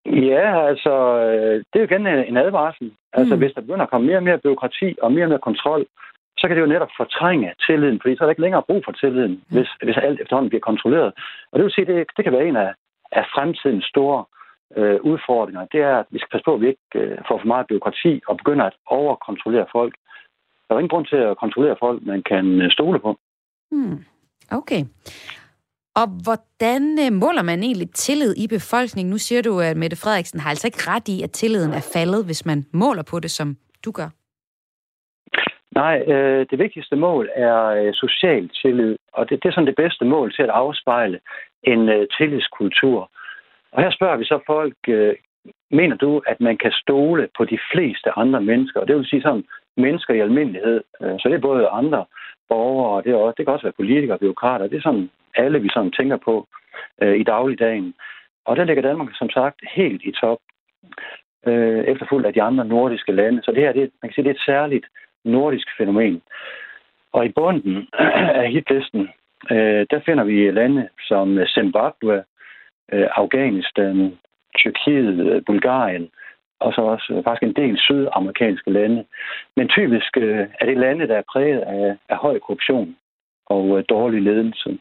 Ja, 0.06 0.68
altså, 0.68 0.94
øh, 1.26 1.56
det 1.58 1.76
er 1.76 1.80
jo 1.80 1.90
igen 1.92 2.08
en 2.08 2.38
advarsel. 2.38 2.94
Altså, 3.14 3.36
mm. 3.36 3.42
hvis 3.42 3.54
der 3.56 3.62
begynder 3.62 3.84
at 3.84 3.90
komme 3.90 4.08
mere 4.08 4.18
og 4.18 4.24
mere 4.24 4.38
byråkrati 4.38 4.96
og 5.02 5.12
mere 5.12 5.26
og 5.26 5.30
mere 5.30 5.48
kontrol, 5.50 5.86
så 6.38 6.48
kan 6.48 6.56
det 6.56 6.62
jo 6.62 6.74
netop 6.74 6.90
fortrænge 6.98 7.54
tilliden, 7.68 8.00
fordi 8.02 8.16
så 8.16 8.24
er 8.24 8.26
der 8.26 8.32
ikke 8.32 8.42
længere 8.42 8.68
brug 8.70 8.82
for 8.86 8.92
tilliden, 8.92 9.32
mm. 9.32 9.56
hvis, 9.56 9.70
hvis 9.84 9.98
alt 9.98 10.22
efterhånden 10.22 10.50
bliver 10.50 10.68
kontrolleret. 10.70 11.14
Og 11.52 11.60
det 11.60 11.64
vil 11.64 11.74
sige, 11.74 11.86
det, 11.86 12.08
det 12.18 12.24
kan 12.24 12.34
være 12.34 12.48
en 12.48 12.56
af, 12.56 12.74
af 13.12 13.26
fremtidens 13.36 13.86
store 13.86 14.26
øh, 14.78 15.00
udfordringer. 15.02 15.66
Det 15.72 15.82
er, 15.82 15.96
at 15.98 16.06
vi 16.10 16.20
skal 16.20 16.30
passe 16.32 16.46
på, 16.46 16.54
at 16.54 16.62
vi 16.62 16.68
ikke 16.68 16.90
øh, 16.96 17.18
får 17.28 17.38
for 17.40 17.48
meget 17.48 17.68
byråkrati 17.68 18.22
og 18.28 18.38
begynder 18.38 18.66
at 18.66 18.76
overkontrollere 18.86 19.66
folk. 19.72 19.94
Der 20.68 20.76
er 20.76 20.80
ingen 20.80 20.90
grund 20.96 21.06
til 21.06 21.16
at 21.16 21.38
kontrollere 21.38 21.76
folk, 21.80 22.06
man 22.06 22.24
kan 22.24 22.62
øh, 22.62 22.72
stole 22.72 23.00
på. 23.00 23.18
Mm. 23.72 24.06
Okay. 24.52 24.82
Og 25.96 26.08
hvordan 26.26 26.84
øh, 27.04 27.12
måler 27.24 27.44
man 27.44 27.60
egentlig 27.64 27.90
tillid 27.92 28.34
i 28.44 28.48
befolkningen? 28.48 29.12
Nu 29.12 29.18
siger 29.18 29.42
du, 29.42 29.60
at 29.60 29.78
Mette 29.78 29.98
Frederiksen 30.04 30.40
har 30.40 30.50
altså 30.50 30.68
ikke 30.68 30.90
ret 30.92 31.08
i, 31.08 31.24
at 31.24 31.32
tilliden 31.32 31.74
er 31.74 31.90
faldet, 31.94 32.26
hvis 32.26 32.46
man 32.46 32.60
måler 32.74 33.04
på 33.12 33.20
det, 33.20 33.32
som 33.32 33.58
du 33.86 33.92
gør. 33.92 34.10
Nej, 35.82 35.98
øh, 36.14 36.46
det 36.52 36.60
vigtigste 36.60 36.96
mål 36.96 37.30
er 37.36 37.66
øh, 37.66 37.94
social 37.94 38.50
tillid, 38.50 38.96
og 39.14 39.30
det, 39.30 39.44
det 39.44 39.50
er 39.50 39.54
sådan 39.54 39.68
det 39.68 39.76
bedste 39.76 40.06
mål 40.06 40.34
til 40.34 40.44
at 40.44 40.50
afspejle 40.50 41.20
en 41.64 41.90
øh, 41.90 42.08
tillidskultur. 42.18 43.12
Og 43.72 43.84
her 43.84 43.92
spørger 43.92 44.18
vi 44.18 44.26
så 44.26 44.40
folk, 44.46 44.78
øh, 44.88 45.16
mener 45.72 45.96
du, 45.96 46.22
at 46.28 46.42
man 46.42 46.58
kan 46.58 46.72
stole 46.72 47.30
på 47.38 47.46
de 47.46 47.60
fleste 47.74 48.10
andre 48.18 48.42
mennesker? 48.42 48.80
Og 48.80 48.88
det 48.88 48.96
vil 48.96 49.06
sige 49.06 49.22
sådan 49.22 49.44
mennesker 49.78 50.14
i 50.14 50.20
almindelighed. 50.20 50.82
Øh, 51.02 51.16
så 51.20 51.30
det 51.30 51.36
er 51.36 51.50
både 51.50 51.68
andre 51.68 52.06
borgere, 52.50 52.90
og 52.96 53.04
det, 53.04 53.12
er 53.12 53.16
også, 53.16 53.36
det 53.38 53.46
kan 53.46 53.54
også 53.54 53.66
være 53.66 53.80
politikere 53.82 54.16
og 54.16 54.20
byråkrater. 54.20 54.68
Det 54.68 54.78
er 54.78 54.82
sådan 54.82 55.10
alle, 55.36 55.62
vi 55.62 55.70
sådan 55.74 55.92
tænker 55.92 56.18
på 56.18 56.48
øh, 57.02 57.16
i 57.20 57.24
dagligdagen. 57.24 57.94
Og 58.46 58.56
der 58.56 58.64
ligger 58.64 58.84
Danmark 58.84 59.10
som 59.16 59.30
sagt 59.30 59.60
helt 59.76 60.02
i 60.04 60.12
top, 60.12 60.40
øh, 61.48 61.84
efterfulgt 61.84 62.28
af 62.28 62.34
de 62.34 62.42
andre 62.42 62.66
nordiske 62.66 63.12
lande. 63.12 63.44
Så 63.44 63.52
det 63.52 63.62
her, 63.62 63.74
det, 63.74 63.92
man 64.02 64.10
kan 64.10 64.14
sige, 64.14 64.24
det 64.24 64.30
er 64.30 64.34
et 64.34 64.46
særligt 64.46 64.86
nordisk 65.26 65.68
fænomen. 65.78 66.22
Og 67.14 67.26
i 67.26 67.30
bunden 67.30 67.88
af 68.42 68.52
hitlisten, 68.52 69.10
øh, 69.52 69.86
der 69.92 70.00
finder 70.06 70.24
vi 70.24 70.52
lande 70.52 70.90
som 71.08 71.40
Zimbabwe, 71.48 72.24
øh, 72.92 73.08
Afghanistan, 73.16 74.18
Tyrkiet, 74.58 75.20
øh, 75.28 75.42
Bulgarien, 75.46 76.10
og 76.60 76.74
så 76.74 76.82
også 76.82 77.14
øh, 77.14 77.24
faktisk 77.24 77.44
en 77.44 77.64
del 77.64 77.80
sydamerikanske 77.80 78.72
lande. 78.72 79.06
Men 79.56 79.68
typisk 79.68 80.18
øh, 80.18 80.48
er 80.60 80.66
det 80.66 80.78
lande, 80.78 81.08
der 81.08 81.18
er 81.18 81.30
præget 81.32 81.60
af, 81.60 81.98
af 82.10 82.18
høj 82.18 82.40
korruption 82.40 82.96
og 83.46 83.78
øh, 83.78 83.84
dårlig 83.90 84.22
ledelse. 84.22 84.80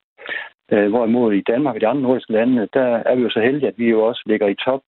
Øh, 0.72 0.88
hvorimod 0.88 1.32
i 1.32 1.48
Danmark 1.52 1.74
og 1.74 1.80
de 1.80 1.86
andre 1.86 2.02
nordiske 2.02 2.32
lande, 2.32 2.68
der 2.72 2.88
er 3.08 3.14
vi 3.14 3.22
jo 3.22 3.30
så 3.30 3.40
heldige, 3.40 3.68
at 3.68 3.78
vi 3.78 3.88
jo 3.90 4.04
også 4.08 4.22
ligger 4.26 4.48
i 4.48 4.62
top, 4.66 4.80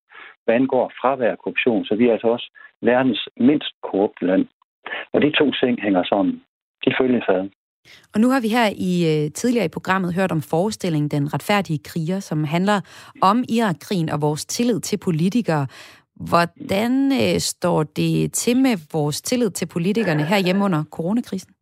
hvad 0.44 0.54
angår 0.54 0.92
fravær 1.00 1.30
af 1.30 1.38
korruption. 1.38 1.84
Så 1.84 1.94
vi 1.94 2.08
er 2.08 2.12
altså 2.12 2.26
også 2.26 2.50
verdens 2.82 3.28
mindst 3.36 3.72
korrupte 3.82 4.26
land. 4.26 4.46
Og 5.12 5.22
de 5.22 5.30
to 5.30 5.50
ting 5.50 5.82
hænger 5.82 6.04
sammen. 6.04 6.42
De 6.84 6.94
følger 7.00 7.20
fad. 7.28 7.50
Og 8.14 8.20
nu 8.20 8.28
har 8.30 8.40
vi 8.40 8.48
her 8.48 8.68
i 8.90 8.92
øh, 9.12 9.32
tidligere 9.32 9.64
i 9.64 9.76
programmet 9.76 10.14
hørt 10.14 10.32
om 10.32 10.42
forestillingen 10.42 11.08
Den 11.10 11.34
retfærdige 11.34 11.78
kriger, 11.84 12.20
som 12.20 12.44
handler 12.44 12.80
om 13.22 13.44
Irak-krigen 13.48 14.08
og 14.10 14.22
vores 14.22 14.46
tillid 14.46 14.80
til 14.80 14.98
politikere. 14.98 15.66
Hvordan 16.16 17.12
øh, 17.12 17.38
står 17.38 17.82
det 17.82 18.32
til 18.32 18.56
med 18.56 18.92
vores 18.92 19.22
tillid 19.22 19.50
til 19.50 19.66
politikerne 19.66 20.24
her 20.24 20.38
hjemme 20.38 20.64
under 20.64 20.84
coronakrisen? 20.90 21.53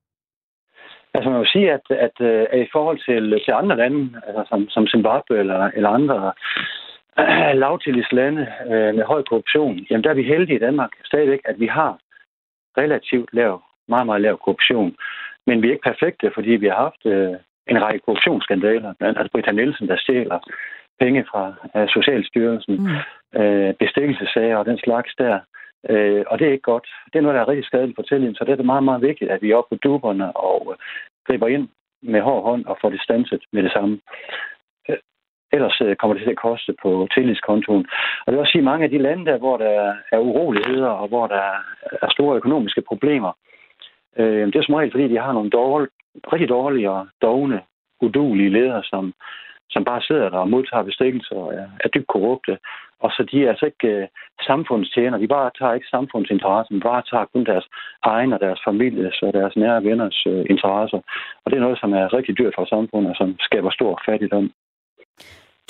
Altså 1.14 1.30
man 1.30 1.38
må 1.38 1.44
sige, 1.44 1.72
at, 1.72 1.86
at, 1.90 2.14
at 2.20 2.50
øh, 2.52 2.64
i 2.66 2.68
forhold 2.72 2.98
til, 3.08 3.40
til 3.44 3.52
andre 3.52 3.76
lande, 3.76 4.20
altså 4.26 4.42
som, 4.48 4.68
som 4.68 4.86
Zimbabwe 4.86 5.38
eller, 5.38 5.70
eller 5.76 5.88
andre 5.88 6.32
øh, 7.18 7.54
lavtillidslande 7.62 8.46
øh, 8.70 8.94
med 8.94 9.04
høj 9.04 9.22
korruption, 9.22 9.86
jamen 9.90 10.04
der 10.04 10.10
er 10.10 10.14
vi 10.14 10.32
heldige 10.32 10.56
i 10.56 10.64
Danmark 10.66 10.90
stadigvæk, 11.04 11.40
at 11.44 11.60
vi 11.60 11.66
har 11.66 11.98
relativt 12.78 13.28
lav, 13.32 13.62
meget, 13.88 14.06
meget 14.06 14.20
lav 14.20 14.38
korruption. 14.38 14.94
Men 15.46 15.62
vi 15.62 15.68
er 15.68 15.72
ikke 15.72 15.90
perfekte, 15.92 16.30
fordi 16.34 16.50
vi 16.50 16.66
har 16.66 16.76
haft 16.76 17.06
øh, 17.06 17.34
en 17.68 17.82
række 17.82 17.98
korruptionsskandaler. 18.04 18.94
Blandt 18.98 19.18
andet 19.18 19.32
Britta 19.32 19.52
Nielsen, 19.52 19.88
der 19.88 19.96
stjæler 19.96 20.38
penge 21.00 21.24
fra 21.30 21.44
uh, 21.74 21.88
Socialstyrelsen, 21.88 22.74
mm. 22.76 23.40
uh, 23.40 23.70
bestikkelsessager 23.82 24.56
og 24.56 24.66
den 24.66 24.78
slags 24.78 25.10
der. 25.18 25.38
Øh, 25.90 26.24
og 26.26 26.38
det 26.38 26.46
er 26.46 26.52
ikke 26.52 26.70
godt. 26.72 26.86
Det 27.12 27.18
er 27.18 27.22
noget, 27.22 27.34
der 27.34 27.40
er 27.40 27.48
rigtig 27.48 27.64
skadeligt 27.64 27.96
for 27.96 28.02
tilliden, 28.02 28.34
så 28.34 28.44
det 28.44 28.60
er 28.60 28.62
meget, 28.62 28.84
meget 28.84 29.02
vigtigt, 29.02 29.30
at 29.30 29.42
vi 29.42 29.50
er 29.50 29.56
oppe 29.56 29.76
på 29.76 29.80
duberne 29.84 30.36
og 30.36 30.60
øh, 30.72 30.76
griber 31.26 31.48
ind 31.48 31.68
med 32.02 32.20
hård 32.20 32.42
hånd 32.42 32.64
og 32.66 32.78
får 32.80 32.90
det 32.90 33.00
stanset 33.00 33.42
med 33.52 33.62
det 33.62 33.72
samme. 33.72 34.00
Øh, 34.88 34.96
ellers 35.52 35.80
øh, 35.80 35.96
kommer 35.96 36.14
det 36.14 36.22
til 36.22 36.30
at 36.30 36.44
koste 36.46 36.74
på 36.82 37.08
tillidskontoen. 37.14 37.86
Og 38.20 38.26
det 38.26 38.32
vil 38.32 38.40
også 38.40 38.52
sige, 38.52 38.64
at 38.64 38.70
mange 38.70 38.84
af 38.84 38.90
de 38.90 38.98
lande 38.98 39.24
der, 39.30 39.38
hvor 39.38 39.56
der 39.56 39.94
er 40.12 40.18
uroligheder 40.18 40.88
og 40.88 41.08
hvor 41.08 41.26
der 41.26 41.44
er 42.02 42.08
store 42.10 42.36
økonomiske 42.36 42.82
problemer, 42.82 43.32
øh, 44.18 44.46
det 44.46 44.56
er 44.56 44.62
som 44.62 44.74
regel, 44.74 44.92
fordi 44.92 45.08
de 45.08 45.18
har 45.18 45.32
nogle 45.32 45.50
dårlige, 45.50 45.90
rigtig 46.32 46.48
dårlige 46.48 46.90
og 46.90 47.06
dogne, 47.22 47.60
udulige 48.00 48.50
ledere, 48.50 48.82
som, 48.84 49.12
som 49.70 49.84
bare 49.84 50.02
sidder 50.02 50.28
der 50.28 50.38
og 50.38 50.50
modtager 50.50 50.82
bestikkelser 50.82 51.36
og 51.36 51.54
er, 51.54 51.68
er 51.84 51.88
dybt 51.88 52.06
korrupte. 52.06 52.58
Og 53.04 53.10
så 53.10 53.22
de 53.30 53.44
er 53.44 53.48
altså 53.48 53.66
ikke 53.66 53.88
øh, 53.88 54.08
samfundstjener. 54.48 55.18
De 55.18 55.28
bare 55.36 55.50
tager 55.58 55.74
ikke 55.74 55.92
samfundsinteressen, 55.96 56.76
de 56.76 56.80
bare 56.80 57.02
tager 57.10 57.26
kun 57.32 57.44
deres 57.44 57.66
egen 58.02 58.32
og 58.32 58.40
deres 58.40 58.60
families 58.68 59.22
og 59.22 59.32
deres 59.32 59.56
nære 59.56 59.84
venners 59.84 60.18
øh, 60.26 60.44
interesser. 60.50 61.00
Og 61.42 61.46
det 61.50 61.56
er 61.56 61.66
noget, 61.66 61.78
som 61.78 61.92
er 61.92 62.14
rigtig 62.16 62.38
dyrt 62.38 62.54
for 62.56 62.64
samfundet 62.64 63.10
og 63.10 63.16
som 63.16 63.36
skaber 63.40 63.70
stor 63.70 64.02
fattigdom. 64.06 64.52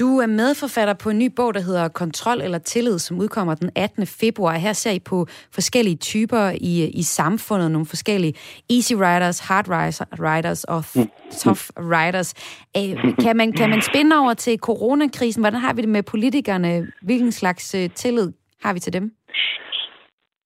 Du 0.02 0.10
er 0.24 0.26
medforfatter 0.26 0.94
på 1.02 1.08
en 1.10 1.18
ny 1.18 1.28
bog, 1.36 1.54
der 1.54 1.62
hedder 1.68 1.88
Kontrol 1.88 2.40
eller 2.40 2.58
Tillid, 2.58 2.98
som 2.98 3.18
udkommer 3.22 3.54
den 3.54 3.70
18. 3.76 4.06
februar. 4.20 4.54
Her 4.66 4.72
ser 4.72 4.92
I 4.98 5.00
på 5.12 5.18
forskellige 5.58 5.96
typer 5.96 6.44
i, 6.70 6.74
i 7.02 7.02
samfundet, 7.18 7.70
nogle 7.70 7.86
forskellige 7.94 8.34
easy 8.76 8.94
riders, 9.04 9.38
hard 9.48 9.66
riders 10.28 10.64
og 10.64 10.82
tough 11.42 11.64
riders. 11.94 12.30
Kan 13.24 13.36
man, 13.36 13.52
kan 13.52 13.68
man 13.70 13.80
spænde 13.90 14.12
over 14.22 14.34
til 14.34 14.58
coronakrisen? 14.58 15.42
Hvordan 15.42 15.60
har 15.60 15.74
vi 15.74 15.80
det 15.82 15.88
med 15.88 16.02
politikerne? 16.02 16.86
Hvilken 17.02 17.32
slags 17.32 17.74
øh, 17.74 17.90
tillid 17.90 18.28
har 18.64 18.72
vi 18.72 18.80
til 18.80 18.92
dem? 18.92 19.04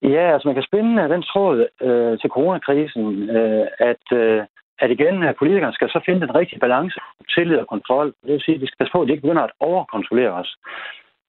Ja, 0.01 0.33
altså 0.33 0.47
man 0.47 0.55
kan 0.55 0.67
spænde 0.69 1.09
den 1.13 1.23
tråd 1.31 1.57
øh, 1.81 2.19
til 2.19 2.29
coronakrisen, 2.29 3.29
øh, 3.37 3.65
at 3.79 4.05
øh, 4.21 4.41
at 4.79 4.91
igen, 4.91 5.23
at 5.23 5.35
politikerne 5.35 5.73
skal 5.73 5.89
så 5.89 5.99
finde 6.05 6.21
den 6.21 6.35
rigtige 6.35 6.59
balance, 6.59 6.99
tillid 7.35 7.57
og 7.57 7.67
kontrol. 7.67 8.07
Det 8.23 8.31
vil 8.33 8.41
sige, 8.41 8.55
at 8.55 8.61
vi 8.61 8.67
skal 8.67 8.77
passe 8.77 8.91
på, 8.91 9.01
at 9.01 9.07
de 9.07 9.11
ikke 9.11 9.21
begynder 9.21 9.43
at 9.43 9.51
overkontrollere 9.59 10.31
os. 10.31 10.55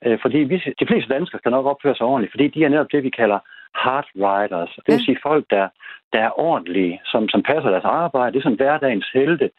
Øh, 0.05 0.19
fordi 0.23 0.39
vi, 0.39 0.57
de 0.81 0.87
fleste 0.87 1.15
danskere 1.15 1.39
skal 1.39 1.51
nok 1.51 1.67
opføre 1.67 1.97
sig 1.97 2.07
ordentligt, 2.07 2.33
fordi 2.33 2.49
de 2.49 2.65
er 2.65 2.69
netop 2.69 2.93
det, 2.93 3.03
vi 3.03 3.11
kalder 3.11 3.39
hard 3.75 4.07
riders. 4.17 4.73
Det 4.87 4.93
vil 4.95 5.05
sige 5.05 5.19
folk, 5.23 5.45
der, 5.51 5.69
der 6.13 6.21
er 6.21 6.41
ordentlige, 6.41 7.01
som, 7.05 7.29
som 7.29 7.43
passer 7.43 7.71
deres 7.71 7.85
arbejde. 7.85 8.33
Det 8.33 8.39
er 8.39 8.43
sådan 8.43 8.63
hverdagens 8.63 9.09
helte. 9.15 9.51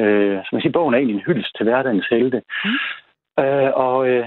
Øh, 0.00 0.36
som 0.44 0.52
man 0.52 0.62
siger, 0.62 0.72
bogen 0.72 0.94
er 0.94 0.98
egentlig 0.98 1.16
en 1.16 1.26
hyldest 1.26 1.56
til 1.56 1.64
hverdagens 1.64 2.06
helte. 2.10 2.42
Mm. 2.64 3.44
Øh, 3.44 3.70
og 3.74 4.08
øh, 4.08 4.26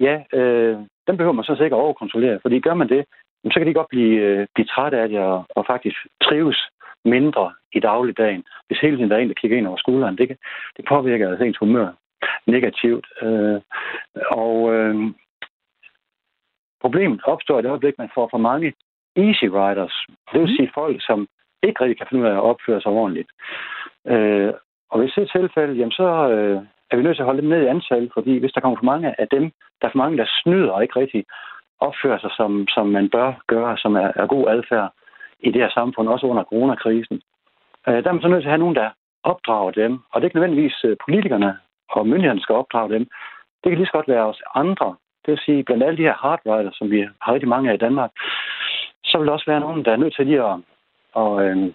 ja, 0.00 0.22
øh, 0.32 0.76
den 1.06 1.16
behøver 1.16 1.32
man 1.32 1.44
så 1.44 1.56
sikkert 1.56 1.80
overkontrollere, 1.80 2.38
fordi 2.42 2.60
gør 2.60 2.74
man 2.74 2.88
det, 2.88 3.04
så 3.52 3.60
kan 3.60 3.66
de 3.66 3.74
godt 3.74 3.88
blive, 3.88 4.20
øh, 4.20 4.46
blive 4.54 4.66
træt 4.66 4.94
af 4.94 5.08
det 5.08 5.18
og, 5.18 5.44
og 5.56 5.64
faktisk 5.66 5.96
trives 6.22 6.58
mindre 7.06 7.52
i 7.72 7.80
dagligdagen. 7.80 8.44
Hvis 8.66 8.78
hele 8.78 8.96
tiden 8.96 9.10
der 9.10 9.16
er 9.16 9.20
en, 9.20 9.28
der 9.28 9.40
kigger 9.40 9.58
ind 9.58 9.66
over 9.66 9.76
skulderen, 9.76 10.18
det, 10.18 10.36
det 10.76 10.84
påvirker 10.88 11.28
altså 11.28 11.44
ens 11.44 11.58
humør 11.58 11.88
negativt. 12.46 13.06
Øh, 13.22 13.60
og 14.30 14.74
øh, 14.74 14.94
problemet 16.80 17.20
opstår 17.24 17.58
i 17.58 17.62
det 17.62 17.68
øjeblik, 17.68 17.98
man 17.98 18.10
får 18.14 18.28
for 18.30 18.38
mange 18.38 18.72
easy 19.16 19.44
riders. 19.44 20.06
Det 20.32 20.40
vil 20.40 20.56
sige 20.56 20.70
folk, 20.74 20.96
som 21.06 21.28
ikke 21.62 21.80
rigtig 21.80 21.98
kan 21.98 22.06
finde 22.08 22.24
ud 22.24 22.28
af 22.28 22.34
at 22.34 22.48
opføre 22.50 22.80
sig 22.80 22.92
ordentligt. 22.92 23.30
Øh, 24.06 24.52
og 24.90 24.98
hvis 24.98 25.12
det 25.16 25.22
er 25.22 25.38
tilfældet, 25.38 25.78
jamen 25.78 25.92
så 26.00 26.08
øh, 26.34 26.60
er 26.90 26.96
vi 26.96 27.02
nødt 27.02 27.16
til 27.16 27.22
at 27.22 27.30
holde 27.30 27.40
dem 27.42 27.50
ned 27.50 27.62
i 27.62 27.72
antal, 27.74 28.10
fordi 28.14 28.38
hvis 28.38 28.52
der 28.52 28.60
kommer 28.60 28.78
for 28.78 28.84
mange 28.84 29.20
af 29.20 29.28
dem, 29.28 29.44
der 29.80 29.86
er 29.86 29.92
for 29.92 29.98
mange, 30.04 30.18
der 30.18 30.26
snyder 30.42 30.70
og 30.70 30.82
ikke 30.82 31.00
rigtig 31.00 31.24
opfører 31.80 32.18
sig, 32.18 32.30
som, 32.36 32.68
som 32.68 32.86
man 32.86 33.10
bør 33.10 33.32
gøre, 33.46 33.78
som 33.78 33.94
er, 33.94 34.12
er 34.16 34.26
god 34.26 34.48
adfærd, 34.48 34.92
i 35.40 35.50
det 35.50 35.62
her 35.62 35.70
samfund, 35.70 36.08
også 36.08 36.26
under 36.26 36.44
coronakrisen. 36.44 37.20
Øh, 37.88 37.94
der 38.02 38.08
er 38.08 38.12
man 38.12 38.22
så 38.22 38.28
nødt 38.28 38.42
til 38.42 38.48
at 38.48 38.56
have 38.56 38.64
nogen, 38.64 38.74
der 38.76 38.90
opdrager 39.22 39.70
dem. 39.70 39.92
Og 40.10 40.14
det 40.14 40.24
er 40.24 40.28
ikke 40.28 40.36
nødvendigvis 40.36 40.84
øh, 40.84 40.96
politikerne 41.04 41.58
og 41.90 42.06
myndighederne 42.06 42.40
skal 42.40 42.54
opdrage 42.54 42.92
dem. 42.94 43.04
Det 43.60 43.70
kan 43.70 43.78
lige 43.78 43.86
så 43.86 43.92
godt 43.92 44.08
være 44.08 44.26
os 44.26 44.42
andre. 44.54 44.96
Det 45.22 45.30
vil 45.32 45.44
sige, 45.46 45.64
blandt 45.64 45.84
alle 45.84 45.96
de 45.96 46.08
her 46.08 46.14
hardware, 46.14 46.72
som 46.72 46.90
vi 46.90 47.08
har 47.22 47.34
rigtig 47.34 47.48
mange 47.48 47.70
af 47.70 47.74
i 47.74 47.84
Danmark, 47.86 48.10
så 49.04 49.18
vil 49.18 49.26
der 49.26 49.32
også 49.32 49.50
være 49.50 49.60
nogen, 49.60 49.84
der 49.84 49.92
er 49.92 49.96
nødt 49.96 50.14
til 50.16 50.26
lige 50.26 50.42
at, 50.42 50.58
at 51.16 51.32
øh, 51.44 51.72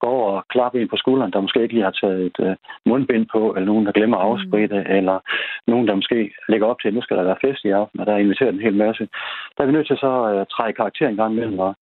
gå 0.00 0.06
over 0.06 0.30
og 0.36 0.48
klappe 0.48 0.80
en 0.80 0.88
på 0.88 0.96
skulderen, 0.96 1.32
der 1.32 1.40
måske 1.40 1.62
ikke 1.62 1.74
lige 1.74 1.84
har 1.84 1.98
taget 2.00 2.26
et 2.26 2.38
øh, 2.46 2.56
mundbind 2.86 3.26
på, 3.32 3.54
eller 3.54 3.66
nogen, 3.66 3.86
der 3.86 3.92
glemmer 3.92 4.16
at 4.16 4.26
afspritte, 4.28 4.78
mm. 4.80 4.96
eller 4.96 5.18
nogen, 5.66 5.88
der 5.88 5.94
måske 5.94 6.34
lægger 6.48 6.66
op 6.66 6.80
til, 6.80 6.88
at 6.88 6.94
nu 6.94 7.02
skal 7.02 7.16
der 7.16 7.24
være 7.24 7.42
fest 7.44 7.64
i 7.64 7.70
aften, 7.70 8.00
og 8.00 8.06
der 8.06 8.12
er 8.12 8.18
inviteret 8.18 8.54
en 8.54 8.66
hel 8.66 8.74
masse. 8.74 9.08
Der 9.54 9.62
er 9.62 9.66
vi 9.66 9.72
nødt 9.72 9.86
til 9.86 9.96
så 9.96 10.24
at 10.24 10.40
øh, 10.40 10.46
træde 10.46 10.72
karakter 10.72 11.08
en 11.08 11.16
gang 11.16 11.32
imellem 11.32 11.58
og, 11.58 11.74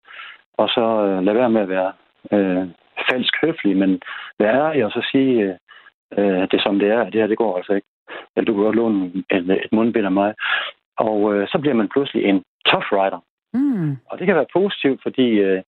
og 0.57 0.69
så 0.69 0.85
øh, 1.07 1.23
lade 1.23 1.37
være 1.37 1.51
med 1.51 1.61
at 1.61 1.69
være 1.69 1.93
øh, 2.33 2.69
falsk 3.11 3.35
høflig, 3.43 3.77
men 3.77 4.01
være 4.39 4.69
ærlig 4.69 4.85
og 4.85 4.91
så 4.91 5.09
sige, 5.13 5.43
øh, 5.43 5.55
øh, 6.19 6.49
det 6.51 6.61
som 6.63 6.79
det 6.79 6.89
er, 6.89 7.05
det 7.05 7.21
her, 7.21 7.27
det 7.27 7.39
går 7.39 7.57
altså 7.57 7.73
ikke. 7.73 7.87
Eller 8.37 8.47
du 8.47 8.55
kan 8.55 8.65
godt 8.65 8.77
låne 8.77 9.13
et, 9.31 9.51
et 9.51 9.73
mundbind 9.73 10.07
af 10.07 10.13
mig. 10.13 10.35
Og 10.99 11.35
øh, 11.35 11.49
så 11.49 11.59
bliver 11.59 11.75
man 11.75 11.89
pludselig 11.89 12.25
en 12.25 12.43
tough 12.67 12.93
rider. 12.93 13.21
Mm. 13.55 13.97
Og 14.11 14.19
det 14.19 14.27
kan 14.27 14.37
være 14.37 14.53
positivt, 14.53 15.03
fordi 15.03 15.29
øh, 15.31 15.63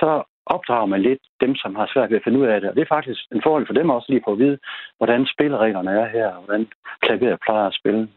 så 0.00 0.22
opdrager 0.46 0.86
man 0.86 1.02
lidt 1.02 1.22
dem, 1.40 1.54
som 1.54 1.74
har 1.74 1.90
svært 1.92 2.10
ved 2.10 2.16
at 2.16 2.24
finde 2.24 2.38
ud 2.38 2.46
af 2.46 2.60
det. 2.60 2.70
Og 2.70 2.76
det 2.76 2.82
er 2.82 2.94
faktisk 2.96 3.20
en 3.32 3.42
fordel 3.42 3.66
for 3.66 3.74
dem 3.74 3.90
også 3.90 4.06
lige 4.08 4.22
på 4.24 4.32
at 4.32 4.38
vide, 4.38 4.58
hvordan 4.98 5.26
spillereglerne 5.26 5.90
er 5.90 6.08
her, 6.08 6.28
og 6.28 6.42
hvordan 6.42 6.66
klaveret 7.00 7.38
plejer 7.46 7.66
at 7.66 7.74
spille. 7.74 8.08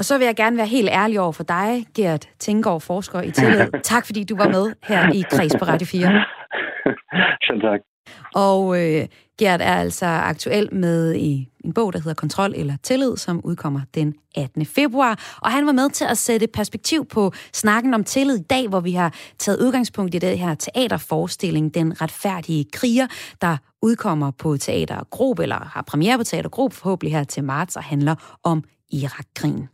Og 0.00 0.04
så 0.04 0.18
vil 0.18 0.24
jeg 0.24 0.36
gerne 0.36 0.56
være 0.56 0.66
helt 0.66 0.88
ærlig 0.92 1.20
over 1.20 1.32
for 1.32 1.42
dig, 1.42 1.86
Gert 1.94 2.28
Tinggaard, 2.38 2.80
forsker 2.80 3.22
i 3.22 3.30
tillid. 3.30 3.66
tak 3.92 4.06
fordi 4.06 4.24
du 4.24 4.36
var 4.36 4.48
med 4.48 4.72
her 4.82 5.12
i 5.12 5.24
Kreds 5.30 5.56
på 5.58 5.64
Radio 5.64 5.86
4. 5.86 6.00
Selv 7.46 7.60
tak. 7.60 7.80
Og 8.34 8.80
øh, 8.80 9.06
Gert 9.38 9.60
er 9.60 9.74
altså 9.74 10.06
aktuel 10.06 10.74
med 10.74 11.14
i 11.14 11.48
en 11.64 11.72
bog, 11.72 11.92
der 11.92 11.98
hedder 11.98 12.14
Kontrol 12.14 12.52
eller 12.56 12.76
Tillid, 12.82 13.16
som 13.16 13.40
udkommer 13.44 13.80
den 13.94 14.14
18. 14.36 14.66
februar. 14.66 15.38
Og 15.42 15.50
han 15.50 15.66
var 15.66 15.72
med 15.72 15.90
til 15.90 16.04
at 16.04 16.18
sætte 16.18 16.46
perspektiv 16.46 17.06
på 17.06 17.32
snakken 17.52 17.94
om 17.94 18.04
tillid 18.04 18.36
i 18.36 18.42
dag, 18.50 18.68
hvor 18.68 18.80
vi 18.80 18.92
har 18.92 19.14
taget 19.38 19.60
udgangspunkt 19.60 20.14
i 20.14 20.18
det 20.18 20.38
her 20.38 20.54
teaterforestilling, 20.54 21.74
Den 21.74 22.02
retfærdige 22.02 22.64
kriger, 22.72 23.06
der 23.40 23.56
udkommer 23.82 24.30
på 24.30 24.56
Teater 24.56 25.04
Grob, 25.10 25.38
eller 25.38 25.56
har 25.56 25.82
premiere 25.82 26.18
på 26.18 26.24
Teater 26.24 26.50
Grob 26.50 26.72
forhåbentlig 26.72 27.12
her 27.12 27.24
til 27.24 27.44
marts, 27.44 27.76
og 27.76 27.82
handler 27.82 28.38
om 28.44 28.64
Irak-krigen. 28.92 29.68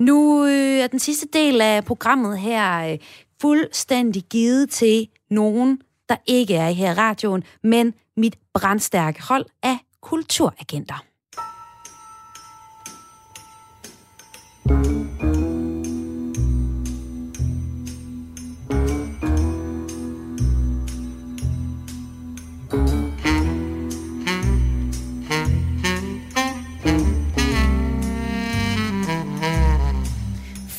Nu 0.00 0.44
øh, 0.44 0.78
er 0.78 0.86
den 0.86 0.98
sidste 0.98 1.26
del 1.32 1.60
af 1.60 1.84
programmet 1.84 2.38
her 2.38 2.92
øh, 2.92 2.98
fuldstændig 3.40 4.22
givet 4.22 4.70
til 4.70 5.08
nogen, 5.30 5.80
der 6.08 6.16
ikke 6.26 6.54
er 6.54 6.70
her 6.70 6.90
i 6.90 6.94
radioen, 6.94 7.44
men 7.62 7.94
mit 8.16 8.36
brandstærke 8.54 9.22
hold 9.22 9.46
af 9.62 9.78
kulturagenter. 10.02 11.04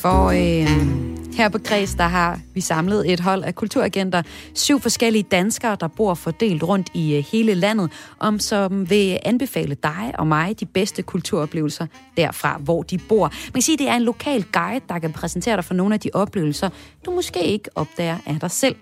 For 0.02 0.26
øh, 0.26 1.36
her 1.36 1.48
på 1.48 1.58
Græs, 1.58 1.94
der 1.94 2.04
har 2.04 2.40
vi 2.54 2.60
samlet 2.60 3.12
et 3.12 3.20
hold 3.20 3.44
af 3.44 3.54
kulturagenter. 3.54 4.22
Syv 4.54 4.80
forskellige 4.80 5.22
danskere, 5.22 5.76
der 5.80 5.88
bor 5.88 6.14
fordelt 6.14 6.62
rundt 6.62 6.90
i 6.94 7.16
øh, 7.16 7.24
hele 7.32 7.54
landet, 7.54 7.90
om 8.18 8.38
som 8.38 8.90
vil 8.90 9.18
anbefale 9.24 9.74
dig 9.82 10.12
og 10.18 10.26
mig 10.26 10.60
de 10.60 10.66
bedste 10.66 11.02
kulturoplevelser 11.02 11.86
derfra, 12.16 12.58
hvor 12.58 12.82
de 12.82 12.98
bor. 12.98 13.28
Man 13.28 13.52
kan 13.52 13.62
sige, 13.62 13.74
at 13.74 13.78
det 13.78 13.88
er 13.88 13.94
en 13.94 14.02
lokal 14.02 14.44
guide, 14.52 14.84
der 14.88 14.98
kan 14.98 15.12
præsentere 15.12 15.56
dig 15.56 15.64
for 15.64 15.74
nogle 15.74 15.94
af 15.94 16.00
de 16.00 16.10
oplevelser, 16.14 16.68
du 17.06 17.10
måske 17.10 17.44
ikke 17.44 17.70
opdager 17.74 18.18
af 18.26 18.40
dig 18.40 18.50
selv. 18.50 18.76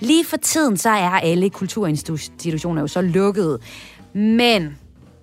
Lige 0.00 0.24
for 0.24 0.36
tiden, 0.36 0.76
så 0.76 0.90
er 0.90 1.08
alle 1.08 1.50
kulturinstitutioner 1.50 2.80
jo 2.80 2.86
så 2.86 3.00
lukkede. 3.00 3.58
Men 4.14 4.76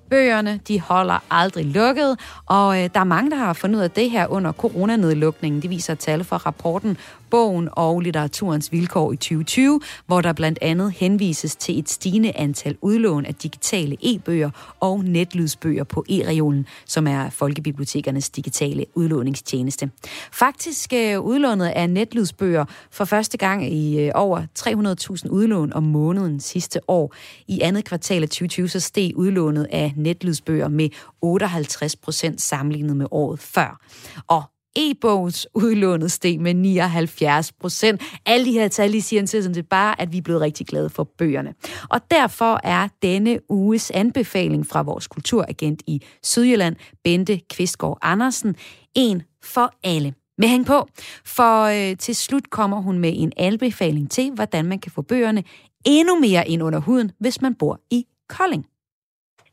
Bøgerne, 0.09 0.59
de 0.67 0.79
holder 0.79 1.23
aldrig 1.31 1.65
lukket, 1.65 2.19
og 2.45 2.83
øh, 2.83 2.89
der 2.93 2.99
er 2.99 3.03
mange, 3.03 3.31
der 3.31 3.37
har 3.37 3.53
fundet 3.53 3.77
ud 3.77 3.83
af 3.83 3.91
det 3.91 4.11
her 4.11 4.27
under 4.27 4.51
coronanedlukningen. 4.51 5.61
Det 5.61 5.69
viser 5.69 5.95
tal 5.95 6.23
fra 6.23 6.37
rapporten 6.37 6.97
bogen 7.31 7.69
og 7.71 7.99
litteraturens 7.99 8.71
vilkår 8.71 9.11
i 9.11 9.15
2020, 9.15 9.81
hvor 10.05 10.21
der 10.21 10.33
blandt 10.33 10.59
andet 10.61 10.91
henvises 10.91 11.55
til 11.55 11.79
et 11.79 11.89
stigende 11.89 12.31
antal 12.35 12.77
udlån 12.81 13.25
af 13.25 13.35
digitale 13.35 13.97
e-bøger 14.01 14.49
og 14.79 15.03
netlydsbøger 15.03 15.83
på 15.83 16.05
e-regionen, 16.09 16.65
som 16.85 17.07
er 17.07 17.29
folkebibliotekernes 17.29 18.29
digitale 18.29 18.85
udlåningstjeneste. 18.95 19.91
Faktisk 20.31 20.93
øh, 20.93 21.19
udlånet 21.19 21.67
af 21.67 21.89
netlydsbøger 21.89 22.65
for 22.91 23.05
første 23.05 23.37
gang 23.37 23.73
i 23.73 23.99
øh, 23.99 24.11
over 24.15 24.41
300.000 25.23 25.29
udlån 25.29 25.73
om 25.73 25.83
måneden 25.83 26.39
sidste 26.39 26.79
år. 26.87 27.15
I 27.47 27.59
andet 27.61 27.85
kvartal 27.85 28.23
af 28.23 28.29
2020 28.29 28.69
så 28.69 28.79
steg 28.79 29.11
udlånet 29.15 29.67
af 29.71 29.93
netlydsbøger 29.95 30.67
med 30.67 30.89
58 31.21 31.95
procent 31.95 32.41
sammenlignet 32.41 32.97
med 32.97 33.05
året 33.11 33.39
før. 33.39 33.79
Og 34.27 34.43
e-bogs 34.75 35.47
udlånet 35.53 36.11
steg 36.11 36.39
med 36.39 36.53
79 36.53 37.51
procent. 37.51 38.01
Alle 38.25 38.45
de 38.45 38.51
her 38.51 38.67
tal, 38.67 38.93
de 38.93 39.01
siger 39.01 39.25
sådan 39.25 39.53
det 39.53 39.69
bare, 39.69 40.01
at 40.01 40.11
vi 40.11 40.17
er 40.17 40.21
blevet 40.21 40.41
rigtig 40.41 40.67
glade 40.67 40.89
for 40.89 41.03
bøgerne. 41.03 41.53
Og 41.89 42.01
derfor 42.11 42.59
er 42.63 42.87
denne 43.01 43.39
uges 43.49 43.91
anbefaling 43.91 44.67
fra 44.67 44.81
vores 44.81 45.07
kulturagent 45.07 45.83
i 45.87 46.01
Sydjylland, 46.23 46.75
Bente 47.03 47.41
Kvistgaard 47.49 47.97
Andersen, 48.01 48.55
en 48.95 49.23
for 49.43 49.73
alle. 49.83 50.13
Med 50.37 50.47
hæng 50.47 50.65
på, 50.65 50.87
for 51.25 51.63
øh, 51.63 51.97
til 51.97 52.15
slut 52.15 52.49
kommer 52.49 52.81
hun 52.81 52.99
med 52.99 53.13
en 53.15 53.33
anbefaling 53.37 54.11
til, 54.11 54.31
hvordan 54.31 54.65
man 54.65 54.79
kan 54.79 54.91
få 54.91 55.01
bøgerne 55.01 55.43
endnu 55.85 56.19
mere 56.19 56.49
ind 56.49 56.63
under 56.63 56.79
huden, 56.79 57.11
hvis 57.19 57.41
man 57.41 57.55
bor 57.55 57.79
i 57.91 58.05
Kolding. 58.29 58.65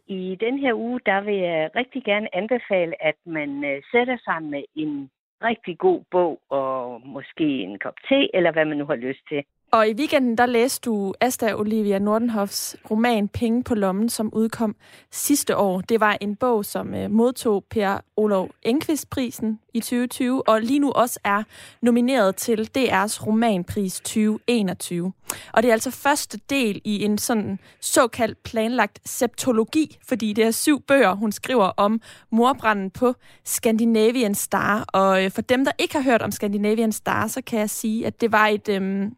I 0.09 0.37
den 0.41 0.59
her 0.59 0.75
uge, 0.75 1.01
der 1.07 1.21
vil 1.21 1.37
jeg 1.37 1.71
rigtig 1.77 2.05
gerne 2.05 2.35
anbefale, 2.37 3.03
at 3.03 3.15
man 3.25 3.65
øh, 3.65 3.83
sætter 3.93 4.17
sig 4.25 4.43
med 4.43 4.65
en 4.75 5.11
rigtig 5.43 5.79
god 5.79 6.05
bog 6.11 6.41
og 6.49 7.01
måske 7.05 7.45
en 7.45 7.79
kop 7.79 7.95
te, 8.09 8.37
eller 8.37 8.53
hvad 8.53 8.65
man 8.65 8.77
nu 8.77 8.85
har 8.85 8.97
lyst 8.97 9.21
til. 9.29 9.45
Og 9.71 9.89
i 9.89 9.93
weekenden, 9.93 10.39
der 10.39 10.47
læste 10.47 10.91
du 10.91 11.15
Asta 11.21 11.55
Olivia 11.55 11.99
Nordenhoffs 11.99 12.77
roman 12.91 13.29
Penge 13.29 13.63
på 13.63 13.75
lommen, 13.75 14.09
som 14.09 14.35
udkom 14.35 14.77
sidste 15.11 15.57
år. 15.57 15.81
Det 15.81 16.01
var 16.01 16.19
en 16.21 16.37
bog, 16.37 16.65
som 16.65 16.95
øh, 16.95 17.11
modtog 17.11 17.65
Per 17.71 18.01
Olof 18.17 18.49
Enqvist-prisen 18.63 19.61
i 19.75 19.81
2020, 19.81 20.49
og 20.49 20.61
lige 20.61 20.79
nu 20.79 20.93
også 20.93 21.21
er 21.25 21.43
nomineret 21.83 22.37
til 22.37 22.71
DR's 22.79 23.27
romanpris 23.27 24.01
2021. 24.01 25.13
Og 25.53 25.63
det 25.63 25.69
er 25.69 25.73
altså 25.73 25.91
første 25.91 26.41
del 26.51 26.81
i 26.85 27.05
en 27.05 27.19
sådan 27.19 27.59
såkaldt 27.81 28.43
planlagt 28.43 29.09
septologi, 29.09 29.99
fordi 30.09 30.33
det 30.33 30.45
er 30.45 30.51
syv 30.51 30.83
bøger, 30.83 31.15
hun 31.15 31.33
skriver 31.33 31.73
om 31.77 32.01
morbranden 32.31 32.91
på 32.91 33.15
Scandinavian 33.45 34.35
Star. 34.35 34.85
Og 34.89 35.25
øh, 35.25 35.31
for 35.31 35.43
dem, 35.43 35.65
der 35.65 35.73
ikke 35.79 35.95
har 35.95 36.03
hørt 36.03 36.23
om 36.23 36.31
Scandinavian 36.31 36.93
Star, 36.93 37.27
så 37.27 37.43
kan 37.43 37.59
jeg 37.59 37.71
sige, 37.71 38.07
at 38.07 38.21
det 38.21 38.33
var 38.33 38.47
et... 38.47 38.69
Øh, 38.69 39.11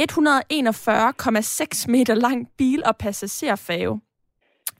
141,6 0.00 1.88
meter 1.88 2.14
lang 2.14 2.48
bil- 2.58 2.84
og 2.86 2.96
passagerfærge. 2.96 4.00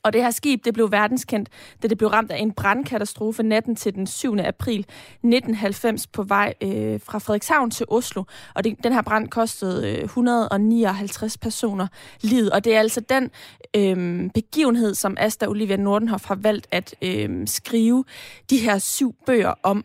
Og 0.03 0.13
det 0.13 0.23
her 0.23 0.31
skib 0.31 0.65
det 0.65 0.75
blev 0.75 0.93
verdenskendt, 0.93 1.49
da 1.83 1.89
det 1.89 1.99
blev 1.99 2.11
ramt 2.11 2.31
af 2.31 2.39
en 2.39 2.53
brandkatastrofe 2.53 3.43
natten 3.43 3.77
til 3.77 3.95
den 3.95 4.07
7. 4.07 4.39
april 4.39 4.81
1990 4.81 6.07
på 6.07 6.23
vej 6.23 6.55
øh, 6.61 7.01
fra 7.01 7.19
Frederikshavn 7.19 7.71
til 7.71 7.87
Oslo. 7.89 8.25
Og 8.55 8.65
det, 8.65 8.85
den 8.85 8.93
her 8.93 9.03
brand 9.03 9.29
kostede 9.29 9.91
øh, 9.91 10.05
159 10.05 11.39
personer 11.39 11.87
livet. 12.21 12.51
Og 12.51 12.65
det 12.65 12.75
er 12.75 12.81
altså 12.81 13.01
den 13.01 13.31
øh, 13.77 14.31
begivenhed, 14.35 14.95
som 14.95 15.17
Asta 15.19 15.47
Olivia 15.47 15.77
Nordenhoff 15.77 16.25
har 16.25 16.35
valgt 16.35 16.69
at 16.71 16.95
øh, 17.03 17.49
skrive 17.49 18.05
de 18.51 18.59
her 18.59 18.79
syv 18.79 19.15
bøger 19.27 19.55
om. 19.63 19.85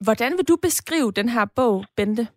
Hvordan 0.00 0.32
vil 0.36 0.48
du 0.48 0.56
beskrive 0.62 1.12
den 1.12 1.28
her 1.28 1.44
bog, 1.44 1.84
Bente? 1.96 2.28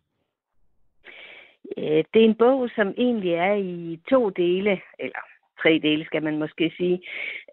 Øh, 1.78 2.04
det 2.14 2.22
er 2.22 2.26
en 2.26 2.36
bog, 2.36 2.70
som 2.76 2.94
egentlig 2.98 3.34
er 3.34 3.54
i 3.54 4.00
to 4.10 4.30
dele, 4.30 4.82
eller 5.00 5.20
tre 5.62 5.80
dele 5.84 6.06
skal 6.06 6.24
man 6.24 6.38
måske 6.38 6.74
sige. 6.78 7.02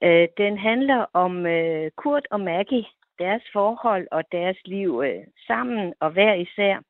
Øh, 0.03 0.29
den 0.37 0.59
handler 0.59 1.07
om 1.12 1.47
øh, 1.47 1.91
Kurt 1.97 2.27
og 2.31 2.41
Maggie, 2.41 2.85
deres 3.18 3.43
forhold 3.53 4.07
og 4.11 4.22
deres 4.33 4.57
liv 4.64 5.03
sammen 5.47 5.95
og 6.01 6.11
hver 6.11 6.35
især. 6.35 6.81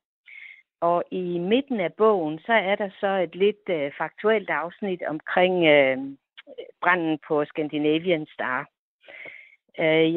Og 0.81 1.05
i 1.11 1.39
midten 1.39 1.81
af 1.81 1.93
bogen, 1.95 2.39
så 2.39 2.53
er 2.53 2.75
der 2.75 2.91
så 3.01 3.07
et 3.07 3.35
lidt 3.35 3.95
faktuelt 3.99 4.51
afsnit 4.51 5.03
omkring 5.09 5.55
branden 6.81 7.19
på 7.29 7.45
Scandinavian 7.45 8.27
Star. 8.35 8.69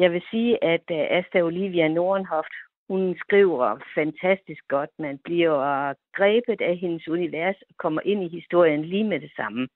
Jeg 0.02 0.12
vil 0.12 0.22
sige, 0.30 0.64
at 0.64 0.90
Asta 0.90 1.40
Olivia 1.40 1.88
Nordenhoft, 1.88 2.52
hun 2.88 3.16
skriver 3.18 3.78
fantastisk 3.94 4.62
godt. 4.68 4.90
Man 4.98 5.18
bliver 5.24 5.94
grebet 6.16 6.60
af 6.60 6.76
hendes 6.76 7.08
univers 7.08 7.56
og 7.68 7.74
kommer 7.78 8.00
ind 8.04 8.24
i 8.24 8.28
historien 8.28 8.84
lige 8.84 9.04
med 9.04 9.20
det 9.20 9.32
samme. 9.36 9.68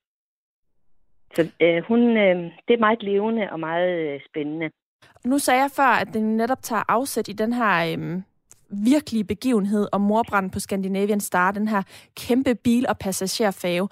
Så 1.35 1.43
øh, 1.61 1.83
hun, 1.89 2.01
øh, 2.17 2.37
det 2.69 2.75
er 2.75 2.87
meget 2.87 3.03
levende 3.03 3.49
og 3.53 3.61
meget 3.61 4.15
øh, 4.15 4.21
spændende. 4.29 4.71
Nu 5.25 5.39
sagde 5.39 5.61
jeg 5.61 5.71
før, 5.77 5.93
at 6.03 6.09
den 6.15 6.37
netop 6.37 6.63
tager 6.63 6.83
afsæt 6.89 7.29
i 7.29 7.33
den 7.33 7.53
her 7.53 7.75
øh, 7.93 8.23
virkelige 8.73 9.25
begivenhed 9.25 9.89
om 9.93 10.01
morbranden 10.01 10.51
på 10.51 10.61
Scandinavian 10.61 11.21
Star, 11.21 11.51
den 11.51 11.69
her 11.69 11.83
kæmpe 12.17 12.55
bil- 12.55 12.89
og 12.89 12.99
passagerfave. 12.99 13.89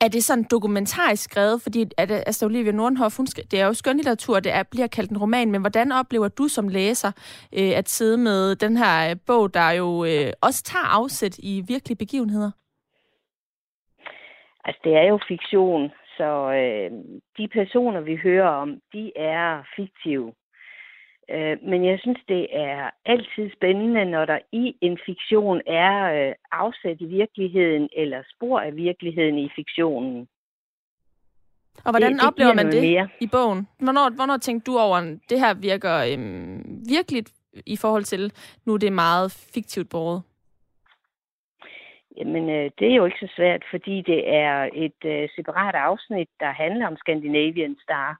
Er 0.00 0.08
det 0.08 0.24
sådan 0.24 0.46
dokumentarisk 0.50 1.22
skrevet? 1.22 1.62
Fordi 1.62 1.84
at 1.98 2.10
altså 2.10 2.46
Olivia 2.46 2.72
Nordenhoff, 2.72 3.16
hun, 3.16 3.26
det 3.26 3.60
er 3.60 3.66
jo 3.66 3.72
skønlitteratur, 3.72 4.40
det 4.40 4.52
er, 4.52 4.62
bliver 4.62 4.86
kaldt 4.86 5.10
en 5.10 5.18
roman, 5.18 5.50
men 5.50 5.60
hvordan 5.60 5.92
oplever 5.92 6.28
du 6.28 6.48
som 6.48 6.68
læser 6.68 7.12
øh, 7.58 7.78
at 7.78 7.88
sidde 7.88 8.18
med 8.18 8.56
den 8.56 8.76
her 8.76 9.10
øh, 9.10 9.16
bog, 9.26 9.54
der 9.54 9.70
jo 9.70 10.04
øh, 10.04 10.32
også 10.42 10.62
tager 10.62 10.84
afsæt 10.84 11.38
i 11.38 11.64
virkelige 11.68 11.96
begivenheder? 11.96 12.50
Altså, 14.64 14.80
det 14.84 14.94
er 14.96 15.06
jo 15.08 15.18
fiktion, 15.28 15.90
så 16.16 16.30
øh, 16.62 16.90
de 17.38 17.48
personer, 17.48 18.00
vi 18.00 18.16
hører 18.16 18.48
om, 18.48 18.80
de 18.92 19.12
er 19.16 19.62
fiktive. 19.76 20.32
Øh, 21.30 21.56
men 21.62 21.84
jeg 21.84 21.98
synes, 22.00 22.18
det 22.28 22.46
er 22.50 22.90
altid 23.06 23.50
spændende, 23.56 24.04
når 24.04 24.24
der 24.24 24.38
i 24.52 24.76
en 24.80 24.98
fiktion 25.06 25.60
er 25.66 26.28
øh, 26.28 26.34
afsæt 26.52 26.96
i 27.00 27.04
virkeligheden 27.06 27.88
eller 27.96 28.22
spor 28.36 28.60
af 28.60 28.76
virkeligheden 28.76 29.38
i 29.38 29.48
fiktionen. 29.56 30.28
Og 31.84 31.90
hvordan 31.92 32.12
Det- 32.12 32.20
det 32.20 32.28
oplever 32.28 32.54
man 32.54 32.72
det 32.72 32.82
mere. 32.82 33.08
i 33.20 33.26
bogen? 33.26 33.68
Hvornår, 33.78 34.10
hvornår 34.14 34.36
tænkte 34.36 34.70
du 34.72 34.78
over, 34.78 34.96
at 34.96 35.18
det 35.30 35.38
her 35.40 35.54
virker 35.54 35.96
øhm, 36.12 36.82
virkeligt 36.88 37.32
i 37.66 37.76
forhold 37.76 38.04
til, 38.04 38.32
nu 38.66 38.74
er 38.74 38.78
det 38.78 38.92
meget 38.92 39.32
fiktivt 39.54 39.88
båret? 39.90 40.22
Jamen, 42.16 42.48
øh, 42.50 42.70
det 42.78 42.90
er 42.90 42.94
jo 42.94 43.04
ikke 43.04 43.18
så 43.26 43.32
svært, 43.36 43.62
fordi 43.70 44.02
det 44.02 44.34
er 44.34 44.68
et 44.74 45.00
øh, 45.04 45.28
separat 45.36 45.74
afsnit, 45.74 46.28
der 46.40 46.50
handler 46.52 46.86
om 46.86 46.96
Scandinavian 46.96 47.76
Star. 47.82 48.18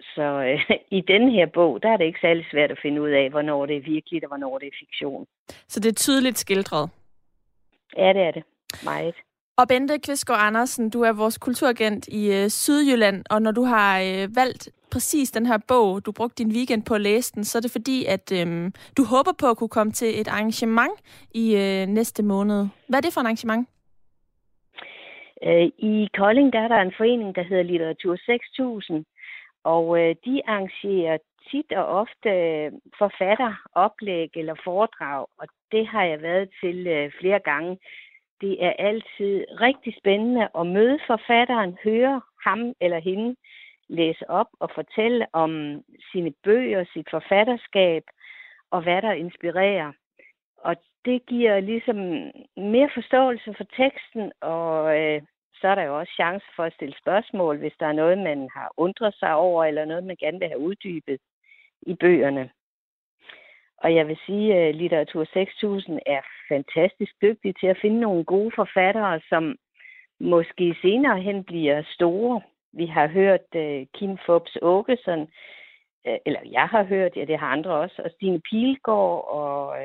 Så 0.00 0.22
øh, 0.22 0.60
i 0.98 1.00
den 1.00 1.30
her 1.30 1.46
bog, 1.46 1.82
der 1.82 1.88
er 1.88 1.96
det 1.96 2.04
ikke 2.04 2.20
særlig 2.20 2.46
svært 2.50 2.70
at 2.70 2.78
finde 2.82 3.02
ud 3.02 3.08
af, 3.10 3.30
hvornår 3.30 3.66
det 3.66 3.76
er 3.76 3.80
virkeligt 3.80 4.24
og 4.24 4.28
hvornår 4.28 4.58
det 4.58 4.66
er 4.66 4.78
fiktion. 4.80 5.26
Så 5.68 5.80
det 5.80 5.88
er 5.88 5.94
tydeligt 5.94 6.38
skildret. 6.38 6.90
Ja, 7.96 8.12
det 8.12 8.22
er 8.22 8.30
det. 8.30 8.42
Meget. 8.84 9.14
Og 9.56 9.68
Bente 9.68 9.98
Kvistgaard 9.98 10.46
Andersen, 10.46 10.90
du 10.90 11.02
er 11.02 11.12
vores 11.12 11.38
kulturagent 11.38 12.08
i 12.08 12.32
øh, 12.32 12.48
Sydjylland, 12.48 13.24
og 13.30 13.42
når 13.42 13.50
du 13.50 13.62
har 13.62 14.00
øh, 14.00 14.36
valgt 14.36 14.68
præcis 14.90 15.30
den 15.30 15.46
her 15.46 15.58
bog, 15.68 16.06
du 16.06 16.12
brugte 16.12 16.44
din 16.44 16.52
weekend 16.52 16.82
på 16.84 16.94
at 16.94 17.00
læse 17.00 17.34
den, 17.34 17.44
så 17.44 17.58
er 17.58 17.62
det 17.62 17.70
fordi, 17.70 18.04
at 18.04 18.32
øh, 18.32 18.70
du 18.96 19.04
håber 19.04 19.32
på 19.40 19.46
at 19.50 19.56
kunne 19.56 19.68
komme 19.68 19.92
til 19.92 20.20
et 20.20 20.28
arrangement 20.28 20.92
i 21.34 21.56
øh, 21.56 21.86
næste 21.86 22.22
måned. 22.22 22.66
Hvad 22.88 22.98
er 22.98 23.02
det 23.02 23.14
for 23.14 23.20
et 23.20 23.24
arrangement? 23.24 23.68
Øh, 25.46 25.66
I 25.78 26.08
Kolding, 26.18 26.52
der 26.52 26.60
er 26.60 26.68
der 26.68 26.80
en 26.80 26.94
forening, 26.96 27.34
der 27.34 27.42
hedder 27.42 27.62
Litteratur 27.62 28.16
6000, 28.16 29.04
og 29.64 30.00
øh, 30.00 30.16
de 30.24 30.42
arrangerer 30.46 31.18
tit 31.50 31.72
og 31.72 31.86
ofte 31.86 32.30
forfatter, 32.30 32.80
forfatteroplæg 32.98 34.30
eller 34.34 34.54
foredrag, 34.64 35.26
og 35.38 35.48
det 35.72 35.86
har 35.86 36.04
jeg 36.04 36.22
været 36.22 36.50
til 36.60 36.86
øh, 36.86 37.12
flere 37.20 37.38
gange. 37.38 37.78
Det 38.40 38.64
er 38.64 38.72
altid 38.78 39.44
rigtig 39.60 39.94
spændende 39.98 40.48
at 40.58 40.66
møde 40.66 40.98
forfatteren, 41.06 41.78
høre 41.84 42.20
ham 42.44 42.74
eller 42.80 42.98
hende 42.98 43.36
læse 43.88 44.30
op 44.30 44.46
og 44.60 44.70
fortælle 44.74 45.26
om 45.32 45.82
sine 46.12 46.32
bøger, 46.44 46.84
sit 46.92 47.06
forfatterskab 47.10 48.02
og 48.70 48.82
hvad 48.82 49.02
der 49.02 49.12
inspirerer. 49.12 49.92
Og 50.58 50.76
det 51.04 51.26
giver 51.26 51.60
ligesom 51.60 51.96
mere 52.56 52.90
forståelse 52.94 53.54
for 53.56 53.64
teksten, 53.76 54.32
og 54.40 54.98
øh, 55.00 55.22
så 55.60 55.68
er 55.68 55.74
der 55.74 55.82
jo 55.82 55.98
også 55.98 56.12
chance 56.12 56.46
for 56.56 56.64
at 56.64 56.74
stille 56.74 56.94
spørgsmål, 56.98 57.58
hvis 57.58 57.72
der 57.80 57.86
er 57.86 57.92
noget, 57.92 58.18
man 58.18 58.48
har 58.54 58.72
undret 58.76 59.14
sig 59.14 59.34
over, 59.34 59.64
eller 59.64 59.84
noget, 59.84 60.04
man 60.04 60.16
gerne 60.16 60.38
vil 60.38 60.48
have 60.48 60.58
uddybet 60.58 61.20
i 61.82 61.94
bøgerne. 61.94 62.50
Og 63.76 63.94
jeg 63.94 64.08
vil 64.08 64.18
sige, 64.26 64.54
at 64.54 64.74
Litteratur 64.74 65.24
6000 65.24 65.98
er 66.06 66.20
fantastisk 66.48 67.12
dygtig 67.22 67.54
til 67.60 67.66
at 67.66 67.78
finde 67.82 68.00
nogle 68.00 68.24
gode 68.24 68.50
forfattere, 68.56 69.20
som 69.28 69.56
måske 70.20 70.76
senere 70.82 71.20
hen 71.20 71.44
bliver 71.44 71.82
store. 71.94 72.40
Vi 72.72 72.86
har 72.86 73.06
hørt 73.06 73.54
øh, 73.54 73.86
Kim 73.94 74.18
Fobs 74.26 74.56
Åkesson 74.62 75.20
øh, 76.06 76.18
eller 76.26 76.40
jeg 76.44 76.66
har 76.66 76.84
hørt, 76.84 77.16
ja, 77.16 77.24
det 77.24 77.38
har 77.38 77.46
andre 77.46 77.70
også, 77.70 78.02
og 78.04 78.10
Stine 78.10 78.40
Pilgaard 78.40 79.28
og 79.28 79.76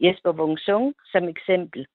Jesper 0.00 0.32
Wung 0.32 0.58
Sung 0.58 0.94
som 1.12 1.28
eksempel. 1.28 1.86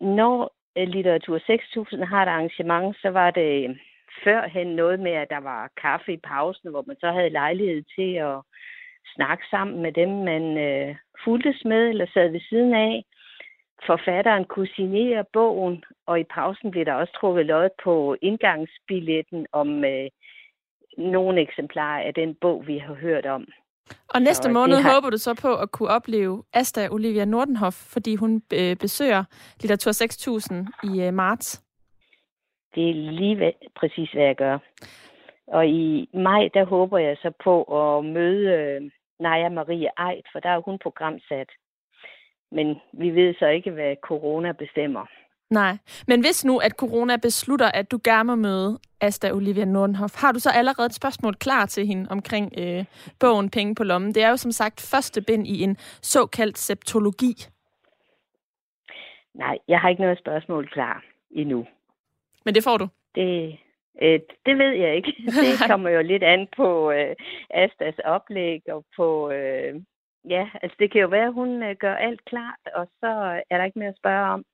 Når 0.00 0.52
Øh, 0.76 0.88
litteratur 0.88 1.38
6000 1.38 2.04
har 2.04 2.22
et 2.22 2.28
arrangement, 2.28 2.96
så 3.02 3.08
var 3.10 3.30
det 3.30 3.68
øh, 3.68 3.76
førhen 4.24 4.66
noget 4.66 5.00
med, 5.00 5.12
at 5.12 5.30
der 5.30 5.40
var 5.40 5.70
kaffe 5.82 6.12
i 6.12 6.16
pausen, 6.16 6.70
hvor 6.70 6.84
man 6.86 6.96
så 7.00 7.10
havde 7.12 7.30
lejlighed 7.30 7.82
til 7.96 8.14
at 8.14 8.36
snakke 9.14 9.44
sammen 9.50 9.82
med 9.82 9.92
dem, 9.92 10.08
man 10.08 10.58
øh, 10.58 10.96
fuldtes 11.24 11.64
med 11.64 11.88
eller 11.88 12.06
sad 12.14 12.28
ved 12.28 12.40
siden 12.40 12.74
af. 12.74 13.04
Forfatteren 13.86 14.44
kunne 14.44 14.74
signere 14.76 15.24
bogen, 15.32 15.84
og 16.06 16.20
i 16.20 16.24
pausen 16.24 16.70
blev 16.70 16.84
der 16.84 16.92
også 16.94 17.12
trukket 17.20 17.46
lod 17.46 17.68
på 17.84 18.16
indgangsbilletten 18.22 19.46
om 19.52 19.84
øh, 19.84 20.08
nogle 20.98 21.40
eksemplarer 21.40 22.02
af 22.02 22.14
den 22.14 22.34
bog, 22.34 22.66
vi 22.66 22.78
har 22.78 22.94
hørt 22.94 23.26
om. 23.26 23.46
Og 24.14 24.22
næste 24.22 24.50
måned 24.50 24.76
har- 24.76 24.94
håber 24.94 25.10
du 25.10 25.16
så 25.18 25.34
på 25.42 25.54
at 25.54 25.70
kunne 25.70 25.88
opleve 25.88 26.44
Asta 26.52 26.88
Olivia 26.90 27.24
Nordenhoff, 27.24 27.76
fordi 27.92 28.14
hun 28.16 28.42
øh, 28.52 28.76
besøger 28.76 29.24
Litteratur 29.60 29.92
6000 29.92 30.66
i 30.84 31.02
øh, 31.02 31.14
marts. 31.14 31.62
Det 32.74 32.90
er 32.90 32.94
lige 32.94 33.36
hvad, 33.36 33.52
præcis, 33.80 34.10
hvad 34.10 34.22
jeg 34.24 34.36
gør. 34.36 34.58
Og 35.46 35.66
i 35.68 36.08
maj, 36.14 36.48
der 36.54 36.64
håber 36.64 36.98
jeg 36.98 37.16
så 37.22 37.30
på 37.44 37.62
at 37.62 38.04
møde 38.04 38.48
øh, 38.52 38.90
Naja 39.20 39.48
Marie 39.48 39.90
Eit, 40.08 40.26
for 40.32 40.40
der 40.40 40.48
er 40.50 40.60
hun 40.60 40.78
programsat. 40.82 41.48
Men 42.52 42.76
vi 42.92 43.10
ved 43.10 43.34
så 43.38 43.46
ikke, 43.46 43.70
hvad 43.70 43.96
corona 44.02 44.52
bestemmer. 44.52 45.06
Nej, 45.50 45.78
men 46.08 46.20
hvis 46.20 46.44
nu, 46.44 46.58
at 46.58 46.72
corona 46.72 47.16
beslutter, 47.16 47.70
at 47.74 47.90
du 47.90 47.98
gerne 48.04 48.24
må 48.24 48.34
møde 48.34 48.78
Asta 49.00 49.32
Olivia 49.32 49.64
Nordenhoff, 49.64 50.14
har 50.20 50.32
du 50.32 50.38
så 50.38 50.50
allerede 50.50 50.86
et 50.86 50.94
spørgsmål 50.94 51.34
klar 51.34 51.66
til 51.66 51.86
hende 51.86 52.10
omkring 52.10 52.52
øh, 52.58 52.84
bogen 53.20 53.50
Penge 53.50 53.74
på 53.74 53.84
lommen? 53.84 54.14
Det 54.14 54.22
er 54.22 54.30
jo 54.30 54.36
som 54.36 54.52
sagt 54.52 54.88
første 54.92 55.22
bind 55.22 55.46
i 55.46 55.62
en 55.62 55.76
såkaldt 56.02 56.58
septologi. 56.58 57.34
Nej, 59.34 59.58
jeg 59.68 59.80
har 59.80 59.88
ikke 59.88 60.02
noget 60.02 60.18
spørgsmål 60.18 60.68
klar 60.68 61.04
endnu. 61.30 61.66
Men 62.44 62.54
det 62.54 62.64
får 62.64 62.76
du? 62.78 62.88
Det, 63.14 63.58
øh, 64.02 64.20
det 64.46 64.58
ved 64.58 64.72
jeg 64.72 64.96
ikke. 64.96 65.14
Det 65.42 65.70
kommer 65.70 65.90
jo 65.90 66.02
lidt 66.02 66.22
an 66.22 66.48
på 66.56 66.90
øh, 66.90 67.16
Astas 67.50 67.98
oplæg 68.04 68.62
og 68.68 68.84
på... 68.96 69.30
Øh, 69.30 69.82
ja, 70.28 70.48
altså 70.62 70.76
det 70.78 70.92
kan 70.92 71.00
jo 71.00 71.08
være, 71.08 71.26
at 71.26 71.32
hun 71.32 71.62
øh, 71.62 71.76
gør 71.76 71.94
alt 71.94 72.24
klart, 72.24 72.62
og 72.74 72.88
så 73.00 73.40
er 73.50 73.58
der 73.58 73.64
ikke 73.64 73.78
mere 73.78 73.88
at 73.88 73.98
spørge 73.98 74.30
om. 74.30 74.44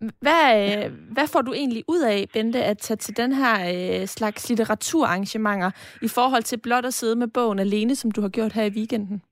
Hvad, 0.00 0.46
øh, 0.66 0.92
hvad 1.14 1.26
får 1.32 1.42
du 1.42 1.52
egentlig 1.52 1.84
ud 1.88 2.02
af, 2.02 2.24
Bente, 2.32 2.64
at 2.64 2.78
tage 2.78 2.96
til 2.96 3.16
den 3.16 3.32
her 3.32 3.54
øh, 3.74 4.06
slags 4.06 4.48
litteraturarrangementer 4.48 5.70
i 6.02 6.08
forhold 6.08 6.42
til 6.42 6.60
blot 6.60 6.84
at 6.84 6.94
sidde 6.94 7.16
med 7.16 7.28
bogen 7.34 7.58
alene, 7.58 7.94
som 7.94 8.10
du 8.10 8.20
har 8.20 8.28
gjort 8.28 8.52
her 8.52 8.64
i 8.64 8.76
weekenden? 8.76 9.22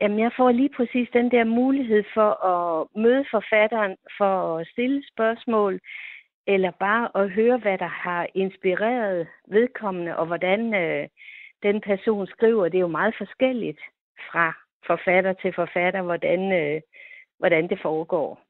Jamen, 0.00 0.18
jeg 0.18 0.30
får 0.36 0.50
lige 0.50 0.70
præcis 0.76 1.08
den 1.12 1.30
der 1.30 1.44
mulighed 1.44 2.04
for 2.14 2.30
at 2.52 2.86
møde 3.02 3.24
forfatteren, 3.30 3.96
for 4.18 4.58
at 4.58 4.66
stille 4.72 5.02
spørgsmål, 5.12 5.80
eller 6.46 6.70
bare 6.70 7.08
at 7.14 7.30
høre, 7.30 7.58
hvad 7.58 7.78
der 7.78 7.92
har 8.04 8.26
inspireret 8.34 9.26
vedkommende, 9.48 10.16
og 10.16 10.26
hvordan 10.26 10.74
øh, 10.74 11.08
den 11.62 11.80
person 11.80 12.26
skriver. 12.26 12.68
Det 12.68 12.78
er 12.78 12.88
jo 12.88 12.98
meget 13.00 13.14
forskelligt 13.18 13.80
fra 14.30 14.52
forfatter 14.86 15.32
til 15.32 15.52
forfatter, 15.54 16.02
hvordan, 16.02 16.52
øh, 16.52 16.80
hvordan 17.38 17.68
det 17.68 17.78
foregår. 17.82 18.45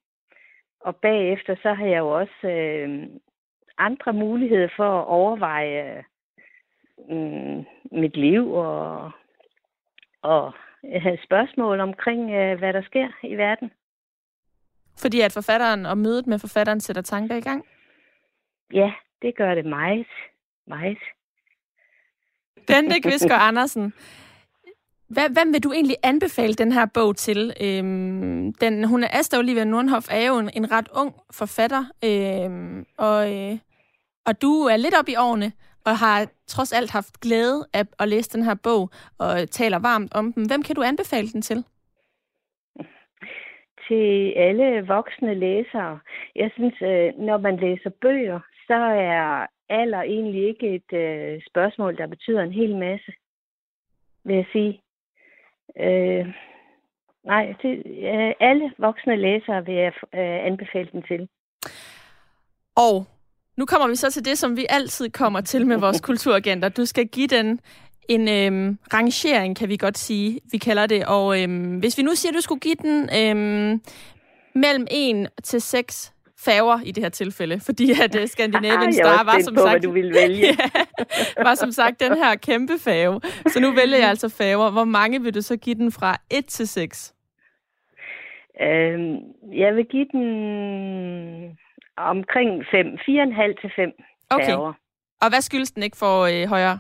Og 0.87 0.97
bagefter 0.97 1.57
så 1.63 1.73
har 1.73 1.87
jeg 1.87 1.99
jo 1.99 2.09
også 2.09 2.49
øh, 2.49 2.89
andre 3.79 4.13
muligheder 4.13 4.69
for 4.77 5.01
at 5.01 5.07
overveje 5.07 6.05
øh, 7.11 7.65
mit 8.03 8.17
liv 8.17 8.53
og, 8.53 9.11
og 10.23 10.53
have 11.03 11.19
spørgsmål 11.25 11.81
omkring, 11.81 12.31
øh, 12.31 12.59
hvad 12.59 12.73
der 12.73 12.83
sker 12.83 13.09
i 13.23 13.35
verden. 13.35 13.71
Fordi 14.99 15.21
at 15.21 15.33
forfatteren 15.33 15.87
og 15.87 15.99
mødet 15.99 16.27
med 16.27 16.39
forfatteren 16.39 16.81
sætter 16.81 17.03
tanker 17.03 17.37
i 17.37 17.41
gang? 17.41 17.65
Ja, 18.73 18.93
det 19.23 19.37
gør 19.37 19.55
det 19.55 19.65
meget. 19.65 20.07
Meget. 20.67 20.99
Bente 22.67 23.01
Kvisker 23.03 23.35
Andersen, 23.35 23.93
hvad, 25.09 25.29
hvem 25.37 25.53
vil 25.53 25.65
du 25.65 25.73
egentlig 25.73 25.97
anbefale 26.03 26.55
den 26.55 26.73
her 26.73 26.87
bog 26.95 27.17
til? 27.17 27.53
Øhm, 27.63 28.53
den, 28.53 28.85
hun 28.85 29.05
er 29.05 29.09
Asta 29.13 29.39
Olivia 29.39 29.65
Nordenhoff 29.65 30.07
er 30.11 30.27
jo 30.27 30.39
en, 30.39 30.51
en 30.55 30.73
ret 30.73 30.89
ung 30.97 31.15
forfatter, 31.31 31.85
øhm, 32.05 32.87
og, 32.99 33.35
øh, 33.35 33.59
og 34.27 34.43
du 34.43 34.53
er 34.73 34.77
lidt 34.77 34.95
op 35.01 35.09
i 35.09 35.17
årene, 35.17 35.53
og 35.85 35.99
har 35.99 36.27
trods 36.47 36.73
alt 36.73 36.91
haft 36.91 37.21
glæde 37.21 37.67
af 37.73 37.85
at 37.99 38.09
læse 38.09 38.31
den 38.31 38.43
her 38.43 38.55
bog, 38.55 38.91
og 39.19 39.51
taler 39.51 39.79
varmt 39.79 40.15
om 40.15 40.33
den. 40.33 40.47
Hvem 40.49 40.63
kan 40.63 40.77
du 40.77 40.83
anbefale 40.83 41.29
den 41.29 41.43
til? 41.43 41.65
Til 43.89 44.33
alle 44.37 44.87
voksne 44.87 45.35
læsere. 45.35 45.99
Jeg 46.37 46.51
synes, 46.55 46.75
øh, 46.83 47.09
når 47.19 47.39
man 47.39 47.57
læser 47.57 47.91
bøger, 48.01 48.41
så 48.67 48.75
er 48.75 49.47
alder 49.69 50.03
egentlig 50.03 50.49
ikke 50.49 50.75
et 50.75 50.93
øh, 50.93 51.41
spørgsmål, 51.51 51.97
der 51.97 52.07
betyder 52.07 52.43
en 52.43 52.53
hel 52.53 52.77
masse, 52.77 53.13
vil 54.25 54.37
jeg 54.37 54.47
sige. 54.53 54.81
Øh, 55.81 56.27
nej, 57.25 57.55
det, 57.63 57.83
øh, 57.87 58.33
alle 58.41 58.73
voksne 58.79 59.17
læsere 59.17 59.65
vil 59.67 59.75
jeg 59.75 59.93
øh, 60.15 60.47
anbefale 60.47 60.89
den 60.93 61.03
til. 61.03 61.29
Og 62.77 63.07
nu 63.57 63.67
kommer 63.67 63.89
vi 63.89 63.97
så 63.97 64.11
til 64.11 64.25
det, 64.25 64.39
som 64.39 64.57
vi 64.57 64.67
altid 64.69 65.11
kommer 65.11 65.41
til 65.41 65.67
med 65.67 65.77
vores 65.77 66.01
kulturagenter. 66.09 66.69
Du 66.69 66.85
skal 66.85 67.09
give 67.09 67.27
den 67.27 67.61
en 68.09 68.29
øhm, 68.29 68.79
rangering, 68.95 69.57
kan 69.57 69.69
vi 69.69 69.77
godt 69.77 69.99
sige. 69.99 70.41
Vi 70.51 70.59
kalder 70.59 70.87
det. 70.87 71.07
Og 71.07 71.43
øhm, 71.43 71.79
hvis 71.79 71.99
vi 71.99 72.03
nu 72.03 72.15
siger, 72.15 72.33
at 72.33 72.37
du 72.37 72.41
skulle 72.41 72.61
give 72.61 72.75
den 72.75 73.09
øhm, 73.21 73.83
mellem 74.55 74.87
1 74.91 75.29
til 75.43 75.61
6 75.61 76.13
færger 76.39 76.81
i 76.85 76.91
det 76.93 77.03
her 77.03 77.11
tilfælde, 77.11 77.61
fordi 77.61 77.91
at 78.05 78.15
uh, 78.21 78.27
Scandinavian 78.27 78.93
Star 79.01 79.25
var 79.25 79.33
spændt 79.33 79.45
som 79.45 79.55
på, 79.55 79.61
sagt 79.61 79.85
du 79.85 79.91
ville 79.91 80.15
vælge. 80.15 80.47
ja, 81.37 81.43
var 81.43 81.55
som 81.55 81.71
sagt 81.71 82.01
den 82.01 82.17
her 82.17 82.35
kæmpe 82.35 82.73
færge. 82.79 83.21
Så 83.47 83.61
nu 83.61 83.71
vælger 83.73 83.99
jeg 83.99 84.09
altså 84.09 84.29
færger. 84.29 84.71
Hvor 84.71 84.85
mange 84.85 85.23
vil 85.23 85.35
du 85.35 85.43
så 85.43 85.57
give 85.57 85.75
den 85.75 85.93
fra 85.93 86.17
1 86.31 86.47
til 86.47 86.69
6? 86.69 87.15
Øh, 88.61 88.99
jeg 89.63 89.77
vil 89.77 89.85
give 89.85 90.07
den 90.13 90.25
omkring 91.97 92.65
5, 92.71 92.87
4,5 92.87 93.61
til 93.61 93.73
5 93.77 93.93
Okay. 94.31 94.47
færger. 94.47 94.73
Og 95.23 95.29
hvad 95.29 95.41
skyldes 95.41 95.73
den 95.73 95.83
ikke 95.83 95.97
for 95.97 96.15
øh, 96.23 96.49
højere? 96.49 96.79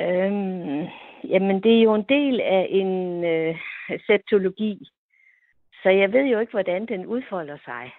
Øhm, 0.00 0.86
jamen, 1.32 1.62
det 1.62 1.78
er 1.78 1.82
jo 1.82 1.94
en 1.94 2.06
del 2.08 2.40
af 2.40 2.66
en 2.70 3.24
øh, 3.24 3.54
septologi, 4.06 4.88
så 5.82 5.88
jeg 5.90 6.12
ved 6.12 6.24
jo 6.24 6.38
ikke, 6.38 6.50
hvordan 6.50 6.86
den 6.86 7.06
udfolder 7.06 7.58
sig. 7.64 7.92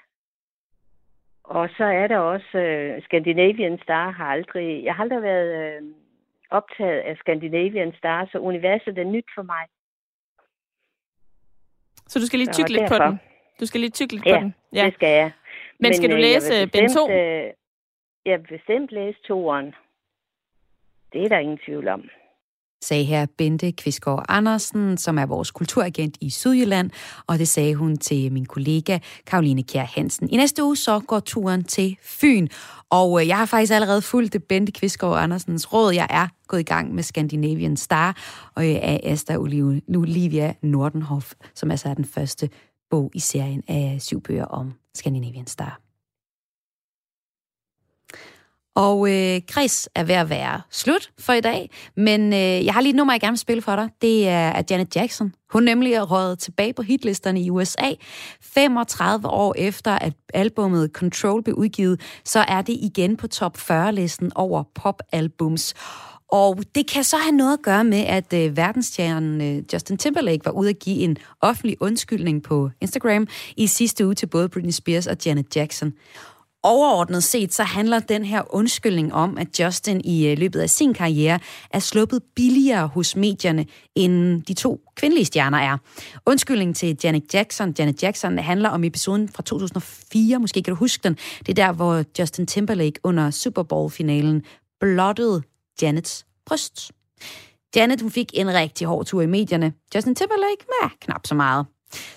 Og 1.44 1.70
så 1.78 1.84
er 1.84 2.08
der 2.08 2.18
også 2.18 2.58
øh, 2.58 3.02
Scandinavian 3.02 3.80
Star 3.84 4.10
har 4.12 4.26
aldrig, 4.26 4.84
jeg 4.84 4.96
har 4.96 5.04
aldrig 5.04 5.22
været 5.22 5.76
øh, 5.76 5.82
optaget 6.50 7.00
af 7.00 7.18
Scandinavian 7.18 7.94
Star, 7.98 8.28
så 8.32 8.38
universet 8.40 8.98
er 8.98 9.04
nyt 9.04 9.26
for 9.36 9.42
mig. 9.44 9.66
Så 12.08 12.20
du 12.20 12.26
skal 12.26 12.40
lige 12.40 12.54
tykke 12.54 12.72
lidt 12.72 12.90
på 12.90 12.96
den. 13.04 13.20
Du 13.60 13.66
skal 13.66 13.80
lige 13.80 13.92
tykke 13.92 14.14
lidt 14.14 14.26
Ja, 14.26 14.38
på 14.38 14.44
den. 14.44 14.56
ja, 14.74 14.86
det 14.86 14.94
skal 14.94 15.10
jeg. 15.10 15.32
Men 15.80 15.94
skal 15.94 16.10
du 16.10 16.16
øh, 16.16 16.22
læse 16.22 16.54
vil 16.60 16.70
bind 16.72 16.90
to? 16.90 17.08
bestemt, 17.08 17.22
øh, 17.48 17.54
Jeg 18.26 18.40
vil 18.40 18.48
bestemt 18.58 18.92
læse 18.92 19.20
toeren. 19.28 19.76
Det 21.14 21.24
er 21.26 21.30
der 21.30 21.38
ingen 21.38 21.58
tvivl 21.66 21.88
om 21.88 22.10
sagde 22.82 23.04
her 23.04 23.26
Bente 23.38 23.72
Kvistgaard 23.72 24.26
Andersen, 24.30 24.98
som 24.98 25.18
er 25.18 25.26
vores 25.26 25.52
kulturagent 25.52 26.18
i 26.22 26.30
Sydjylland, 26.30 26.90
og 27.28 27.40
det 27.40 27.48
sagde 27.48 27.76
hun 27.76 27.98
til 27.98 28.32
min 28.32 28.46
kollega 28.46 29.00
Karoline 29.28 29.64
Kjær 29.64 29.84
Hansen. 29.84 30.30
I 30.30 30.38
næste 30.38 30.64
uge 30.64 30.76
så 30.76 31.00
går 31.00 31.20
turen 31.20 31.64
til 31.64 31.98
Fyn, 32.04 32.48
og 32.90 33.22
øh, 33.22 33.28
jeg 33.28 33.38
har 33.38 33.46
faktisk 33.46 33.74
allerede 33.74 34.02
fulgt 34.02 34.34
det 34.34 34.44
Bente 34.44 34.72
Kvistgaard 34.72 35.24
Andersens 35.24 35.74
råd. 35.74 35.94
Jeg 35.94 36.08
er 36.10 36.28
gået 36.48 36.60
i 36.60 36.64
gang 36.64 36.96
med 36.96 37.04
Scandinavian 37.04 37.78
Star 37.78 38.18
og 38.56 38.70
øh, 38.70 38.76
af 38.76 39.00
Asta 39.04 39.38
Olivia 39.38 40.54
Nordenhoff, 40.62 41.34
som 41.56 41.72
altså 41.72 41.90
er 41.90 41.94
den 41.94 42.06
første 42.06 42.50
bog 42.90 43.12
i 43.14 43.20
serien 43.20 43.64
af 43.68 43.98
syv 44.00 44.22
bøger 44.22 44.46
om 44.46 44.74
Scandinavian 44.96 45.48
Star. 45.48 45.91
Og 48.76 49.12
øh, 49.12 49.42
Chris 49.52 49.90
er 49.96 50.04
ved 50.04 50.16
at 50.16 50.30
være 50.30 50.62
slut 50.70 51.12
for 51.20 51.34
i 51.34 51.42
dag, 51.42 51.70
men 51.98 52.34
øh, 52.34 52.66
jeg 52.66 52.74
har 52.74 52.82
lige 52.82 52.90
et 52.90 52.96
nummer, 52.96 53.14
jeg 53.14 53.22
gerne 53.22 53.32
vil 53.32 53.40
spille 53.40 53.62
for 53.62 53.76
dig. 53.76 53.90
Det 54.02 54.28
er 54.28 54.52
af 54.52 54.64
Janet 54.70 54.96
Jackson. 54.96 55.34
Hun 55.50 55.64
nemlig 55.64 55.94
er 55.94 56.02
røget 56.02 56.40
tilbage 56.40 56.74
på 56.74 56.82
hitlisterne 56.82 57.42
i 57.42 57.50
USA. 57.50 57.90
35 58.42 59.28
år 59.28 59.56
efter, 59.58 59.92
at 59.92 60.14
albummet 60.34 60.92
Control 60.94 61.44
blev 61.44 61.56
udgivet, 61.56 62.02
så 62.26 62.40
er 62.40 62.62
det 62.62 62.78
igen 62.82 63.18
på 63.18 63.28
top 63.28 63.58
40-listen 63.58 64.32
over 64.36 64.64
popalbums. 64.76 65.74
Og 66.32 66.60
det 66.76 66.88
kan 66.88 67.04
så 67.04 67.18
have 67.18 67.36
noget 67.36 67.54
at 67.54 67.62
gøre 67.64 67.84
med, 67.84 68.00
at 68.00 68.34
øh, 68.34 68.58
verdensstjernen 68.58 69.42
øh, 69.42 69.64
Justin 69.74 69.98
Timberlake 69.98 70.46
var 70.46 70.52
ude 70.52 70.70
at 70.70 70.80
give 70.80 70.98
en 70.98 71.18
offentlig 71.42 71.78
undskyldning 71.80 72.44
på 72.44 72.70
Instagram 72.82 73.28
i 73.58 73.68
sidste 73.68 74.06
uge 74.06 74.16
til 74.16 74.28
både 74.28 74.50
Britney 74.50 74.72
Spears 74.72 75.08
og 75.08 75.18
Janet 75.26 75.56
Jackson. 75.56 75.94
Overordnet 76.64 77.24
set, 77.24 77.54
så 77.54 77.64
handler 77.64 78.00
den 78.00 78.26
her 78.26 78.56
undskyldning 78.56 79.14
om, 79.14 79.38
at 79.38 79.60
Justin 79.60 80.02
i 80.06 80.28
øh, 80.28 80.38
løbet 80.38 80.60
af 80.60 80.70
sin 80.70 80.94
karriere 80.94 81.40
er 81.72 81.80
sluppet 81.80 82.22
billigere 82.36 82.88
hos 82.88 83.16
medierne, 83.16 83.66
end 83.96 84.44
de 84.44 84.54
to 84.54 84.82
kvindelige 84.96 85.26
stjerner 85.26 85.58
er. 85.58 85.78
Undskyldningen 86.26 86.74
til 86.74 86.98
Janet 87.04 87.34
Jackson, 87.34 87.76
Janet 87.80 88.04
Jackson 88.04 88.38
handler 88.38 88.70
om 88.70 88.84
episoden 88.84 89.30
fra 89.30 89.44
2004, 89.44 90.40
måske 90.40 90.64
kan 90.64 90.72
du 90.72 90.76
huske 90.76 91.04
den. 91.04 91.18
Det 91.40 91.50
er 91.50 91.66
der, 91.66 91.72
hvor 91.72 92.04
Justin 92.20 92.48
Timberlake 92.48 93.00
under 93.04 93.32
Super 93.32 93.64
Bowl-finalen 93.64 94.44
blottede 94.80 95.42
Janets 95.82 96.26
bryst. 96.46 96.92
Janet 97.76 98.02
hun 98.02 98.12
fik 98.12 98.32
en 98.34 98.54
rigtig 98.54 98.88
hård 98.88 99.06
tur 99.06 99.22
i 99.22 99.26
medierne. 99.26 99.74
Justin 99.96 100.16
Timberlake, 100.16 100.66
ja, 100.84 100.90
knap 101.02 101.28
så 101.28 101.36
meget. 101.36 101.66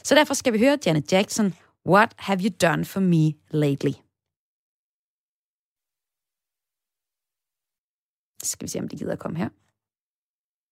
Så 0.05 0.15
derfor 0.15 0.35
skal 0.35 0.53
vi 0.53 0.59
høre 0.59 0.79
Janet 0.87 1.13
Jackson, 1.13 1.55
What 1.89 2.13
have 2.17 2.41
you 2.41 2.51
done 2.63 2.85
for 2.85 3.01
me 3.01 3.33
lately? 3.51 4.04
Skal 8.45 8.67
vi 8.67 8.71
se, 8.71 8.79
om 8.79 8.89
det 8.89 8.99
gider 8.99 9.13
at 9.13 9.19
komme 9.19 9.39
her. 9.39 9.49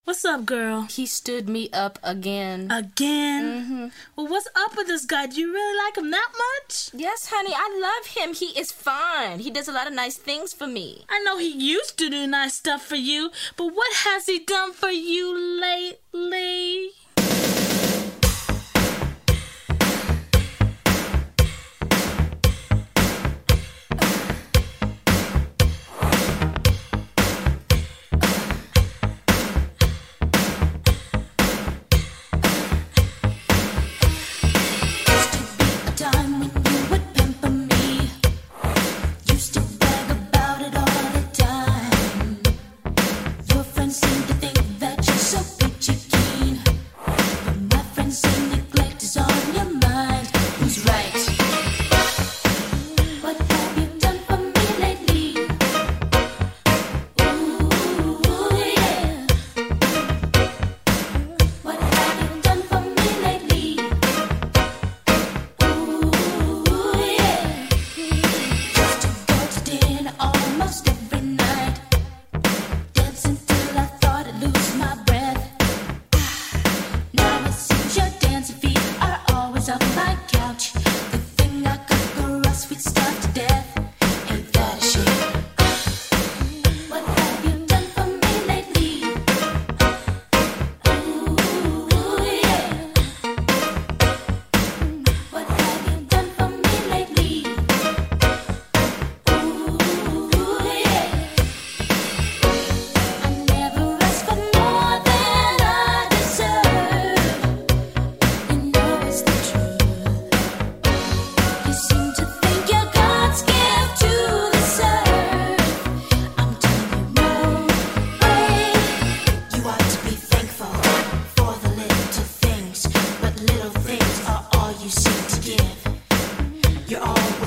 What's 0.05 0.25
up, 0.25 0.47
girl? 0.47 0.83
He 0.83 1.07
stood 1.07 1.49
me 1.49 1.69
up 1.73 2.01
again. 2.03 2.73
Again? 2.73 3.45
Mm-hmm. 3.45 3.87
Well, 4.17 4.27
what's 4.27 4.49
up 4.57 4.77
with 4.77 4.89
this 4.89 5.07
guy? 5.07 5.27
Do 5.29 5.41
you 5.41 5.53
really 5.53 5.79
like 5.79 5.97
him 5.97 6.11
that 6.11 6.33
much? 6.33 6.91
Yes, 6.93 7.31
honey, 7.31 7.55
I 7.55 7.69
love 7.81 8.07
him. 8.17 8.35
He 8.35 8.47
is 8.59 8.73
fine. 8.73 9.39
He 9.39 9.51
does 9.51 9.69
a 9.69 9.73
lot 9.73 9.87
of 9.87 9.93
nice 9.95 10.17
things 10.17 10.53
for 10.53 10.67
me. 10.67 11.05
I 11.09 11.21
know 11.21 11.39
he 11.39 11.47
used 11.49 11.99
to 11.99 12.11
do 12.11 12.27
nice 12.27 12.55
stuff 12.55 12.83
for 12.85 12.97
you, 12.97 13.31
but 13.57 13.67
what 13.67 13.93
has 14.05 14.27
he 14.27 14.41
done 14.41 14.73
for 14.73 14.91
you 14.91 15.39
lately? 15.61 16.91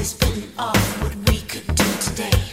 Always 0.05 0.13
putting 0.13 0.59
off 0.59 1.01
what 1.01 1.15
we 1.29 1.39
could 1.41 1.75
do 1.75 1.83
today. 1.99 2.44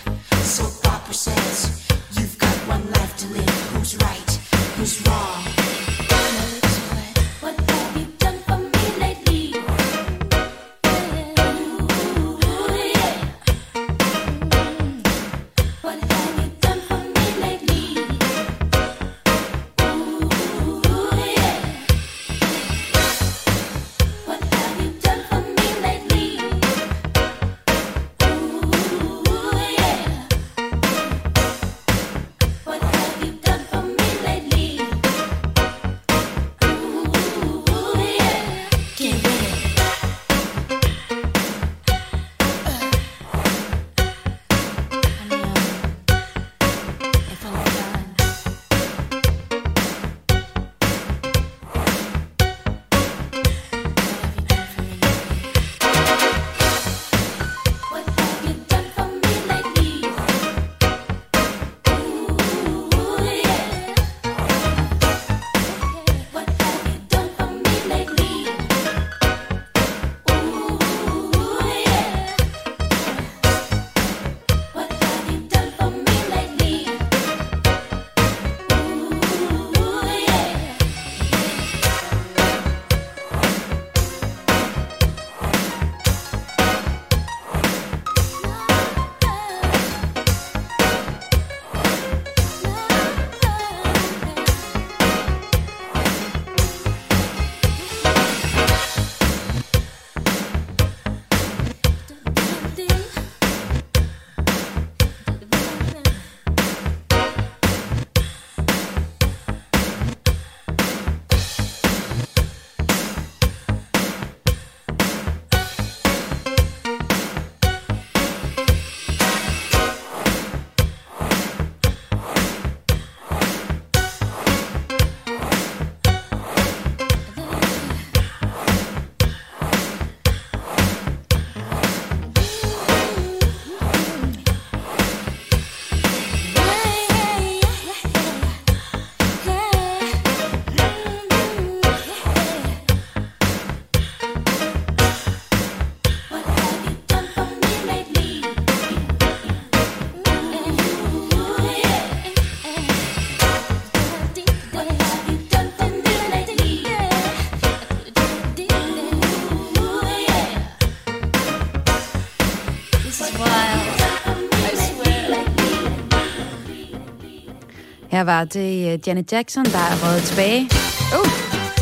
Her 168.22 168.26
var 168.26 168.44
det 168.44 168.92
øh, 168.92 168.98
Janet 169.06 169.32
Jackson, 169.32 169.64
der 169.64 169.78
er 169.78 170.04
røget 170.04 170.22
tilbage. 170.22 170.70
Oh. 171.14 171.28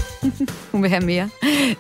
Hun 0.73 0.83
vil 0.83 0.91
have 0.91 1.07
mere. 1.07 1.31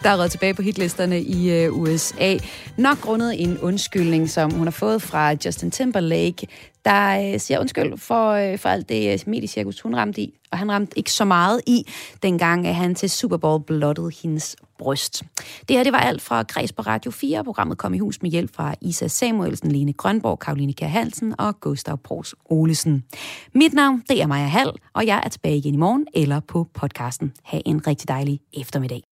Der 0.03 0.11
er 0.11 0.19
røget 0.19 0.31
tilbage 0.31 0.55
på 0.55 0.63
hitlisterne 0.63 1.21
i 1.23 1.51
øh, 1.51 1.79
USA. 1.79 2.37
Nok 2.79 3.01
grundet 3.01 3.43
en 3.43 3.59
undskyldning, 3.59 4.31
som 4.31 4.51
hun 4.51 4.67
har 4.67 4.71
fået 4.71 5.03
fra 5.03 5.35
Justin 5.45 5.71
Timberlake, 5.71 6.47
der 6.85 7.33
øh, 7.33 7.41
siger 7.41 7.61
undskyld 7.61 7.99
for, 7.99 8.57
for 8.57 8.69
alt 8.69 8.89
det 8.89 9.27
mediecirkus, 9.27 9.81
hun 9.81 9.95
ramte 9.95 10.21
i. 10.21 10.40
Og 10.53 10.59
han 10.59 10.73
ramte 10.73 10.99
ikke 10.99 11.13
så 11.13 11.25
meget 11.25 11.61
i, 11.67 11.87
dengang 12.23 12.67
at 12.67 12.75
han 12.75 12.95
til 12.95 13.11
Super 13.11 13.37
Bowl 13.37 13.63
blottede 13.63 14.11
hendes 14.23 14.57
bryst. 14.79 15.23
Det 15.69 15.77
her 15.77 15.85
det 15.85 15.93
var 15.93 15.99
alt 15.99 16.23
fra 16.23 16.43
Græs 16.43 16.73
på 16.73 16.83
Radio 16.83 17.11
4. 17.11 17.45
Programmet 17.45 17.79
kom 17.79 17.95
i 17.95 17.99
hus 17.99 18.23
med 18.23 18.31
hjælp 18.31 18.55
fra 18.55 18.75
Isa 18.81 19.09
Samuelsen, 19.09 19.73
Lene 19.73 19.93
Grønborg, 19.93 20.39
Karoline 20.39 20.73
Kjær 20.73 20.89
Hansen 20.89 21.35
og 21.39 21.61
Gustav 21.61 21.99
Pors 21.99 22.35
Olesen. 22.45 23.05
Mit 23.55 23.73
navn 23.73 24.03
det 24.09 24.23
er 24.23 24.27
Maja 24.27 24.47
Hall, 24.47 24.73
og 24.95 25.07
jeg 25.07 25.23
er 25.25 25.29
tilbage 25.29 25.57
igen 25.57 25.75
i 25.75 25.77
morgen 25.77 26.07
eller 26.15 26.41
på 26.41 26.67
podcasten. 26.75 27.33
Ha' 27.43 27.61
en 27.67 27.87
rigtig 27.87 28.09
dejlig 28.09 28.41
eftermiddag. 28.55 29.03